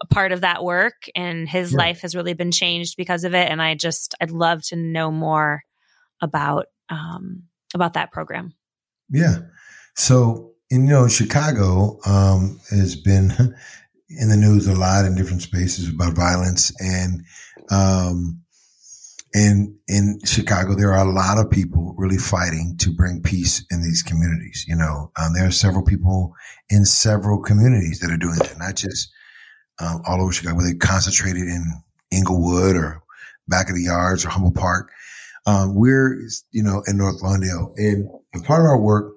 a 0.00 0.06
part 0.06 0.30
of 0.30 0.42
that 0.42 0.62
work, 0.62 1.06
and 1.16 1.48
his 1.48 1.72
yeah. 1.72 1.78
life 1.78 2.02
has 2.02 2.14
really 2.14 2.34
been 2.34 2.52
changed 2.52 2.96
because 2.96 3.24
of 3.24 3.34
it. 3.34 3.50
And 3.50 3.60
I 3.60 3.74
just, 3.74 4.14
I'd 4.20 4.30
love 4.30 4.62
to 4.66 4.76
know 4.76 5.10
more 5.10 5.62
about 6.20 6.66
um, 6.88 7.44
about 7.74 7.94
that 7.94 8.12
program. 8.12 8.54
Yeah. 9.10 9.38
So 9.94 10.52
you 10.70 10.78
know 10.78 11.08
Chicago 11.08 11.98
um, 12.06 12.60
has 12.70 12.96
been 12.96 13.32
in 14.08 14.28
the 14.28 14.36
news 14.36 14.66
a 14.66 14.74
lot 14.74 15.04
in 15.04 15.14
different 15.14 15.42
spaces 15.42 15.88
about 15.88 16.14
violence 16.14 16.72
and 16.80 17.24
um, 17.70 18.42
and 19.38 19.76
in 19.86 20.18
Chicago 20.24 20.74
there 20.74 20.92
are 20.92 21.06
a 21.06 21.12
lot 21.12 21.38
of 21.38 21.50
people 21.50 21.94
really 21.96 22.18
fighting 22.18 22.76
to 22.78 22.92
bring 22.92 23.22
peace 23.22 23.64
in 23.70 23.82
these 23.82 24.02
communities. 24.02 24.64
You 24.66 24.76
know, 24.76 25.12
um, 25.16 25.32
there 25.34 25.46
are 25.46 25.52
several 25.52 25.84
people 25.84 26.34
in 26.68 26.84
several 26.84 27.40
communities 27.40 28.00
that 28.00 28.10
are 28.10 28.16
doing 28.16 28.38
that, 28.38 28.58
not 28.58 28.74
just 28.74 29.10
um, 29.78 30.02
all 30.06 30.20
over 30.20 30.32
Chicago. 30.32 30.60
They 30.60 30.74
concentrated 30.74 31.42
in 31.42 31.64
Englewood 32.12 32.76
or 32.76 33.02
back 33.46 33.68
of 33.68 33.76
the 33.76 33.82
yards 33.82 34.24
or 34.24 34.30
Humboldt 34.30 34.56
Park. 34.56 34.90
Um, 35.46 35.74
we're 35.74 36.20
you 36.50 36.62
know 36.62 36.82
in 36.86 36.98
North 36.98 37.22
Lawndale, 37.22 37.72
and 37.76 38.08
part 38.44 38.60
of 38.60 38.66
our 38.66 38.80
work 38.80 39.14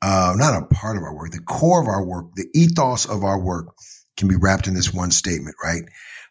uh, 0.00 0.34
not 0.36 0.62
a 0.62 0.66
part 0.66 0.96
of 0.96 1.02
our 1.02 1.14
work, 1.14 1.32
the 1.32 1.40
core 1.40 1.82
of 1.82 1.88
our 1.88 2.04
work, 2.04 2.26
the 2.34 2.48
ethos 2.54 3.04
of 3.04 3.24
our 3.24 3.40
work 3.40 3.66
can 4.16 4.28
be 4.28 4.36
wrapped 4.36 4.66
in 4.66 4.74
this 4.74 4.92
one 4.92 5.10
statement, 5.10 5.56
right? 5.62 5.82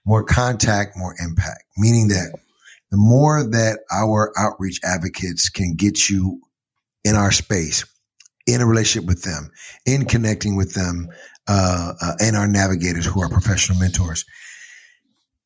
More 0.05 0.23
contact, 0.23 0.97
more 0.97 1.15
impact, 1.19 1.63
meaning 1.77 2.09
that 2.09 2.33
the 2.91 2.97
more 2.97 3.43
that 3.43 3.79
our 3.91 4.31
outreach 4.38 4.79
advocates 4.83 5.49
can 5.49 5.75
get 5.75 6.09
you 6.09 6.41
in 7.03 7.15
our 7.15 7.31
space 7.31 7.85
in 8.45 8.61
a 8.61 8.65
relationship 8.65 9.07
with 9.07 9.23
them, 9.23 9.51
in 9.85 10.05
connecting 10.05 10.55
with 10.55 10.73
them, 10.73 11.09
uh, 11.47 11.93
uh, 12.01 12.13
and 12.19 12.35
our 12.35 12.47
navigators 12.47 13.05
who 13.05 13.21
are 13.21 13.29
professional 13.29 13.77
mentors, 13.77 14.25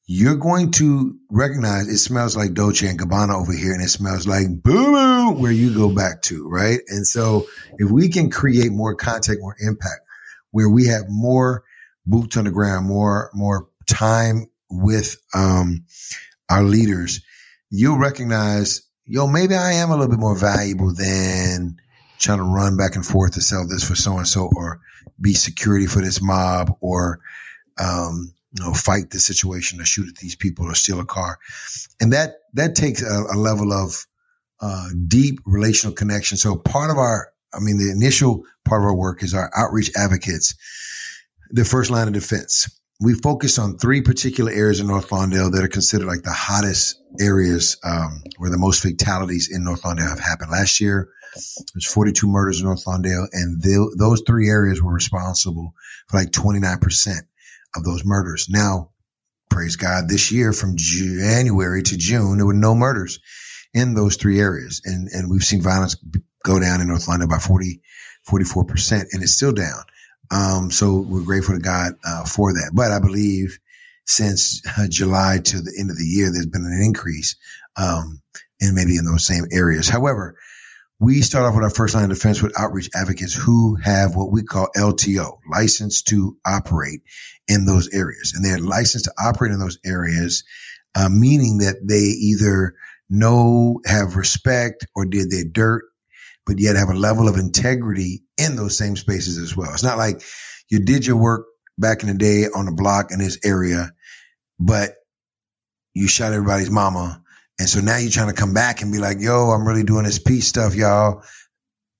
you're 0.05 0.35
going 0.35 0.71
to 0.71 1.17
recognize 1.29 1.87
it 1.87 1.97
smells 1.97 2.35
like 2.35 2.53
Dolce 2.53 2.87
and 2.87 2.99
Gabbana 2.99 3.39
over 3.39 3.53
here, 3.53 3.73
and 3.73 3.81
it 3.81 3.89
smells 3.89 4.27
like 4.27 4.47
boo 4.61 4.91
boo 4.91 5.31
where 5.39 5.51
you 5.51 5.73
go 5.73 5.93
back 5.93 6.21
to, 6.23 6.47
right? 6.49 6.79
And 6.87 7.07
so, 7.07 7.45
if 7.77 7.89
we 7.89 8.09
can 8.09 8.29
create 8.29 8.71
more 8.71 8.95
contact, 8.95 9.39
more 9.39 9.55
impact, 9.59 10.01
where 10.51 10.69
we 10.69 10.87
have 10.87 11.03
more 11.07 11.63
boots 12.05 12.35
on 12.35 12.45
the 12.45 12.51
ground, 12.51 12.87
more 12.87 13.29
more 13.33 13.69
time 13.87 14.47
with 14.69 15.17
um, 15.33 15.85
our 16.49 16.63
leaders, 16.63 17.21
you'll 17.71 17.97
recognize, 17.97 18.83
yo, 19.05 19.25
maybe 19.25 19.55
I 19.55 19.73
am 19.73 19.89
a 19.89 19.93
little 19.93 20.09
bit 20.09 20.19
more 20.19 20.35
valuable 20.35 20.93
than 20.93 21.77
trying 22.19 22.37
to 22.37 22.43
run 22.43 22.77
back 22.77 22.95
and 22.95 23.05
forth 23.05 23.33
to 23.33 23.41
sell 23.41 23.67
this 23.67 23.83
for 23.83 23.95
so 23.95 24.17
and 24.17 24.27
so, 24.27 24.51
or 24.55 24.81
be 25.19 25.33
security 25.33 25.87
for 25.87 26.01
this 26.01 26.21
mob, 26.21 26.77
or 26.81 27.21
um, 27.79 28.33
you 28.53 28.63
know, 28.63 28.73
fight 28.73 29.09
the 29.09 29.19
situation, 29.19 29.79
or 29.79 29.85
shoot 29.85 30.09
at 30.09 30.17
these 30.17 30.35
people, 30.35 30.65
or 30.65 30.75
steal 30.75 30.99
a 30.99 31.05
car, 31.05 31.39
and 31.99 32.13
that 32.13 32.35
that 32.53 32.75
takes 32.75 33.01
a, 33.01 33.23
a 33.33 33.37
level 33.37 33.71
of 33.71 34.05
uh, 34.59 34.89
deep 35.07 35.39
relational 35.45 35.95
connection. 35.95 36.37
So 36.37 36.55
part 36.57 36.91
of 36.91 36.97
our, 36.97 37.29
I 37.53 37.59
mean, 37.59 37.77
the 37.77 37.91
initial 37.91 38.43
part 38.65 38.81
of 38.81 38.85
our 38.85 38.95
work 38.95 39.23
is 39.23 39.33
our 39.33 39.49
outreach 39.55 39.91
advocates, 39.95 40.55
the 41.49 41.65
first 41.65 41.89
line 41.89 42.07
of 42.07 42.13
defense 42.13 42.69
we 43.01 43.15
focused 43.15 43.57
on 43.57 43.77
three 43.77 44.01
particular 44.01 44.51
areas 44.51 44.79
in 44.79 44.85
North 44.85 45.09
Lawndale 45.09 45.51
that 45.51 45.63
are 45.63 45.67
considered 45.67 46.05
like 46.05 46.21
the 46.21 46.31
hottest 46.31 47.01
areas 47.19 47.77
um, 47.83 48.21
where 48.37 48.51
the 48.51 48.59
most 48.59 48.83
fatalities 48.83 49.49
in 49.51 49.63
North 49.63 49.81
Lawndale 49.81 50.09
have 50.09 50.19
happened. 50.19 50.51
Last 50.51 50.79
year, 50.79 51.09
there's 51.73 51.91
42 51.91 52.27
murders 52.27 52.59
in 52.59 52.67
North 52.67 52.85
Lawndale, 52.85 53.27
and 53.33 53.61
th- 53.61 53.97
those 53.97 54.21
three 54.25 54.49
areas 54.49 54.81
were 54.81 54.93
responsible 54.93 55.73
for 56.07 56.17
like 56.17 56.29
29% 56.29 57.15
of 57.75 57.83
those 57.83 58.05
murders. 58.05 58.47
Now, 58.49 58.91
praise 59.49 59.77
God, 59.77 60.07
this 60.07 60.31
year 60.31 60.53
from 60.53 60.75
January 60.77 61.81
to 61.81 61.97
June, 61.97 62.37
there 62.37 62.45
were 62.45 62.53
no 62.53 62.75
murders 62.75 63.19
in 63.73 63.95
those 63.95 64.17
three 64.17 64.39
areas, 64.39 64.81
and 64.85 65.07
and 65.07 65.29
we've 65.29 65.43
seen 65.43 65.61
violence 65.61 65.95
go 66.43 66.59
down 66.59 66.81
in 66.81 66.87
North 66.87 67.07
Lawndale 67.07 67.29
by 67.29 67.39
40, 67.39 67.81
44%, 68.29 69.05
and 69.11 69.23
it's 69.23 69.33
still 69.33 69.53
down. 69.53 69.83
Um, 70.31 70.71
so 70.71 70.97
we're 71.07 71.25
grateful 71.25 71.55
to 71.55 71.61
God 71.61 71.93
uh, 72.05 72.25
for 72.25 72.53
that. 72.53 72.71
But 72.73 72.91
I 72.91 72.99
believe 72.99 73.59
since 74.05 74.61
uh, 74.77 74.87
July 74.89 75.39
to 75.43 75.61
the 75.61 75.75
end 75.79 75.91
of 75.91 75.97
the 75.97 76.05
year, 76.05 76.31
there's 76.31 76.47
been 76.47 76.65
an 76.65 76.81
increase, 76.83 77.35
um, 77.77 78.21
and 78.61 78.75
maybe 78.75 78.97
in 78.97 79.05
those 79.05 79.25
same 79.25 79.45
areas. 79.51 79.89
However, 79.89 80.37
we 80.99 81.21
start 81.21 81.45
off 81.45 81.55
with 81.55 81.63
our 81.63 81.69
first 81.71 81.95
line 81.95 82.05
of 82.05 82.11
defense 82.11 82.41
with 82.41 82.59
outreach 82.59 82.89
advocates 82.95 83.33
who 83.33 83.75
have 83.75 84.15
what 84.15 84.31
we 84.31 84.43
call 84.43 84.69
LTO, 84.77 85.39
license 85.51 86.03
to 86.03 86.37
operate 86.45 87.01
in 87.47 87.65
those 87.65 87.93
areas. 87.93 88.33
And 88.35 88.45
they're 88.45 88.59
licensed 88.59 89.05
to 89.05 89.13
operate 89.19 89.51
in 89.51 89.59
those 89.59 89.79
areas, 89.85 90.43
uh, 90.95 91.09
meaning 91.09 91.59
that 91.59 91.77
they 91.83 91.99
either 91.99 92.75
know, 93.09 93.81
have 93.85 94.15
respect, 94.15 94.87
or 94.95 95.05
did 95.05 95.31
their 95.31 95.45
dirt 95.45 95.83
but 96.45 96.59
yet 96.59 96.75
have 96.75 96.89
a 96.89 96.93
level 96.93 97.27
of 97.27 97.37
integrity 97.37 98.23
in 98.37 98.55
those 98.55 98.77
same 98.77 98.95
spaces 98.95 99.37
as 99.37 99.55
well. 99.55 99.71
It's 99.73 99.83
not 99.83 99.97
like 99.97 100.21
you 100.69 100.79
did 100.79 101.05
your 101.05 101.17
work 101.17 101.45
back 101.77 102.03
in 102.03 102.09
the 102.09 102.15
day 102.15 102.45
on 102.53 102.65
the 102.65 102.71
block 102.71 103.11
in 103.11 103.19
this 103.19 103.39
area, 103.43 103.91
but 104.59 104.95
you 105.93 106.07
shot 106.07 106.33
everybody's 106.33 106.71
mama. 106.71 107.21
And 107.59 107.69
so 107.69 107.79
now 107.79 107.97
you're 107.97 108.11
trying 108.11 108.29
to 108.29 108.39
come 108.39 108.53
back 108.53 108.81
and 108.81 108.91
be 108.91 108.99
like, 108.99 109.17
yo, 109.19 109.49
I'm 109.51 109.67
really 109.67 109.83
doing 109.83 110.03
this 110.03 110.19
peace 110.19 110.47
stuff, 110.47 110.75
y'all. 110.75 111.23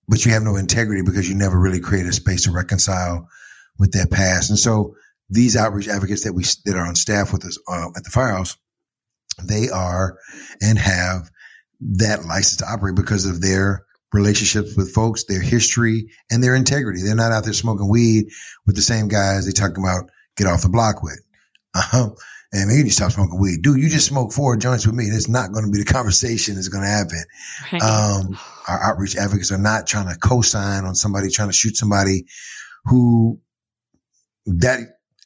But 0.07 0.25
you 0.25 0.31
have 0.31 0.43
no 0.43 0.55
integrity 0.55 1.03
because 1.03 1.29
you 1.29 1.35
never 1.35 1.59
really 1.59 1.79
created 1.79 2.09
a 2.09 2.13
space 2.13 2.43
to 2.43 2.51
reconcile 2.51 3.27
with 3.77 3.91
that 3.93 4.11
past. 4.11 4.49
And 4.49 4.59
so 4.59 4.95
these 5.29 5.55
outreach 5.55 5.87
advocates 5.87 6.23
that 6.23 6.33
we, 6.33 6.43
that 6.65 6.75
are 6.75 6.85
on 6.85 6.95
staff 6.95 7.31
with 7.31 7.45
us 7.45 7.57
uh, 7.67 7.89
at 7.95 8.03
the 8.03 8.09
firehouse, 8.09 8.57
they 9.43 9.69
are 9.69 10.17
and 10.61 10.77
have 10.77 11.29
that 11.81 12.25
license 12.25 12.57
to 12.57 12.71
operate 12.71 12.95
because 12.95 13.25
of 13.25 13.41
their 13.41 13.85
relationships 14.13 14.75
with 14.75 14.93
folks, 14.93 15.25
their 15.25 15.41
history, 15.41 16.11
and 16.29 16.43
their 16.43 16.55
integrity. 16.55 17.01
They're 17.03 17.15
not 17.15 17.31
out 17.31 17.43
there 17.43 17.53
smoking 17.53 17.89
weed 17.89 18.27
with 18.65 18.75
the 18.75 18.81
same 18.81 19.07
guys 19.07 19.45
they 19.45 19.51
talking 19.51 19.83
about 19.83 20.09
get 20.35 20.47
off 20.47 20.63
the 20.63 20.69
block 20.69 21.03
with. 21.03 21.19
Uh-huh. 21.73 22.09
And 22.51 22.67
maybe 22.67 22.83
you 22.83 22.89
stop 22.89 23.13
smoking 23.13 23.39
weed. 23.39 23.61
Dude, 23.61 23.79
you 23.79 23.87
just 23.87 24.07
smoked 24.07 24.33
four 24.33 24.57
joints 24.57 24.85
with 24.85 24.93
me. 24.93 25.09
That's 25.09 25.29
not 25.29 25.53
going 25.53 25.63
to 25.63 25.71
be 25.71 25.77
the 25.77 25.85
conversation 25.93 26.55
that's 26.55 26.67
going 26.67 26.83
to 26.83 26.89
happen. 26.89 27.23
Right. 27.71 27.81
Um, 27.81 28.37
our 28.67 28.91
outreach 28.91 29.15
advocates 29.15 29.53
are 29.53 29.57
not 29.57 29.87
trying 29.87 30.09
to 30.09 30.19
co-sign 30.19 30.83
on 30.83 30.95
somebody 30.95 31.29
trying 31.29 31.47
to 31.47 31.53
shoot 31.53 31.77
somebody 31.77 32.25
who 32.83 33.39
that 34.47 34.79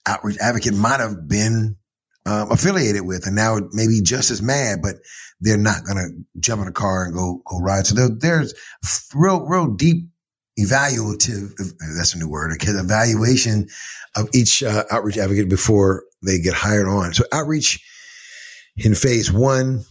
outreach 0.06 0.38
advocate 0.40 0.76
might 0.76 1.00
have 1.00 1.28
been 1.28 1.78
um, 2.26 2.51
affiliated 2.51 3.05
with 3.05 3.28
and 3.28 3.36
now 3.36 3.59
maybe 3.71 4.01
just 4.01 4.32
as 4.32 4.41
mad, 4.41 4.80
but 4.82 4.95
they're 5.41 5.57
not 5.57 5.86
going 5.86 5.97
to 5.97 6.39
jump 6.39 6.61
in 6.61 6.67
a 6.67 6.71
car 6.71 7.05
and 7.05 7.13
go, 7.13 7.41
go 7.45 7.59
ride. 7.59 7.86
So 7.86 7.95
there, 7.95 8.09
there's 8.09 8.53
real, 9.13 9.45
real 9.45 9.67
deep 9.67 10.07
evaluative, 10.59 11.53
that's 11.97 12.15
a 12.15 12.17
new 12.17 12.30
word, 12.30 12.53
okay, 12.53 12.71
evaluation 12.71 13.67
of 14.15 14.30
each 14.34 14.63
uh, 14.63 14.84
outreach 14.89 15.17
advocate 15.17 15.49
before 15.49 16.05
they 16.23 16.39
get 16.39 16.53
hired 16.53 16.88
on. 16.88 17.13
So 17.13 17.26
outreach 17.32 17.84
in 18.78 18.95
phase 18.95 19.32
one 19.32 19.84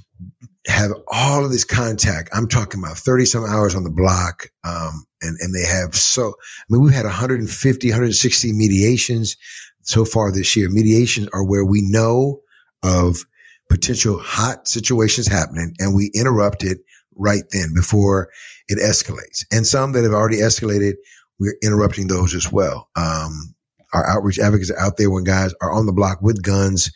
have 0.67 0.93
all 1.07 1.45
of 1.45 1.51
this 1.51 1.65
contact. 1.65 2.31
I'm 2.33 2.49
talking 2.49 2.81
about 2.83 2.97
30 2.97 3.27
some 3.27 3.45
hours 3.45 3.75
on 3.75 3.85
the 3.85 3.91
block. 3.91 4.49
Um, 4.65 5.05
and, 5.21 5.37
and 5.41 5.55
they 5.55 5.67
have 5.67 5.95
so, 5.95 6.29
I 6.29 6.65
mean, 6.69 6.83
we've 6.83 6.95
had 6.95 7.05
150, 7.05 7.89
160 7.89 8.53
mediations 8.53 9.37
so 9.85 10.05
far 10.05 10.33
this 10.33 10.57
year. 10.57 10.69
Mediations 10.71 11.29
are 11.33 11.45
where 11.45 11.65
we 11.65 11.83
know 11.83 12.41
of 12.83 13.25
potential 13.71 14.19
hot 14.19 14.69
situations 14.69 15.27
happening 15.27 15.75
and 15.79 15.95
we 15.95 16.11
interrupt 16.15 16.65
it 16.65 16.79
right 17.17 17.45
then 17.51 17.73
before 17.75 18.29
it 18.69 18.79
escalates. 18.79 19.45
And 19.53 19.67
some 19.67 19.93
that 19.93 20.05
have 20.05 20.13
already 20.13 20.39
escalated, 20.39 20.95
we're 21.39 21.57
interrupting 21.63 22.09
those 22.09 22.35
as 22.35 22.51
well. 22.51 22.89
Um, 22.97 23.55
our 23.93 24.07
outreach 24.07 24.39
advocates 24.39 24.71
are 24.71 24.81
out 24.81 24.97
there 24.97 25.11
when 25.11 25.25
guys 25.25 25.55
are 25.61 25.73
on 25.73 25.87
the 25.87 25.93
block 25.93 26.21
with 26.21 26.43
guns, 26.43 26.93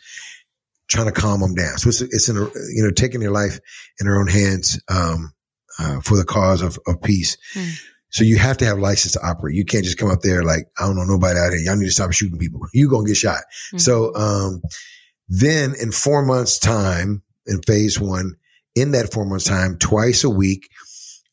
trying 0.87 1.05
to 1.05 1.11
calm 1.11 1.39
them 1.39 1.55
down. 1.55 1.77
So 1.77 1.89
it's, 1.89 2.01
it's 2.01 2.29
in 2.29 2.37
a, 2.37 2.41
you 2.73 2.83
know, 2.83 2.91
taking 2.91 3.21
their 3.21 3.31
life 3.31 3.59
in 3.99 4.05
their 4.05 4.19
own 4.19 4.27
hands, 4.27 4.81
um, 4.89 5.33
uh, 5.79 6.01
for 6.01 6.17
the 6.17 6.25
cause 6.25 6.61
of, 6.61 6.77
of 6.87 7.01
peace. 7.01 7.37
Mm. 7.55 7.79
So 8.11 8.23
you 8.23 8.37
have 8.37 8.57
to 8.57 8.65
have 8.65 8.79
license 8.79 9.13
to 9.13 9.25
operate. 9.25 9.55
You 9.55 9.65
can't 9.65 9.83
just 9.83 9.97
come 9.97 10.09
up 10.09 10.21
there 10.21 10.43
like, 10.43 10.67
I 10.79 10.85
don't 10.85 10.95
know 10.95 11.03
nobody 11.03 11.39
out 11.39 11.51
here. 11.51 11.59
Y'all 11.59 11.75
need 11.75 11.85
to 11.85 11.91
stop 11.91 12.11
shooting 12.11 12.39
people. 12.39 12.61
You're 12.73 12.89
gonna 12.89 13.07
get 13.07 13.17
shot. 13.17 13.37
Mm-hmm. 13.37 13.77
So, 13.77 14.15
um, 14.15 14.61
then 15.27 15.75
in 15.79 15.91
four 15.91 16.25
months 16.25 16.57
time 16.57 17.21
in 17.45 17.61
phase 17.61 17.99
one, 17.99 18.35
in 18.75 18.91
that 18.91 19.13
four 19.13 19.25
months 19.25 19.45
time, 19.45 19.77
twice 19.77 20.23
a 20.23 20.29
week, 20.29 20.69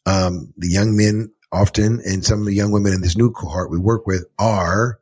um, 0.05 0.53
the 0.57 0.69
young 0.69 0.97
men 0.97 1.33
often 1.53 2.01
and 2.05 2.25
some 2.25 2.41
of 2.41 2.47
the 2.47 2.55
young 2.55 2.73
women 2.73 2.93
in 2.93 3.01
this 3.01 3.17
new 3.17 3.31
cohort 3.31 3.71
we 3.71 3.79
work 3.79 4.07
with 4.07 4.27
are 4.39 4.99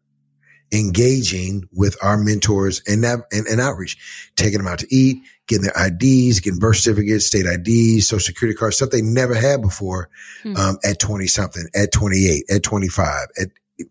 engaging 0.72 1.68
with 1.72 1.96
our 2.02 2.16
mentors 2.16 2.82
and, 2.86 3.04
and, 3.04 3.46
and 3.46 3.60
outreach, 3.60 4.30
taking 4.36 4.58
them 4.58 4.66
out 4.66 4.80
to 4.80 4.94
eat, 4.94 5.18
getting 5.46 5.64
their 5.64 5.86
IDs, 5.86 6.40
getting 6.40 6.58
birth 6.58 6.78
certificates, 6.78 7.26
state 7.26 7.46
IDs, 7.46 8.08
social 8.08 8.24
security 8.24 8.56
cards, 8.56 8.76
stuff 8.76 8.90
they 8.90 9.02
never 9.02 9.34
had 9.34 9.62
before, 9.62 10.08
hmm. 10.42 10.56
um, 10.56 10.78
at 10.84 10.98
20 10.98 11.26
something, 11.26 11.64
at 11.74 11.92
28, 11.92 12.44
at 12.50 12.62
25, 12.62 13.26
at 13.40 13.48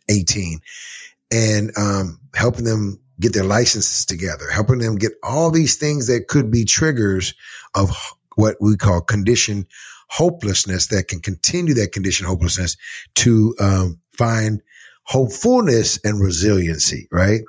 18 0.10 0.60
and, 1.32 1.72
um, 1.78 2.20
helping 2.36 2.66
them 2.66 3.00
get 3.20 3.34
their 3.34 3.44
licenses 3.44 4.06
together, 4.06 4.50
helping 4.50 4.80
them 4.80 4.96
get 4.96 5.14
all 5.24 5.52
these 5.52 5.78
things 5.78 6.08
that 6.08 6.28
could 6.28 6.52
be 6.52 6.66
triggers 6.66 7.34
of 7.76 7.90
what 8.36 8.58
we 8.60 8.76
call 8.76 9.02
condition 9.02 9.68
hopelessness 10.10 10.88
that 10.88 11.08
can 11.08 11.20
continue 11.20 11.74
that 11.74 11.92
condition 11.92 12.28
hopelessness 12.28 12.78
to 13.16 13.56
um, 13.60 14.00
find 14.16 14.62
hopefulness 15.04 16.00
and 16.04 16.20
resiliency, 16.20 17.08
right? 17.12 17.42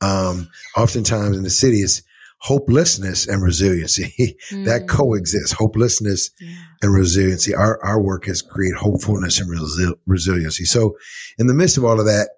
Um, 0.00 0.48
oftentimes 0.76 1.36
in 1.36 1.42
the 1.42 1.50
city, 1.50 1.78
it's 1.78 2.02
hopelessness 2.38 3.28
and 3.28 3.42
resiliency 3.42 4.36
mm. 4.50 4.64
that 4.64 4.88
coexist. 4.88 5.52
Hopelessness 5.52 6.30
yeah. 6.40 6.54
and 6.82 6.94
resiliency. 6.94 7.54
Our 7.54 7.82
our 7.84 8.00
work 8.00 8.26
has 8.26 8.42
created 8.42 8.78
hopefulness 8.78 9.40
and 9.40 9.50
resi- 9.50 9.94
resiliency. 10.06 10.64
So, 10.64 10.96
in 11.38 11.46
the 11.46 11.54
midst 11.54 11.76
of 11.76 11.84
all 11.84 12.00
of 12.00 12.06
that, 12.06 12.28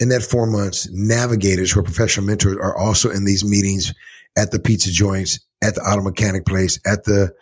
in 0.00 0.08
that 0.10 0.22
four 0.22 0.46
months, 0.46 0.88
navigators 0.90 1.70
who 1.70 1.80
are 1.80 1.84
professional 1.84 2.26
mentors 2.26 2.56
are 2.56 2.76
also 2.76 3.10
in 3.10 3.24
these 3.24 3.44
meetings 3.44 3.94
at 4.36 4.50
the 4.50 4.60
pizza 4.60 4.90
joints, 4.90 5.40
at 5.62 5.74
the 5.74 5.80
auto 5.80 6.02
mechanic 6.02 6.46
place, 6.46 6.78
at 6.86 7.04
the 7.04 7.32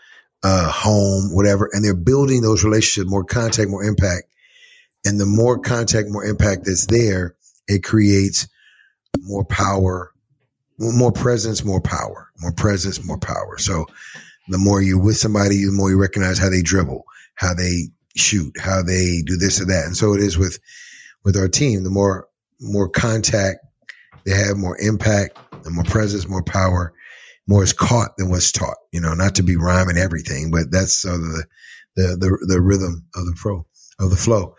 uh, 0.42 0.70
home, 0.70 1.34
whatever, 1.34 1.68
and 1.72 1.84
they're 1.84 1.94
building 1.94 2.40
those 2.40 2.64
relationships, 2.64 3.10
more 3.10 3.24
contact, 3.24 3.68
more 3.68 3.84
impact. 3.84 4.24
And 5.06 5.20
the 5.20 5.26
more 5.26 5.58
contact, 5.60 6.08
more 6.10 6.24
impact 6.24 6.64
that's 6.66 6.86
there, 6.86 7.36
it 7.68 7.84
creates 7.84 8.48
more 9.20 9.44
power, 9.44 10.12
more 10.78 11.12
presence, 11.12 11.64
more 11.64 11.80
power, 11.80 12.30
more 12.40 12.52
presence, 12.52 13.04
more 13.04 13.18
power. 13.18 13.56
So 13.58 13.86
the 14.48 14.58
more 14.58 14.82
you're 14.82 15.00
with 15.00 15.16
somebody, 15.16 15.64
the 15.64 15.72
more 15.72 15.90
you 15.90 16.00
recognize 16.00 16.38
how 16.38 16.50
they 16.50 16.60
dribble, 16.60 17.04
how 17.36 17.54
they 17.54 17.88
shoot, 18.16 18.58
how 18.58 18.82
they 18.82 19.22
do 19.24 19.36
this 19.36 19.60
or 19.60 19.66
that. 19.66 19.86
And 19.86 19.96
so 19.96 20.14
it 20.14 20.20
is 20.20 20.36
with 20.36 20.58
with 21.24 21.36
our 21.36 21.48
team. 21.48 21.84
The 21.84 21.90
more 21.90 22.28
more 22.60 22.88
contact 22.88 23.64
they 24.24 24.32
have, 24.32 24.56
more 24.56 24.76
impact, 24.76 25.38
the 25.62 25.70
more 25.70 25.84
presence, 25.84 26.28
more 26.28 26.42
power, 26.42 26.92
more 27.46 27.62
is 27.62 27.72
caught 27.72 28.16
than 28.16 28.28
what's 28.28 28.50
taught. 28.50 28.76
You 28.92 29.00
know, 29.00 29.14
not 29.14 29.36
to 29.36 29.44
be 29.44 29.56
rhyming 29.56 29.98
everything, 29.98 30.50
but 30.50 30.70
that's 30.70 30.94
sort 30.94 31.14
of 31.14 31.20
the 31.20 31.46
the 31.94 32.02
the, 32.16 32.46
the 32.54 32.60
rhythm 32.60 33.06
of 33.14 33.24
the 33.26 33.36
flow 33.36 33.66
of 33.98 34.10
the 34.10 34.16
flow. 34.16 34.54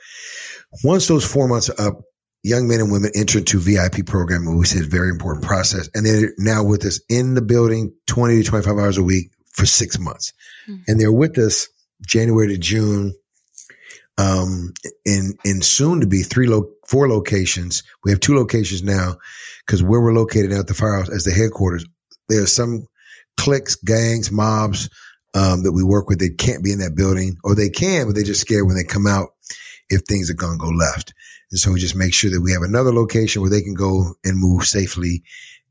Once 0.84 1.08
those 1.08 1.26
four 1.26 1.48
months 1.48 1.70
are 1.70 1.88
up, 1.88 2.02
young 2.44 2.68
men 2.68 2.80
and 2.80 2.92
women 2.92 3.12
enter 3.16 3.40
into 3.40 3.60
VIP 3.60 4.06
program, 4.06 4.46
which 4.46 4.58
we 4.58 4.66
said 4.66 4.90
very 4.90 5.10
important 5.10 5.46
process, 5.46 5.90
and 5.94 6.06
they're 6.06 6.34
now 6.38 6.64
with 6.64 6.86
us 6.86 7.00
in 7.10 7.34
the 7.34 7.42
building, 7.42 7.94
twenty 8.06 8.42
to 8.42 8.50
twenty 8.50 8.66
five 8.66 8.78
hours 8.78 8.98
a 8.98 9.04
week 9.04 9.32
for 9.52 9.66
six 9.66 10.00
months, 10.00 10.34
mm-hmm. 10.68 10.82
and 10.88 11.00
they're 11.00 11.12
with 11.12 11.38
us 11.38 11.68
January 12.06 12.48
to 12.50 12.58
June. 12.58 13.14
Um, 14.20 14.74
in 15.06 15.36
in 15.46 15.62
soon 15.62 16.02
to 16.02 16.08
be 16.08 16.24
three 16.24 16.48
lo- 16.48 16.72
four 16.88 17.08
locations. 17.08 17.84
We 18.04 18.10
have 18.10 18.20
two 18.20 18.36
locations 18.36 18.82
now 18.82 19.18
because 19.66 19.84
where 19.84 20.02
we're 20.02 20.14
located 20.14 20.54
at 20.54 20.66
the 20.66 20.74
firehouse 20.74 21.10
as 21.10 21.24
the 21.24 21.32
headquarters, 21.32 21.86
there 22.28 22.42
are 22.42 22.48
some 22.48 22.88
cliques, 23.38 23.76
gangs, 23.76 24.32
mobs 24.32 24.90
um, 25.38 25.64
that 25.64 25.72
we 25.72 25.84
work 25.84 26.10
with 26.10 26.20
that 26.20 26.40
can't 26.40 26.64
be 26.64 26.72
in 26.72 26.80
that 26.80 26.96
building, 26.96 27.38
or 27.44 27.54
they 27.54 27.70
can, 27.70 28.08
but 28.08 28.16
they're 28.16 28.24
just 28.24 28.42
scared 28.42 28.66
when 28.66 28.76
they 28.76 28.84
come 28.84 29.06
out 29.06 29.30
if 29.88 30.02
things 30.02 30.32
are 30.32 30.36
going 30.36 30.58
to 30.58 30.66
go 30.66 30.70
left. 30.70 31.14
And 31.52 31.60
so 31.60 31.72
we 31.72 31.80
just 31.80 31.96
make 31.96 32.14
sure 32.14 32.32
that 32.32 32.42
we 32.42 32.54
have 32.54 32.64
another 32.64 32.92
location 32.92 33.42
where 33.42 33.52
they 33.52 33.62
can 33.62 33.76
go 33.76 34.16
and 34.24 34.40
move 34.40 34.66
safely 34.66 35.24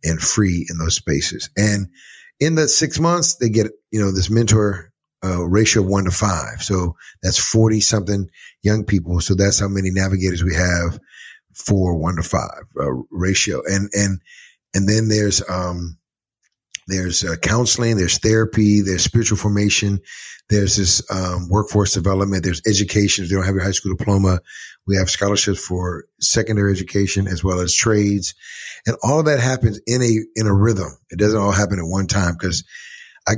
and 0.04 0.20
free 0.20 0.66
in 0.70 0.78
those 0.78 0.94
spaces. 0.94 1.50
And 1.56 1.88
in 2.38 2.54
the 2.54 2.68
six 2.68 3.00
months, 3.00 3.36
they 3.36 3.48
get, 3.48 3.72
you 3.90 4.00
know, 4.00 4.12
this 4.12 4.30
mentor 4.30 4.92
uh, 5.24 5.42
ratio 5.44 5.82
of 5.82 5.88
one 5.88 6.04
to 6.04 6.12
five. 6.12 6.62
So 6.62 6.94
that's 7.20 7.38
40 7.38 7.80
something 7.80 8.30
young 8.62 8.84
people. 8.84 9.20
So 9.20 9.34
that's 9.34 9.58
how 9.58 9.68
many 9.68 9.90
navigators 9.90 10.44
we 10.44 10.54
have 10.54 11.00
for 11.54 11.98
one 11.98 12.16
to 12.16 12.22
five 12.22 12.62
uh, 12.78 12.92
ratio. 13.10 13.62
And, 13.66 13.90
and, 13.92 14.20
and 14.74 14.88
then 14.88 15.08
there's, 15.08 15.42
um, 15.48 15.98
there's 16.86 17.24
uh, 17.24 17.36
counseling, 17.36 17.96
there's 17.96 18.18
therapy, 18.18 18.80
there's 18.80 19.02
spiritual 19.02 19.38
formation, 19.38 20.00
there's 20.48 20.76
this 20.76 21.02
um, 21.10 21.48
workforce 21.48 21.92
development, 21.92 22.44
there's 22.44 22.62
education. 22.66 23.24
If 23.24 23.30
you 23.30 23.36
don't 23.36 23.46
have 23.46 23.56
your 23.56 23.64
high 23.64 23.72
school 23.72 23.94
diploma, 23.96 24.40
we 24.86 24.96
have 24.96 25.10
scholarships 25.10 25.64
for 25.64 26.04
secondary 26.20 26.72
education 26.72 27.26
as 27.26 27.42
well 27.42 27.58
as 27.58 27.74
trades, 27.74 28.34
and 28.86 28.96
all 29.02 29.18
of 29.18 29.26
that 29.26 29.40
happens 29.40 29.80
in 29.86 30.00
a 30.00 30.18
in 30.36 30.46
a 30.46 30.54
rhythm. 30.54 30.96
It 31.10 31.18
doesn't 31.18 31.38
all 31.38 31.50
happen 31.50 31.80
at 31.80 31.84
one 31.84 32.06
time 32.06 32.34
because 32.38 32.62
I, 33.26 33.36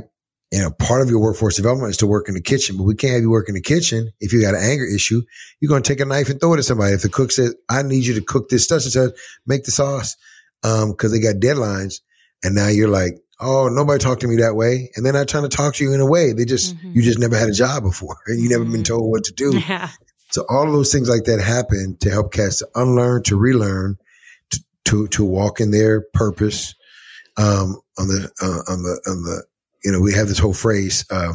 you 0.51 0.59
know, 0.59 0.69
part 0.69 1.01
of 1.01 1.09
your 1.09 1.19
workforce 1.19 1.55
development 1.55 1.89
is 1.89 1.97
to 1.97 2.07
work 2.07 2.27
in 2.27 2.35
the 2.35 2.41
kitchen, 2.41 2.77
but 2.77 2.83
we 2.83 2.93
can't 2.93 3.13
have 3.13 3.21
you 3.23 3.31
work 3.31 3.49
in 3.49 3.55
the 3.55 3.61
kitchen 3.61 4.11
if 4.19 4.31
you 4.31 4.41
got 4.41 4.53
an 4.53 4.61
anger 4.63 4.85
issue. 4.85 5.23
You're 5.59 5.69
going 5.69 5.81
to 5.81 5.87
take 5.87 6.01
a 6.01 6.05
knife 6.05 6.29
and 6.29 6.39
throw 6.39 6.53
it 6.53 6.59
at 6.59 6.65
somebody. 6.65 6.93
If 6.93 7.01
the 7.01 7.09
cook 7.09 7.31
says, 7.31 7.55
"I 7.67 7.81
need 7.81 8.05
you 8.05 8.13
to 8.13 8.21
cook 8.21 8.49
this 8.49 8.67
such 8.67 8.95
and 8.95 9.13
make 9.47 9.63
the 9.63 9.71
sauce," 9.71 10.17
um, 10.61 10.91
because 10.91 11.11
they 11.11 11.19
got 11.19 11.37
deadlines, 11.37 12.01
and 12.43 12.53
now 12.53 12.67
you're 12.67 12.89
like, 12.89 13.15
oh, 13.39 13.69
nobody 13.69 13.99
talked 13.99 14.21
to 14.21 14.27
me 14.27 14.37
that 14.37 14.55
way. 14.55 14.91
And 14.95 15.05
they're 15.05 15.13
not 15.13 15.27
trying 15.27 15.43
to 15.43 15.49
talk 15.49 15.75
to 15.75 15.83
you 15.83 15.93
in 15.93 16.01
a 16.01 16.05
way. 16.05 16.33
They 16.33 16.45
just, 16.45 16.75
mm-hmm. 16.75 16.91
you 16.93 17.01
just 17.01 17.19
never 17.19 17.37
had 17.37 17.49
a 17.49 17.53
job 17.53 17.83
before 17.83 18.17
and 18.27 18.41
you 18.41 18.49
never 18.49 18.63
been 18.63 18.73
mm-hmm. 18.73 18.83
told 18.83 19.09
what 19.09 19.25
to 19.25 19.33
do. 19.33 19.59
Yeah. 19.69 19.89
So 20.31 20.45
all 20.47 20.67
of 20.67 20.73
those 20.73 20.91
things 20.91 21.09
like 21.09 21.23
that 21.23 21.39
happen 21.39 21.97
to 22.01 22.11
help 22.11 22.31
cats 22.31 22.59
to 22.59 22.67
unlearn, 22.75 23.23
to 23.23 23.35
relearn, 23.35 23.97
to, 24.51 24.59
to, 24.85 25.07
to 25.07 25.25
walk 25.25 25.59
in 25.59 25.71
their 25.71 26.01
purpose. 26.01 26.75
Um, 27.35 27.81
on 27.97 28.07
the, 28.07 28.31
uh, 28.39 28.71
on 28.71 28.83
the, 28.83 29.01
on 29.07 29.23
the, 29.23 29.43
you 29.83 29.91
know, 29.91 30.01
we 30.01 30.13
have 30.13 30.27
this 30.27 30.37
whole 30.37 30.53
phrase, 30.53 31.03
uh, 31.09 31.33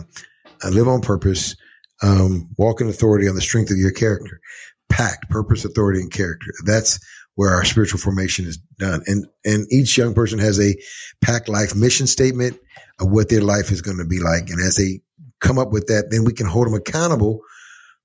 I 0.62 0.68
live 0.68 0.86
on 0.86 1.00
purpose, 1.00 1.56
um, 2.02 2.50
walk 2.56 2.80
in 2.80 2.88
authority 2.88 3.28
on 3.28 3.34
the 3.34 3.40
strength 3.40 3.70
of 3.70 3.78
your 3.78 3.90
character, 3.90 4.40
pact, 4.88 5.28
purpose, 5.28 5.64
authority, 5.64 6.00
and 6.00 6.12
character. 6.12 6.52
That's 6.64 7.00
where 7.34 7.50
our 7.50 7.64
spiritual 7.64 7.98
formation 7.98 8.46
is 8.46 8.58
done. 8.78 9.02
And, 9.06 9.26
and 9.44 9.66
each 9.70 9.98
young 9.98 10.14
person 10.14 10.38
has 10.38 10.60
a 10.60 10.76
pact 11.20 11.48
life 11.48 11.74
mission 11.74 12.06
statement 12.06 12.58
of 13.00 13.10
what 13.10 13.28
their 13.28 13.42
life 13.42 13.70
is 13.70 13.82
going 13.82 13.98
to 13.98 14.04
be 14.04 14.20
like. 14.20 14.50
And 14.50 14.60
as 14.60 14.76
they 14.76 15.00
come 15.40 15.58
up 15.58 15.72
with 15.72 15.88
that, 15.88 16.10
then 16.10 16.24
we 16.24 16.32
can 16.32 16.46
hold 16.46 16.66
them 16.66 16.74
accountable 16.74 17.40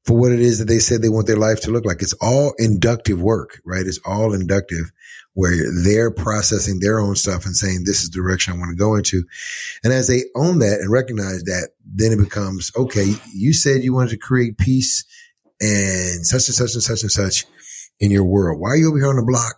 for 0.05 0.17
what 0.17 0.31
it 0.31 0.39
is 0.39 0.59
that 0.59 0.65
they 0.65 0.79
said 0.79 1.01
they 1.01 1.09
want 1.09 1.27
their 1.27 1.37
life 1.37 1.61
to 1.61 1.71
look 1.71 1.85
like. 1.85 2.01
It's 2.01 2.13
all 2.13 2.53
inductive 2.57 3.21
work, 3.21 3.61
right? 3.65 3.85
It's 3.85 3.99
all 4.05 4.33
inductive 4.33 4.91
where 5.33 5.55
they're 5.83 6.11
processing 6.11 6.79
their 6.79 6.99
own 6.99 7.15
stuff 7.15 7.45
and 7.45 7.55
saying, 7.55 7.83
this 7.85 8.03
is 8.03 8.09
the 8.09 8.19
direction 8.19 8.53
I 8.53 8.57
want 8.57 8.71
to 8.71 8.75
go 8.75 8.95
into. 8.95 9.23
And 9.83 9.93
as 9.93 10.07
they 10.07 10.23
own 10.35 10.59
that 10.59 10.79
and 10.79 10.91
recognize 10.91 11.43
that, 11.43 11.69
then 11.85 12.11
it 12.11 12.17
becomes, 12.17 12.71
okay, 12.75 13.13
you 13.33 13.53
said 13.53 13.83
you 13.83 13.93
wanted 13.93 14.11
to 14.11 14.17
create 14.17 14.57
peace 14.57 15.05
and 15.61 16.25
such 16.25 16.47
and 16.47 16.55
such 16.55 16.73
and 16.73 16.83
such 16.83 17.03
and 17.03 17.11
such 17.11 17.45
in 17.99 18.11
your 18.11 18.23
world. 18.23 18.59
Why 18.59 18.69
are 18.69 18.77
you 18.77 18.89
over 18.89 18.97
here 18.97 19.09
on 19.09 19.15
the 19.15 19.23
block, 19.23 19.55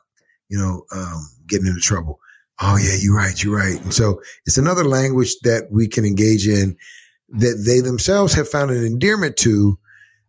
you 0.49 0.57
know, 0.57 0.85
um, 0.95 1.27
getting 1.47 1.67
into 1.67 1.81
trouble? 1.81 2.19
Oh 2.59 2.77
yeah, 2.77 2.95
you're 2.99 3.15
right. 3.15 3.41
You're 3.43 3.55
right. 3.55 3.81
And 3.81 3.93
so 3.93 4.21
it's 4.45 4.57
another 4.57 4.83
language 4.83 5.35
that 5.43 5.67
we 5.71 5.87
can 5.87 6.05
engage 6.05 6.47
in 6.47 6.77
that 7.29 7.63
they 7.65 7.79
themselves 7.79 8.33
have 8.33 8.49
found 8.49 8.71
an 8.71 8.85
endearment 8.85 9.37
to 9.37 9.79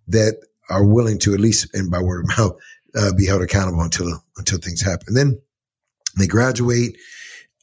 that 0.08 0.40
are 0.70 0.84
willing 0.84 1.18
to 1.20 1.34
at 1.34 1.40
least 1.40 1.74
and 1.74 1.90
by 1.90 2.00
word 2.00 2.24
of 2.24 2.28
mouth 2.38 2.58
uh, 2.94 3.12
be 3.14 3.26
held 3.26 3.42
accountable 3.42 3.80
until 3.80 4.22
until 4.36 4.58
things 4.58 4.80
happen. 4.80 5.06
And 5.08 5.16
then 5.16 5.42
they 6.18 6.26
graduate 6.26 6.96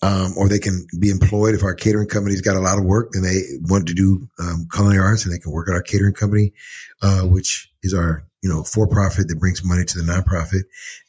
um, 0.01 0.33
or 0.37 0.47
they 0.47 0.59
can 0.59 0.87
be 0.97 1.09
employed 1.09 1.55
if 1.55 1.63
our 1.63 1.75
catering 1.75 2.07
company's 2.07 2.41
got 2.41 2.55
a 2.55 2.61
lot 2.61 2.77
of 2.77 2.85
work 2.85 3.11
and 3.13 3.23
they 3.23 3.41
want 3.61 3.87
to 3.87 3.93
do 3.93 4.27
um, 4.39 4.67
culinary 4.71 5.03
arts 5.03 5.25
and 5.25 5.33
they 5.33 5.39
can 5.39 5.51
work 5.51 5.67
at 5.67 5.73
our 5.73 5.81
catering 5.81 6.13
company, 6.13 6.53
uh, 7.01 7.21
which 7.21 7.71
is 7.83 7.93
our 7.93 8.23
you 8.41 8.49
know 8.49 8.63
for 8.63 8.87
profit 8.87 9.27
that 9.27 9.39
brings 9.39 9.63
money 9.63 9.83
to 9.85 9.97
the 9.97 10.11
nonprofit, 10.11 10.63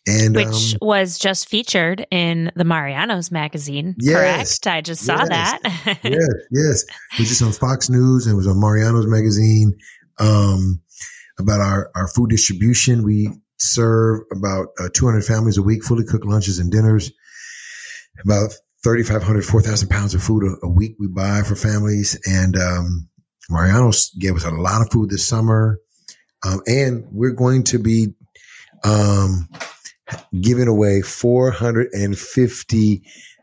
and 0.07 0.35
which 0.35 0.75
um, 0.75 0.79
was 0.83 1.19
just 1.19 1.49
featured 1.49 2.07
in 2.11 2.51
the 2.57 2.65
Mariano's 2.65 3.31
magazine. 3.31 3.95
Yes, 3.99 4.59
correct. 4.59 4.67
I 4.67 4.81
just 4.81 5.05
saw 5.05 5.25
yes, 5.29 5.29
that. 5.29 5.61
yes, 6.05 6.29
yes, 6.51 6.83
it 6.83 7.19
was 7.19 7.29
just 7.29 7.43
on 7.43 7.53
Fox 7.53 7.89
News 7.89 8.27
and 8.27 8.35
it 8.35 8.37
was 8.37 8.47
on 8.47 8.61
Mariano's 8.61 9.07
magazine 9.07 9.79
um, 10.19 10.81
about 11.39 11.61
our 11.61 11.91
our 11.95 12.09
food 12.09 12.31
distribution. 12.31 13.05
We 13.05 13.31
serve 13.59 14.21
about 14.33 14.69
uh, 14.79 14.89
200 14.93 15.23
families 15.23 15.59
a 15.59 15.63
week, 15.63 15.85
fully 15.85 16.05
cooked 16.05 16.27
lunches 16.27 16.59
and 16.59 16.73
dinners. 16.73 17.13
About 18.25 18.53
3,500, 18.83 19.45
4,000 19.45 19.89
pounds 19.89 20.15
of 20.15 20.23
food 20.23 20.43
a, 20.43 20.67
a, 20.67 20.69
week 20.69 20.97
we 20.99 21.07
buy 21.07 21.43
for 21.43 21.55
families. 21.55 22.19
And, 22.27 22.57
um, 22.57 23.09
Mariano 23.51 23.91
gave 24.19 24.37
us 24.37 24.45
a 24.45 24.51
lot 24.51 24.81
of 24.81 24.91
food 24.91 25.11
this 25.11 25.27
summer. 25.27 25.79
Um, 26.45 26.61
and 26.67 27.07
we're 27.11 27.33
going 27.33 27.65
to 27.65 27.79
be, 27.79 28.15
um, 28.85 29.49
giving 30.41 30.69
away 30.69 31.03
450 31.03 33.03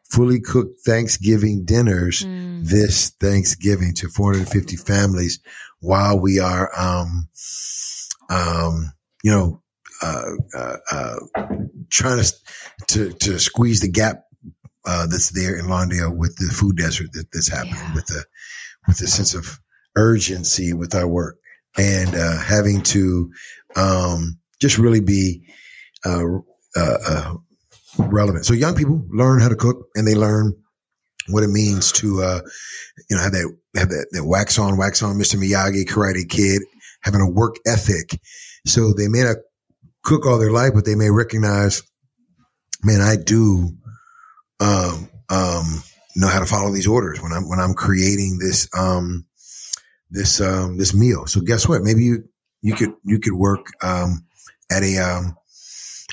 fully 0.09 0.39
cooked 0.39 0.79
Thanksgiving 0.85 1.65
dinners 1.65 2.23
mm. 2.23 2.65
this 2.65 3.09
Thanksgiving 3.19 3.93
to 3.95 4.09
450 4.09 4.77
families 4.77 5.39
while 5.79 6.19
we 6.19 6.39
are, 6.39 6.71
um, 6.77 7.27
um, 8.29 8.93
you 9.23 9.31
know, 9.31 9.61
uh, 10.01 10.31
uh, 10.55 10.77
uh, 10.91 11.15
trying 11.89 12.23
to, 12.23 12.33
to, 12.87 13.13
to 13.13 13.39
squeeze 13.39 13.81
the 13.81 13.89
gap 13.89 14.23
uh, 14.85 15.07
that's 15.07 15.31
there 15.31 15.57
in 15.57 15.65
Lawndale 15.65 16.15
with 16.15 16.35
the 16.37 16.53
food 16.53 16.77
desert 16.77 17.11
that, 17.13 17.31
that's 17.31 17.49
happening 17.49 17.75
yeah. 17.75 17.93
with 17.93 18.05
the 18.07 18.23
with 18.87 18.99
the 18.99 19.07
sense 19.07 19.33
of 19.33 19.59
urgency 19.97 20.73
with 20.73 20.95
our 20.95 21.07
work 21.07 21.37
and 21.77 22.15
uh, 22.15 22.39
having 22.39 22.81
to 22.81 23.31
um, 23.75 24.39
just 24.59 24.77
really 24.77 25.01
be 25.01 25.47
uh, 26.05 26.23
uh, 26.75 26.97
uh, 27.07 27.33
relevant. 27.99 28.45
So 28.45 28.53
young 28.53 28.75
people 28.75 29.05
learn 29.09 29.41
how 29.41 29.49
to 29.49 29.55
cook 29.55 29.87
and 29.95 30.07
they 30.07 30.15
learn 30.15 30.53
what 31.29 31.43
it 31.43 31.49
means 31.49 31.91
to 31.93 32.21
uh, 32.23 32.39
you 33.09 33.15
know 33.15 33.21
have 33.21 33.33
that 33.33 33.57
have 33.75 33.89
that, 33.89 34.07
that 34.11 34.25
wax 34.25 34.57
on 34.57 34.77
wax 34.77 35.03
on 35.03 35.17
Mr. 35.17 35.35
Miyagi 35.35 35.85
Karate 35.85 36.27
Kid 36.27 36.61
having 37.01 37.21
a 37.21 37.29
work 37.29 37.55
ethic. 37.65 38.19
So 38.65 38.93
they 38.93 39.07
may 39.07 39.23
not 39.23 39.37
cook 40.03 40.25
all 40.25 40.39
their 40.39 40.51
life, 40.51 40.71
but 40.73 40.85
they 40.85 40.95
may 40.95 41.09
recognize, 41.09 41.83
man, 42.83 43.01
I 43.01 43.15
do 43.17 43.71
um, 44.59 45.09
um, 45.29 45.83
know 46.15 46.27
how 46.27 46.39
to 46.39 46.45
follow 46.45 46.73
these 46.73 46.87
orders 46.87 47.21
when 47.21 47.31
I'm 47.31 47.47
when 47.47 47.59
I'm 47.59 47.73
creating 47.73 48.39
this 48.39 48.67
um, 48.77 49.25
this 50.09 50.41
um, 50.41 50.77
this 50.77 50.93
meal. 50.93 51.25
So 51.27 51.41
guess 51.41 51.67
what? 51.67 51.81
Maybe 51.81 52.03
you 52.03 52.29
you 52.61 52.73
could 52.75 52.93
you 53.03 53.19
could 53.19 53.33
work 53.33 53.67
um, 53.81 54.25
at 54.71 54.83
a 54.83 54.97
um, 54.97 55.37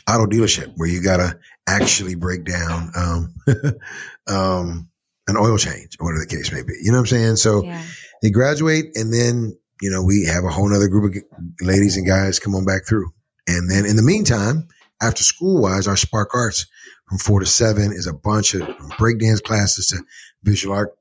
auto 0.09 0.27
dealership 0.27 0.73
where 0.77 0.89
you 0.89 1.03
gotta 1.03 1.39
actually 1.67 2.15
break 2.15 2.45
down 2.45 2.91
um, 2.97 3.35
um, 4.29 4.89
an 5.27 5.37
oil 5.37 5.57
change 5.57 5.97
or 5.99 6.07
whatever 6.07 6.25
the 6.29 6.37
case 6.37 6.53
may 6.53 6.63
be. 6.63 6.75
You 6.81 6.93
know 6.93 6.99
what 6.99 7.13
I'm 7.13 7.19
saying? 7.19 7.37
So 7.37 7.65
yeah. 7.65 7.83
they 8.23 8.31
graduate 8.31 8.97
and 8.97 9.13
then 9.13 9.57
you 9.81 9.91
know 9.91 10.03
we 10.03 10.27
have 10.27 10.45
a 10.45 10.51
whole 10.51 10.73
other 10.75 10.89
group 10.89 11.15
of 11.15 11.23
ladies 11.61 11.97
and 11.97 12.07
guys 12.07 12.39
come 12.39 12.55
on 12.55 12.65
back 12.65 12.87
through. 12.87 13.11
And 13.47 13.71
then 13.71 13.85
in 13.85 13.97
the 13.97 14.03
meantime, 14.03 14.69
after 15.03 15.23
school 15.23 15.61
wise, 15.63 15.87
our 15.87 15.97
Spark 15.97 16.35
Arts 16.35 16.67
from 17.09 17.19
four 17.19 17.41
to 17.41 17.47
seven 17.47 17.93
is 17.93 18.07
a 18.07 18.15
bunch 18.15 18.55
of 18.55 18.63
breakdance 18.99 19.43
classes 19.43 19.89
to 19.89 20.03
visual 20.43 20.75
art 20.75 20.97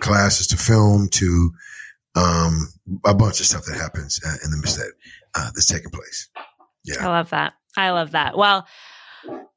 classes 0.00 0.48
to 0.48 0.56
film 0.56 1.08
to 1.08 1.52
um, 2.16 2.72
a 3.04 3.14
bunch 3.14 3.40
of 3.40 3.46
stuff 3.46 3.64
that 3.66 3.76
happens 3.76 4.20
uh, 4.26 4.36
in 4.44 4.50
the 4.50 4.56
midst 4.56 4.78
that 4.78 4.92
uh, 5.34 5.50
that's 5.54 5.66
taking 5.66 5.90
place. 5.90 6.28
Yeah. 6.84 6.96
I 7.00 7.06
love 7.06 7.30
that. 7.30 7.54
I 7.76 7.90
love 7.90 8.12
that. 8.12 8.36
Well, 8.36 8.66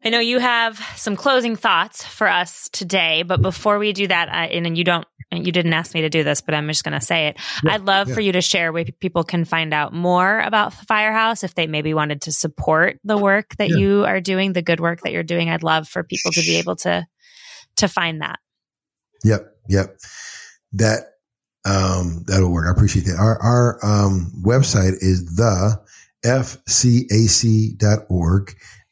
I 0.03 0.09
know 0.09 0.19
you 0.19 0.39
have 0.39 0.77
some 0.95 1.15
closing 1.15 1.55
thoughts 1.55 2.03
for 2.03 2.27
us 2.27 2.69
today, 2.69 3.23
but 3.23 3.41
before 3.41 3.77
we 3.79 3.93
do 3.93 4.07
that, 4.07 4.33
I, 4.33 4.47
and 4.47 4.77
you 4.77 4.83
don't, 4.83 5.05
you 5.31 5.51
didn't 5.51 5.73
ask 5.73 5.93
me 5.93 6.01
to 6.01 6.09
do 6.09 6.23
this, 6.23 6.41
but 6.41 6.55
I'm 6.55 6.67
just 6.67 6.83
going 6.83 6.99
to 6.99 7.05
say 7.05 7.27
it. 7.27 7.37
Yeah, 7.63 7.75
I'd 7.75 7.85
love 7.85 8.09
yeah. 8.09 8.15
for 8.15 8.21
you 8.21 8.31
to 8.31 8.41
share 8.41 8.71
where 8.71 8.85
people 8.85 9.23
can 9.23 9.45
find 9.45 9.73
out 9.73 9.93
more 9.93 10.39
about 10.39 10.73
Firehouse 10.73 11.43
if 11.43 11.53
they 11.53 11.67
maybe 11.67 11.93
wanted 11.93 12.23
to 12.23 12.31
support 12.31 12.99
the 13.03 13.17
work 13.17 13.55
that 13.57 13.69
Yeah. 13.69 13.77
you 13.77 14.05
are 14.05 14.21
doing, 14.21 14.53
the 14.53 14.63
good 14.63 14.79
work 14.79 15.01
that 15.01 15.11
you're 15.11 15.21
doing. 15.21 15.49
I'd 15.49 15.61
love 15.61 15.87
for 15.87 16.03
people 16.03 16.31
to 16.31 16.41
be 16.41 16.55
able 16.57 16.77
to 16.77 17.05
to 17.75 17.87
find 17.87 18.21
that. 18.21 18.39
Yep, 19.23 19.55
yep. 19.67 19.97
That 20.73 21.03
um 21.69 22.23
that'll 22.27 22.51
work. 22.51 22.67
I 22.67 22.71
appreciate 22.71 23.05
that. 23.05 23.17
Our 23.19 23.39
our 23.41 23.79
um 23.85 24.31
website 24.43 24.95
is 25.01 25.35
the 25.35 25.79
fcac.org. 26.25 26.55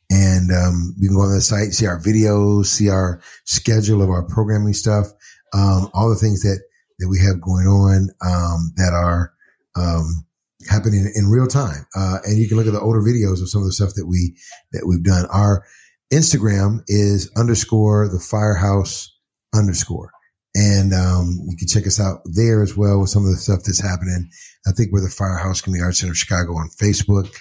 And 0.10 0.52
um 0.52 0.96
you 0.98 1.10
can 1.10 1.18
go 1.18 1.24
on 1.24 1.34
the 1.34 1.42
site, 1.42 1.74
see 1.74 1.88
our 1.88 2.00
videos, 2.00 2.68
see 2.68 2.90
our 2.90 3.22
schedule 3.46 4.02
of 4.02 4.10
our 4.10 4.24
programming 4.28 4.74
stuff, 4.74 5.08
um, 5.54 5.90
all 5.94 6.10
the 6.10 6.16
things 6.16 6.44
that 6.44 6.62
that 7.00 7.10
we 7.10 7.20
have 7.20 7.42
going 7.42 7.68
on 7.68 8.10
um 8.26 8.74
that 8.78 8.94
are 8.94 9.34
um 9.76 10.26
happening 10.70 11.12
in 11.16 11.28
real 11.30 11.48
time. 11.48 11.86
Uh 11.96 12.20
and 12.26 12.38
you 12.38 12.48
can 12.48 12.58
look 12.58 12.68
at 12.68 12.74
the 12.74 12.82
older 12.82 13.02
videos 13.02 13.42
of 13.42 13.50
some 13.50 13.62
of 13.62 13.68
the 13.68 13.74
stuff 13.74 13.96
that 13.96 14.06
we 14.08 14.38
that 14.72 14.86
we've 14.88 15.04
done. 15.04 15.26
Our 15.28 15.66
Instagram 16.14 16.84
is 16.88 17.32
underscore 17.36 18.08
the 18.08 18.20
firehouse 18.20 19.14
underscore. 19.54 20.12
And 20.58 20.92
um, 20.92 21.38
you 21.48 21.56
can 21.56 21.68
check 21.68 21.86
us 21.86 22.00
out 22.00 22.22
there 22.26 22.64
as 22.64 22.76
well 22.76 23.00
with 23.00 23.12
some 23.12 23.24
of 23.24 23.30
the 23.30 23.38
stuff 23.38 23.60
that's 23.64 23.80
happening. 23.80 24.32
I 24.66 24.72
think 24.72 24.92
we're 24.92 25.02
the 25.02 25.10
Firehouse 25.10 25.62
Community 25.62 25.86
Arts 25.86 26.00
Center 26.00 26.14
of 26.14 26.18
Chicago 26.18 26.54
on 26.54 26.70
Facebook. 26.70 27.32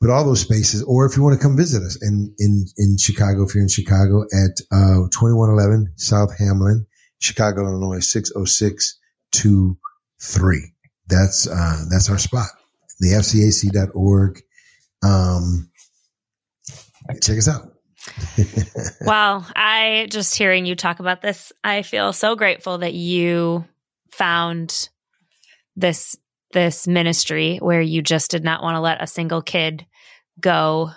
But 0.00 0.10
all 0.10 0.24
those 0.24 0.40
spaces, 0.40 0.84
or 0.84 1.06
if 1.06 1.16
you 1.16 1.24
want 1.24 1.36
to 1.36 1.42
come 1.42 1.56
visit 1.56 1.82
us 1.82 2.00
in 2.00 2.32
in 2.38 2.66
in 2.78 2.98
Chicago, 2.98 3.42
if 3.42 3.52
you're 3.54 3.64
in 3.64 3.68
Chicago 3.68 4.22
at 4.22 4.60
uh, 4.70 5.08
2111 5.10 5.94
South 5.96 6.30
Hamlin, 6.38 6.86
Chicago, 7.18 7.66
Illinois 7.66 7.98
60623. 7.98 10.72
That's 11.08 11.48
uh, 11.48 11.84
that's 11.90 12.08
our 12.08 12.18
spot. 12.18 12.50
The 13.00 13.08
FCAC.org. 13.08 14.40
Um, 15.02 15.68
check 17.20 17.38
us 17.38 17.48
out. 17.48 17.69
Well, 19.02 19.46
I 19.56 20.06
just 20.10 20.36
hearing 20.36 20.66
you 20.66 20.74
talk 20.76 21.00
about 21.00 21.22
this, 21.22 21.52
I 21.64 21.82
feel 21.82 22.12
so 22.12 22.36
grateful 22.36 22.78
that 22.78 22.94
you 22.94 23.64
found 24.10 24.88
this 25.76 26.16
this 26.52 26.86
ministry 26.86 27.58
where 27.58 27.80
you 27.80 28.02
just 28.02 28.30
did 28.30 28.44
not 28.44 28.62
want 28.62 28.74
to 28.74 28.80
let 28.80 29.02
a 29.02 29.06
single 29.06 29.40
kid 29.40 29.86
go 30.40 30.90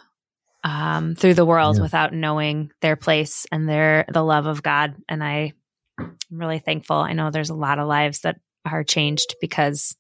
um, 0.64 1.16
through 1.16 1.36
the 1.36 1.46
world 1.46 1.78
Yeah. 1.78 1.84
without 1.84 2.14
knowing 2.14 2.72
their 2.82 2.96
place 2.96 3.46
and 3.52 3.70
their 3.70 4.06
the 4.12 4.24
love 4.24 4.46
of 4.48 4.64
God. 4.64 4.96
And 5.08 5.24
I, 5.24 5.54
I'm 5.98 6.18
really 6.32 6.60
thankful. 6.60 6.98
I 6.98 7.14
know 7.14 7.30
there's 7.32 7.52
a 7.52 7.56
lot 7.56 7.80
of 7.80 7.88
lives 7.88 8.22
that 8.22 8.38
are 8.66 8.84
changed 8.84 9.36
because 9.42 9.96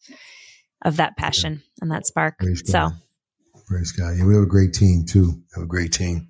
of 0.83 0.97
that 0.97 1.15
passion 1.17 1.61
and 1.81 1.91
that 1.91 2.05
spark. 2.05 2.39
Praise 2.39 2.63
So 2.65 2.79
God. 2.89 2.93
Praise 3.67 3.91
God. 3.91 4.17
Yeah, 4.17 4.25
we 4.25 4.33
have 4.33 4.43
a 4.43 4.47
great 4.47 4.73
team 4.73 5.05
too. 5.05 5.31
We 5.31 5.55
have 5.55 5.63
a 5.63 5.67
great 5.67 5.93
team. 5.93 6.27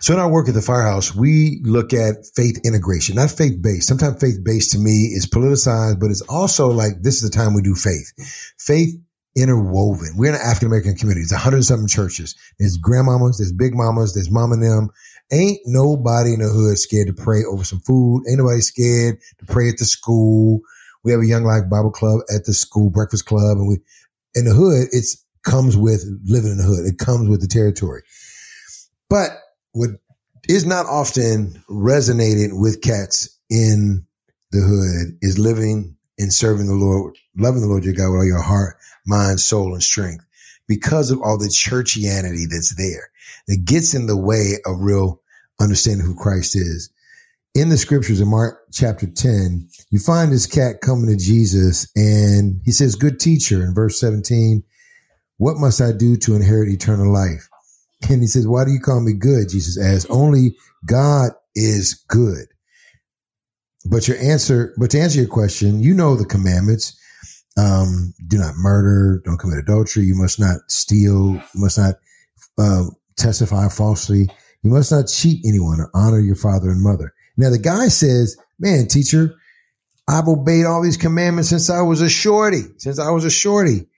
So 0.00 0.12
in 0.12 0.20
our 0.20 0.30
work 0.30 0.48
at 0.48 0.54
the 0.54 0.62
firehouse, 0.62 1.14
we 1.14 1.60
look 1.64 1.92
at 1.92 2.26
faith 2.34 2.60
integration, 2.64 3.16
not 3.16 3.30
faith 3.30 3.60
based. 3.60 3.88
Sometimes 3.88 4.20
faith 4.20 4.38
based 4.44 4.72
to 4.72 4.78
me 4.78 5.10
is 5.12 5.26
politicized, 5.26 5.98
but 5.98 6.10
it's 6.10 6.20
also 6.22 6.68
like 6.68 7.02
this 7.02 7.22
is 7.22 7.28
the 7.28 7.36
time 7.36 7.54
we 7.54 7.62
do 7.62 7.74
faith. 7.74 8.12
Faith 8.58 8.94
interwoven. 9.36 10.14
We're 10.16 10.30
in 10.30 10.34
an 10.34 10.40
African 10.42 10.68
American 10.68 10.96
community. 10.96 11.22
It's 11.22 11.32
100 11.32 11.56
and 11.56 11.64
something 11.64 11.88
churches. 11.88 12.34
There's 12.58 12.78
grandmamas, 12.78 13.38
there's 13.38 13.52
big 13.52 13.74
mamas, 13.74 14.14
there's 14.14 14.30
mom 14.30 14.52
and 14.52 14.62
them. 14.62 14.90
Ain't 15.32 15.60
nobody 15.66 16.34
in 16.34 16.40
the 16.40 16.48
hood 16.48 16.78
scared 16.78 17.08
to 17.08 17.12
pray 17.12 17.42
over 17.44 17.64
some 17.64 17.80
food. 17.80 18.24
Ain't 18.28 18.38
nobody 18.38 18.60
scared 18.60 19.18
to 19.38 19.46
pray 19.46 19.68
at 19.70 19.78
the 19.78 19.84
school. 19.84 20.60
We 21.04 21.12
have 21.12 21.20
a 21.20 21.26
Young 21.26 21.44
Life 21.44 21.68
Bible 21.70 21.90
Club 21.90 22.20
at 22.34 22.44
the 22.44 22.54
school 22.54 22.90
breakfast 22.90 23.26
club, 23.26 23.58
and 23.58 23.68
we 23.68 23.78
in 24.34 24.44
the 24.44 24.54
hood. 24.54 24.88
It's 24.92 25.24
comes 25.46 25.76
with 25.76 26.04
living 26.24 26.50
in 26.50 26.58
the 26.58 26.64
hood. 26.64 26.84
It 26.84 26.98
comes 26.98 27.28
with 27.30 27.40
the 27.40 27.46
territory. 27.46 28.02
But 29.08 29.30
what 29.72 29.90
is 30.48 30.66
not 30.66 30.86
often 30.86 31.62
resonating 31.68 32.60
with 32.60 32.82
cats 32.82 33.38
in 33.48 34.06
the 34.50 34.60
hood 34.60 35.18
is 35.22 35.38
living 35.38 35.96
and 36.18 36.32
serving 36.32 36.66
the 36.66 36.74
Lord, 36.74 37.16
loving 37.36 37.62
the 37.62 37.68
Lord 37.68 37.84
your 37.84 37.94
God 37.94 38.10
with 38.10 38.18
all 38.18 38.26
your 38.26 38.42
heart, 38.42 38.76
mind, 39.06 39.40
soul, 39.40 39.72
and 39.72 39.82
strength 39.82 40.24
because 40.68 41.10
of 41.10 41.22
all 41.22 41.38
the 41.38 41.46
churchianity 41.46 42.50
that's 42.50 42.74
there 42.76 43.10
that 43.46 43.64
gets 43.64 43.94
in 43.94 44.06
the 44.06 44.16
way 44.16 44.54
of 44.66 44.80
real 44.80 45.22
understanding 45.60 46.04
who 46.04 46.16
Christ 46.16 46.56
is. 46.56 46.90
In 47.54 47.68
the 47.68 47.78
scriptures 47.78 48.20
in 48.20 48.28
Mark 48.28 48.64
chapter 48.72 49.06
10, 49.06 49.68
you 49.90 49.98
find 49.98 50.32
this 50.32 50.46
cat 50.46 50.80
coming 50.82 51.06
to 51.06 51.16
Jesus 51.16 51.88
and 51.94 52.60
he 52.64 52.72
says, 52.72 52.96
good 52.96 53.20
teacher 53.20 53.62
in 53.62 53.74
verse 53.74 53.98
17, 54.00 54.62
what 55.38 55.56
must 55.58 55.80
I 55.80 55.92
do 55.92 56.16
to 56.18 56.34
inherit 56.34 56.70
eternal 56.70 57.12
life? 57.12 57.48
And 58.08 58.20
he 58.20 58.26
says, 58.26 58.46
why 58.46 58.64
do 58.64 58.72
you 58.72 58.80
call 58.80 59.00
me 59.00 59.14
good? 59.14 59.48
Jesus 59.48 59.82
asks, 59.82 60.10
only 60.10 60.56
God 60.84 61.32
is 61.54 62.04
good. 62.08 62.46
But 63.88 64.08
your 64.08 64.18
answer, 64.18 64.74
but 64.78 64.90
to 64.90 65.00
answer 65.00 65.20
your 65.20 65.28
question, 65.28 65.80
you 65.80 65.94
know 65.94 66.16
the 66.16 66.26
commandments. 66.26 66.98
Um, 67.58 68.12
do 68.26 68.36
not 68.36 68.54
murder, 68.56 69.22
don't 69.24 69.38
commit 69.38 69.58
adultery, 69.58 70.04
you 70.04 70.14
must 70.14 70.38
not 70.38 70.58
steal, 70.68 71.34
you 71.34 71.42
must 71.54 71.78
not 71.78 71.94
uh, 72.58 72.84
testify 73.16 73.68
falsely, 73.68 74.28
you 74.62 74.70
must 74.70 74.92
not 74.92 75.08
cheat 75.08 75.42
anyone 75.46 75.80
or 75.80 75.90
honor 75.94 76.20
your 76.20 76.36
father 76.36 76.68
and 76.68 76.82
mother. 76.82 77.14
Now 77.38 77.48
the 77.48 77.58
guy 77.58 77.88
says, 77.88 78.36
man, 78.58 78.88
teacher, 78.88 79.36
I've 80.06 80.28
obeyed 80.28 80.66
all 80.66 80.82
these 80.82 80.98
commandments 80.98 81.48
since 81.48 81.70
I 81.70 81.80
was 81.80 82.02
a 82.02 82.10
shorty, 82.10 82.62
since 82.76 82.98
I 82.98 83.10
was 83.10 83.24
a 83.24 83.30
shorty. 83.30 83.88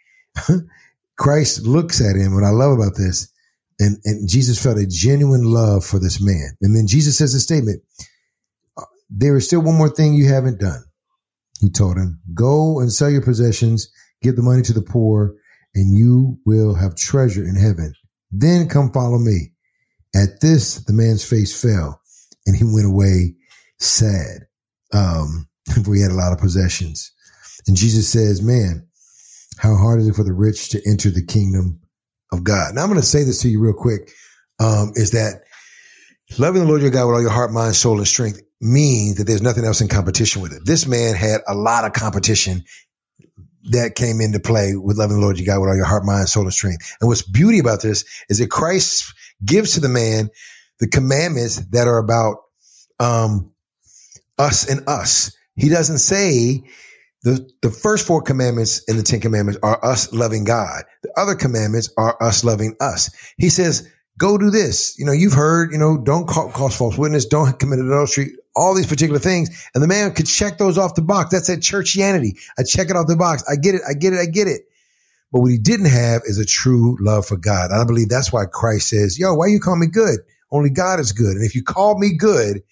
Christ 1.18 1.66
looks 1.66 2.00
at 2.00 2.16
him. 2.16 2.34
What 2.34 2.44
I 2.44 2.50
love 2.50 2.78
about 2.78 2.96
this, 2.96 3.30
and, 3.78 3.98
and 4.04 4.28
Jesus 4.28 4.62
felt 4.62 4.78
a 4.78 4.86
genuine 4.86 5.44
love 5.44 5.84
for 5.84 5.98
this 5.98 6.20
man. 6.20 6.56
And 6.62 6.74
then 6.74 6.86
Jesus 6.86 7.18
says 7.18 7.34
a 7.34 7.40
statement, 7.40 7.82
there 9.10 9.36
is 9.36 9.46
still 9.46 9.60
one 9.60 9.76
more 9.76 9.88
thing 9.88 10.14
you 10.14 10.28
haven't 10.28 10.60
done. 10.60 10.84
He 11.60 11.70
told 11.70 11.96
him, 11.96 12.20
go 12.34 12.80
and 12.80 12.92
sell 12.92 13.10
your 13.10 13.22
possessions, 13.22 13.90
give 14.22 14.36
the 14.36 14.42
money 14.42 14.62
to 14.62 14.72
the 14.72 14.82
poor, 14.82 15.34
and 15.74 15.96
you 15.96 16.38
will 16.46 16.74
have 16.74 16.94
treasure 16.94 17.44
in 17.44 17.56
heaven. 17.56 17.94
Then 18.30 18.68
come 18.68 18.92
follow 18.92 19.18
me. 19.18 19.52
At 20.14 20.40
this, 20.40 20.76
the 20.84 20.92
man's 20.92 21.24
face 21.24 21.60
fell 21.60 22.00
and 22.46 22.56
he 22.56 22.64
went 22.64 22.86
away 22.86 23.34
sad. 23.78 24.46
Um, 24.92 25.48
for 25.84 25.94
he 25.94 26.02
had 26.02 26.10
a 26.10 26.14
lot 26.14 26.32
of 26.32 26.38
possessions. 26.38 27.12
And 27.66 27.76
Jesus 27.76 28.08
says, 28.08 28.40
man, 28.42 28.88
how 29.59 29.76
hard 29.76 30.00
is 30.00 30.09
it 30.09 30.14
for 30.14 30.24
the 30.24 30.32
rich 30.32 30.70
to 30.70 30.82
enter 30.86 31.11
the 31.11 31.24
kingdom 31.24 31.80
of 32.32 32.44
God? 32.44 32.74
Now 32.74 32.82
I'm 32.82 32.88
going 32.88 33.00
to 33.00 33.06
say 33.06 33.24
this 33.24 33.42
to 33.42 33.48
you 33.48 33.61
real 33.61 33.74
quick. 33.74 34.11
Um, 34.61 34.92
is 34.94 35.12
that 35.12 35.42
loving 36.38 36.62
the 36.62 36.68
Lord 36.68 36.82
your 36.82 36.90
God 36.90 37.06
with 37.06 37.16
all 37.16 37.22
your 37.22 37.30
heart, 37.30 37.52
mind, 37.52 37.76
soul, 37.76 37.98
and 37.98 38.06
strength 38.06 38.40
means 38.61 39.16
that 39.16 39.24
there's 39.24 39.42
nothing 39.42 39.64
else 39.64 39.80
in 39.80 39.88
competition 39.88 40.42
with 40.42 40.52
it. 40.52 40.62
This 40.64 40.86
man 40.86 41.14
had 41.14 41.42
a 41.46 41.54
lot 41.54 41.84
of 41.84 41.92
competition 41.92 42.64
that 43.70 43.94
came 43.94 44.20
into 44.20 44.40
play 44.40 44.74
with 44.76 44.98
loving 44.98 45.16
the 45.16 45.22
Lord 45.22 45.38
your 45.38 45.46
God 45.46 45.61
with 45.61 45.70
all 45.70 45.76
your 45.76 45.84
heart, 45.84 46.04
mind, 46.04 46.28
soul, 46.28 46.44
and 46.44 46.52
strength. 46.52 46.96
And 47.00 47.09
what's 47.09 47.22
beauty 47.22 47.59
about 47.59 47.82
this 47.82 48.04
is 48.28 48.38
that 48.38 48.50
Christ 48.50 49.14
gives 49.44 49.74
to 49.74 49.80
the 49.80 49.88
man 49.88 50.30
the 50.80 50.88
commandments 50.88 51.56
that 51.70 51.86
are 51.86 51.98
about 51.98 52.38
um, 52.98 53.52
us 54.38 54.68
and 54.68 54.88
us. 54.88 55.36
He 55.56 55.68
doesn't 55.68 55.98
say 55.98 56.64
the, 57.22 57.50
the 57.62 57.70
first 57.70 58.06
four 58.06 58.22
commandments 58.22 58.84
in 58.84 58.96
the 58.96 59.02
Ten 59.02 59.20
Commandments 59.20 59.60
are 59.62 59.84
us 59.84 60.12
loving 60.12 60.44
God. 60.44 60.84
The 61.02 61.12
other 61.16 61.34
commandments 61.34 61.90
are 61.96 62.16
us 62.22 62.44
loving 62.44 62.76
us. 62.80 63.10
He 63.36 63.48
says, 63.50 63.88
go 64.18 64.38
do 64.38 64.50
this. 64.50 64.98
You 64.98 65.06
know, 65.06 65.12
you've 65.12 65.32
heard, 65.32 65.72
you 65.72 65.78
know, 65.78 65.98
don't 65.98 66.28
ca- 66.28 66.50
cause 66.50 66.76
false 66.76 66.96
witness, 66.96 67.26
don't 67.26 67.58
commit 67.58 67.80
adultery, 67.80 68.32
all 68.54 68.74
these 68.74 68.86
particular 68.86 69.18
things. 69.20 69.68
And 69.74 69.82
the 69.82 69.88
man 69.88 70.12
could 70.14 70.26
check 70.26 70.58
those 70.58 70.78
off 70.78 70.94
the 70.94 71.02
box. 71.02 71.30
That's 71.32 71.48
that 71.48 71.60
churchianity. 71.60 72.38
I 72.58 72.62
check 72.62 72.90
it 72.90 72.96
off 72.96 73.06
the 73.06 73.16
box. 73.16 73.44
I 73.50 73.56
get 73.56 73.74
it. 73.74 73.82
I 73.88 73.94
get 73.94 74.12
it. 74.12 74.20
I 74.20 74.26
get 74.26 74.48
it. 74.48 74.62
But 75.32 75.40
what 75.40 75.50
he 75.50 75.58
didn't 75.58 75.86
have 75.86 76.22
is 76.24 76.38
a 76.38 76.46
true 76.46 76.96
love 77.00 77.26
for 77.26 77.36
God. 77.36 77.70
And 77.70 77.80
I 77.80 77.84
believe 77.84 78.08
that's 78.08 78.32
why 78.32 78.46
Christ 78.46 78.88
says, 78.88 79.18
yo, 79.18 79.34
why 79.34 79.46
you 79.48 79.60
call 79.60 79.76
me 79.76 79.86
good? 79.86 80.20
Only 80.50 80.70
God 80.70 81.00
is 81.00 81.12
good. 81.12 81.36
And 81.36 81.44
if 81.44 81.54
you 81.54 81.62
call 81.62 81.98
me 81.98 82.16
good 82.16 82.62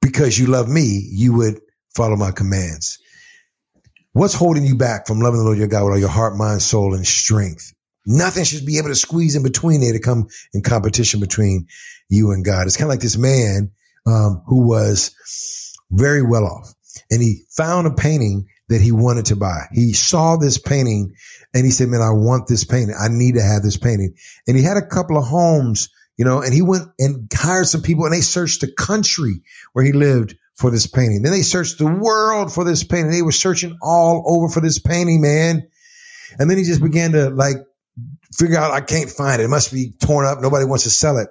because 0.00 0.38
you 0.38 0.46
love 0.46 0.68
me, 0.68 1.06
you 1.10 1.34
would 1.34 1.60
follow 1.94 2.16
my 2.16 2.30
commands. 2.30 2.98
What's 4.12 4.34
holding 4.34 4.64
you 4.64 4.76
back 4.76 5.06
from 5.06 5.20
loving 5.20 5.38
the 5.38 5.44
Lord 5.44 5.58
your 5.58 5.68
God 5.68 5.84
with 5.84 5.92
all 5.94 5.98
your 5.98 6.08
heart, 6.08 6.36
mind, 6.36 6.62
soul, 6.62 6.94
and 6.94 7.06
strength? 7.06 7.72
Nothing 8.06 8.44
should 8.44 8.66
be 8.66 8.78
able 8.78 8.88
to 8.88 8.94
squeeze 8.94 9.36
in 9.36 9.42
between 9.42 9.80
there 9.80 9.92
to 9.92 10.00
come 10.00 10.26
in 10.52 10.62
competition 10.62 11.20
between 11.20 11.66
you 12.08 12.32
and 12.32 12.44
God. 12.44 12.66
It's 12.66 12.76
kind 12.76 12.88
of 12.88 12.90
like 12.90 13.00
this 13.00 13.16
man 13.16 13.70
um, 14.06 14.42
who 14.46 14.66
was 14.66 15.14
very 15.90 16.22
well 16.22 16.44
off. 16.44 16.74
and 17.10 17.22
he 17.22 17.42
found 17.50 17.86
a 17.86 17.90
painting 17.90 18.46
that 18.68 18.80
he 18.80 18.92
wanted 18.92 19.26
to 19.26 19.36
buy. 19.36 19.66
He 19.72 19.92
saw 19.92 20.36
this 20.36 20.58
painting 20.58 21.14
and 21.54 21.64
he 21.64 21.70
said, 21.70 21.88
man, 21.88 22.00
I 22.00 22.10
want 22.10 22.48
this 22.48 22.64
painting. 22.64 22.96
I 22.98 23.08
need 23.08 23.34
to 23.34 23.42
have 23.42 23.62
this 23.62 23.76
painting. 23.76 24.14
And 24.46 24.56
he 24.56 24.62
had 24.62 24.76
a 24.76 24.86
couple 24.86 25.18
of 25.18 25.24
homes, 25.24 25.90
you 26.16 26.24
know, 26.24 26.40
and 26.40 26.54
he 26.54 26.62
went 26.62 26.88
and 26.98 27.30
hired 27.32 27.66
some 27.66 27.82
people 27.82 28.04
and 28.04 28.14
they 28.14 28.20
searched 28.20 28.62
the 28.62 28.72
country 28.72 29.42
where 29.72 29.84
he 29.84 29.92
lived 29.92 30.36
for 30.56 30.70
this 30.70 30.86
painting. 30.86 31.22
Then 31.22 31.32
they 31.32 31.42
searched 31.42 31.78
the 31.78 31.86
world 31.86 32.52
for 32.52 32.64
this 32.64 32.84
painting. 32.84 33.10
They 33.10 33.22
were 33.22 33.32
searching 33.32 33.78
all 33.82 34.24
over 34.26 34.48
for 34.48 34.60
this 34.60 34.78
painting, 34.78 35.20
man. 35.20 35.68
And 36.38 36.50
then 36.50 36.58
he 36.58 36.64
just 36.64 36.82
began 36.82 37.12
to 37.12 37.30
like 37.30 37.56
figure 38.36 38.58
out, 38.58 38.72
I 38.72 38.80
can't 38.80 39.10
find 39.10 39.40
it. 39.40 39.44
It 39.44 39.48
must 39.48 39.72
be 39.72 39.92
torn 40.00 40.26
up. 40.26 40.40
Nobody 40.40 40.64
wants 40.64 40.84
to 40.84 40.90
sell 40.90 41.18
it. 41.18 41.28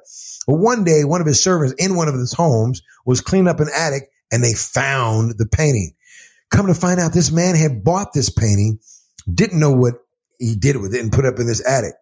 But 0.48 0.56
one 0.56 0.84
day, 0.84 1.04
one 1.04 1.22
of 1.22 1.28
his 1.28 1.44
servants 1.44 1.76
in 1.78 1.96
one 1.96 2.08
of 2.08 2.16
his 2.16 2.34
homes 2.34 2.82
was 3.06 3.22
cleaning 3.22 3.48
up 3.48 3.60
an 3.60 3.70
attic 3.76 4.10
and 4.32 4.44
they 4.44 4.54
found 4.54 5.36
the 5.38 5.46
painting. 5.46 5.94
Come 6.50 6.68
to 6.68 6.74
find 6.74 7.00
out, 7.00 7.14
this 7.14 7.32
man 7.32 7.56
had 7.56 7.84
bought 7.84 8.14
this 8.14 8.30
painting, 8.30 8.80
didn't 9.32 9.60
know 9.60 9.72
what 9.72 9.96
he 10.40 10.56
did 10.56 10.78
with 10.78 10.94
it 10.94 11.02
and 11.02 11.12
put 11.12 11.26
it 11.26 11.34
up 11.34 11.40
in 11.40 11.48
this 11.48 11.66
attic. 11.66 11.94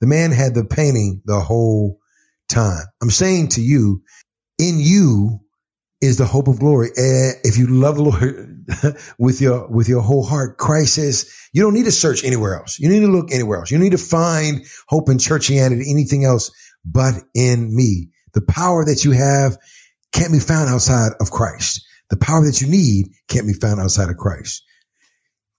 The 0.00 0.06
man 0.06 0.30
had 0.30 0.54
the 0.54 0.64
painting 0.64 1.20
the 1.24 1.40
whole 1.40 1.98
time. 2.48 2.84
I'm 3.02 3.10
saying 3.10 3.48
to 3.50 3.60
you, 3.60 4.02
in 4.58 4.78
you 4.78 5.40
is 6.00 6.16
the 6.16 6.24
hope 6.24 6.48
of 6.48 6.58
glory. 6.58 6.88
And 6.96 7.34
if 7.44 7.58
you 7.58 7.66
love 7.66 7.96
the 7.96 8.02
Lord 8.02 8.96
with 9.18 9.40
your 9.40 9.68
with 9.68 9.88
your 9.88 10.02
whole 10.02 10.24
heart, 10.24 10.56
Christ 10.56 10.94
says 10.94 11.32
you 11.52 11.62
don't 11.62 11.74
need 11.74 11.84
to 11.84 11.92
search 11.92 12.24
anywhere 12.24 12.56
else. 12.56 12.78
You 12.78 12.88
need 12.88 13.00
to 13.00 13.08
look 13.08 13.32
anywhere 13.32 13.58
else. 13.58 13.70
You 13.70 13.78
need 13.78 13.92
to 13.92 13.98
find 13.98 14.64
hope 14.88 15.08
in 15.08 15.18
churchianity, 15.18 15.84
anything 15.88 16.24
else 16.24 16.50
but 16.84 17.14
in 17.34 17.74
me. 17.74 18.10
The 18.32 18.42
power 18.42 18.84
that 18.84 19.04
you 19.04 19.12
have 19.12 19.58
can't 20.12 20.32
be 20.32 20.38
found 20.38 20.70
outside 20.70 21.12
of 21.20 21.30
Christ. 21.30 21.86
The 22.08 22.16
power 22.16 22.44
that 22.46 22.60
you 22.60 22.68
need 22.68 23.08
can't 23.28 23.46
be 23.46 23.52
found 23.52 23.80
outside 23.80 24.08
of 24.08 24.16
Christ. 24.16 24.64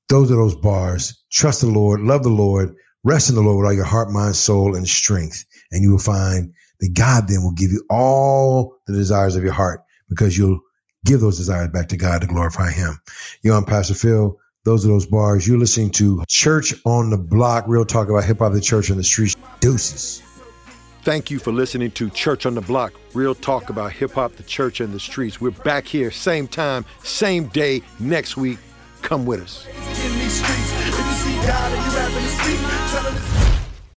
Those 0.10 0.32
are 0.32 0.36
those 0.36 0.56
bars. 0.56 1.24
Trust 1.32 1.62
the 1.62 1.68
Lord, 1.68 2.02
love 2.02 2.24
the 2.24 2.30
Lord, 2.30 2.76
rest 3.04 3.30
in 3.30 3.36
the 3.36 3.42
Lord 3.42 3.58
with 3.58 3.68
all 3.68 3.74
your 3.74 3.86
heart, 3.86 4.10
mind, 4.10 4.36
soul, 4.36 4.76
and 4.76 4.88
strength. 4.88 5.46
And 5.72 5.84
you 5.84 5.92
will 5.92 6.00
find 6.00 6.54
that 6.82 6.94
God 6.94 7.28
then 7.28 7.44
will 7.44 7.54
give 7.54 7.72
you 7.72 7.86
all 7.90 8.78
the 8.88 8.94
desires 8.94 9.36
of 9.38 9.44
your 9.44 9.54
heart 9.54 9.82
because 10.12 10.38
you'll 10.38 10.60
give 11.06 11.22
those 11.22 11.38
desires 11.38 11.70
back 11.70 11.88
to 11.88 11.98
God 11.98 12.22
to 12.22 12.28
glorify 12.28 12.70
Him. 12.70 13.00
You're 13.42 13.56
on 13.56 13.66
Pastor 13.66 13.96
Phil. 13.96 14.38
Those 14.64 14.86
are 14.86 14.90
those 14.90 15.08
bars. 15.08 15.48
You're 15.48 15.58
listening 15.58 15.90
to 15.92 16.24
Church 16.28 16.76
on 16.86 17.10
the 17.10 17.18
Block, 17.18 17.66
real 17.68 17.86
talk 17.86 18.10
about 18.10 18.26
hip 18.26 18.40
hop, 18.40 18.54
the 18.54 18.62
church 18.62 18.92
on 18.92 18.98
the 18.98 19.04
streets. 19.04 19.36
Deuces. 19.60 20.22
Thank 21.04 21.32
you 21.32 21.40
for 21.40 21.52
listening 21.52 21.90
to 21.92 22.12
Church 22.12 22.46
on 22.46 22.54
the 22.54 22.62
Block, 22.62 22.94
real 23.16 23.34
talk 23.34 23.70
about 23.70 23.92
hip 23.92 24.12
hop, 24.12 24.34
the 24.34 24.44
church, 24.44 24.82
and 24.82 24.94
the 24.94 25.00
streets. 25.00 25.42
We're 25.42 25.50
back 25.50 25.88
here, 25.88 26.12
same 26.12 26.48
time, 26.48 26.86
same 27.04 27.48
day, 27.48 27.82
next 28.00 28.38
week. 28.38 28.60
Come 29.02 29.26
with 29.26 29.42
us. 29.42 29.66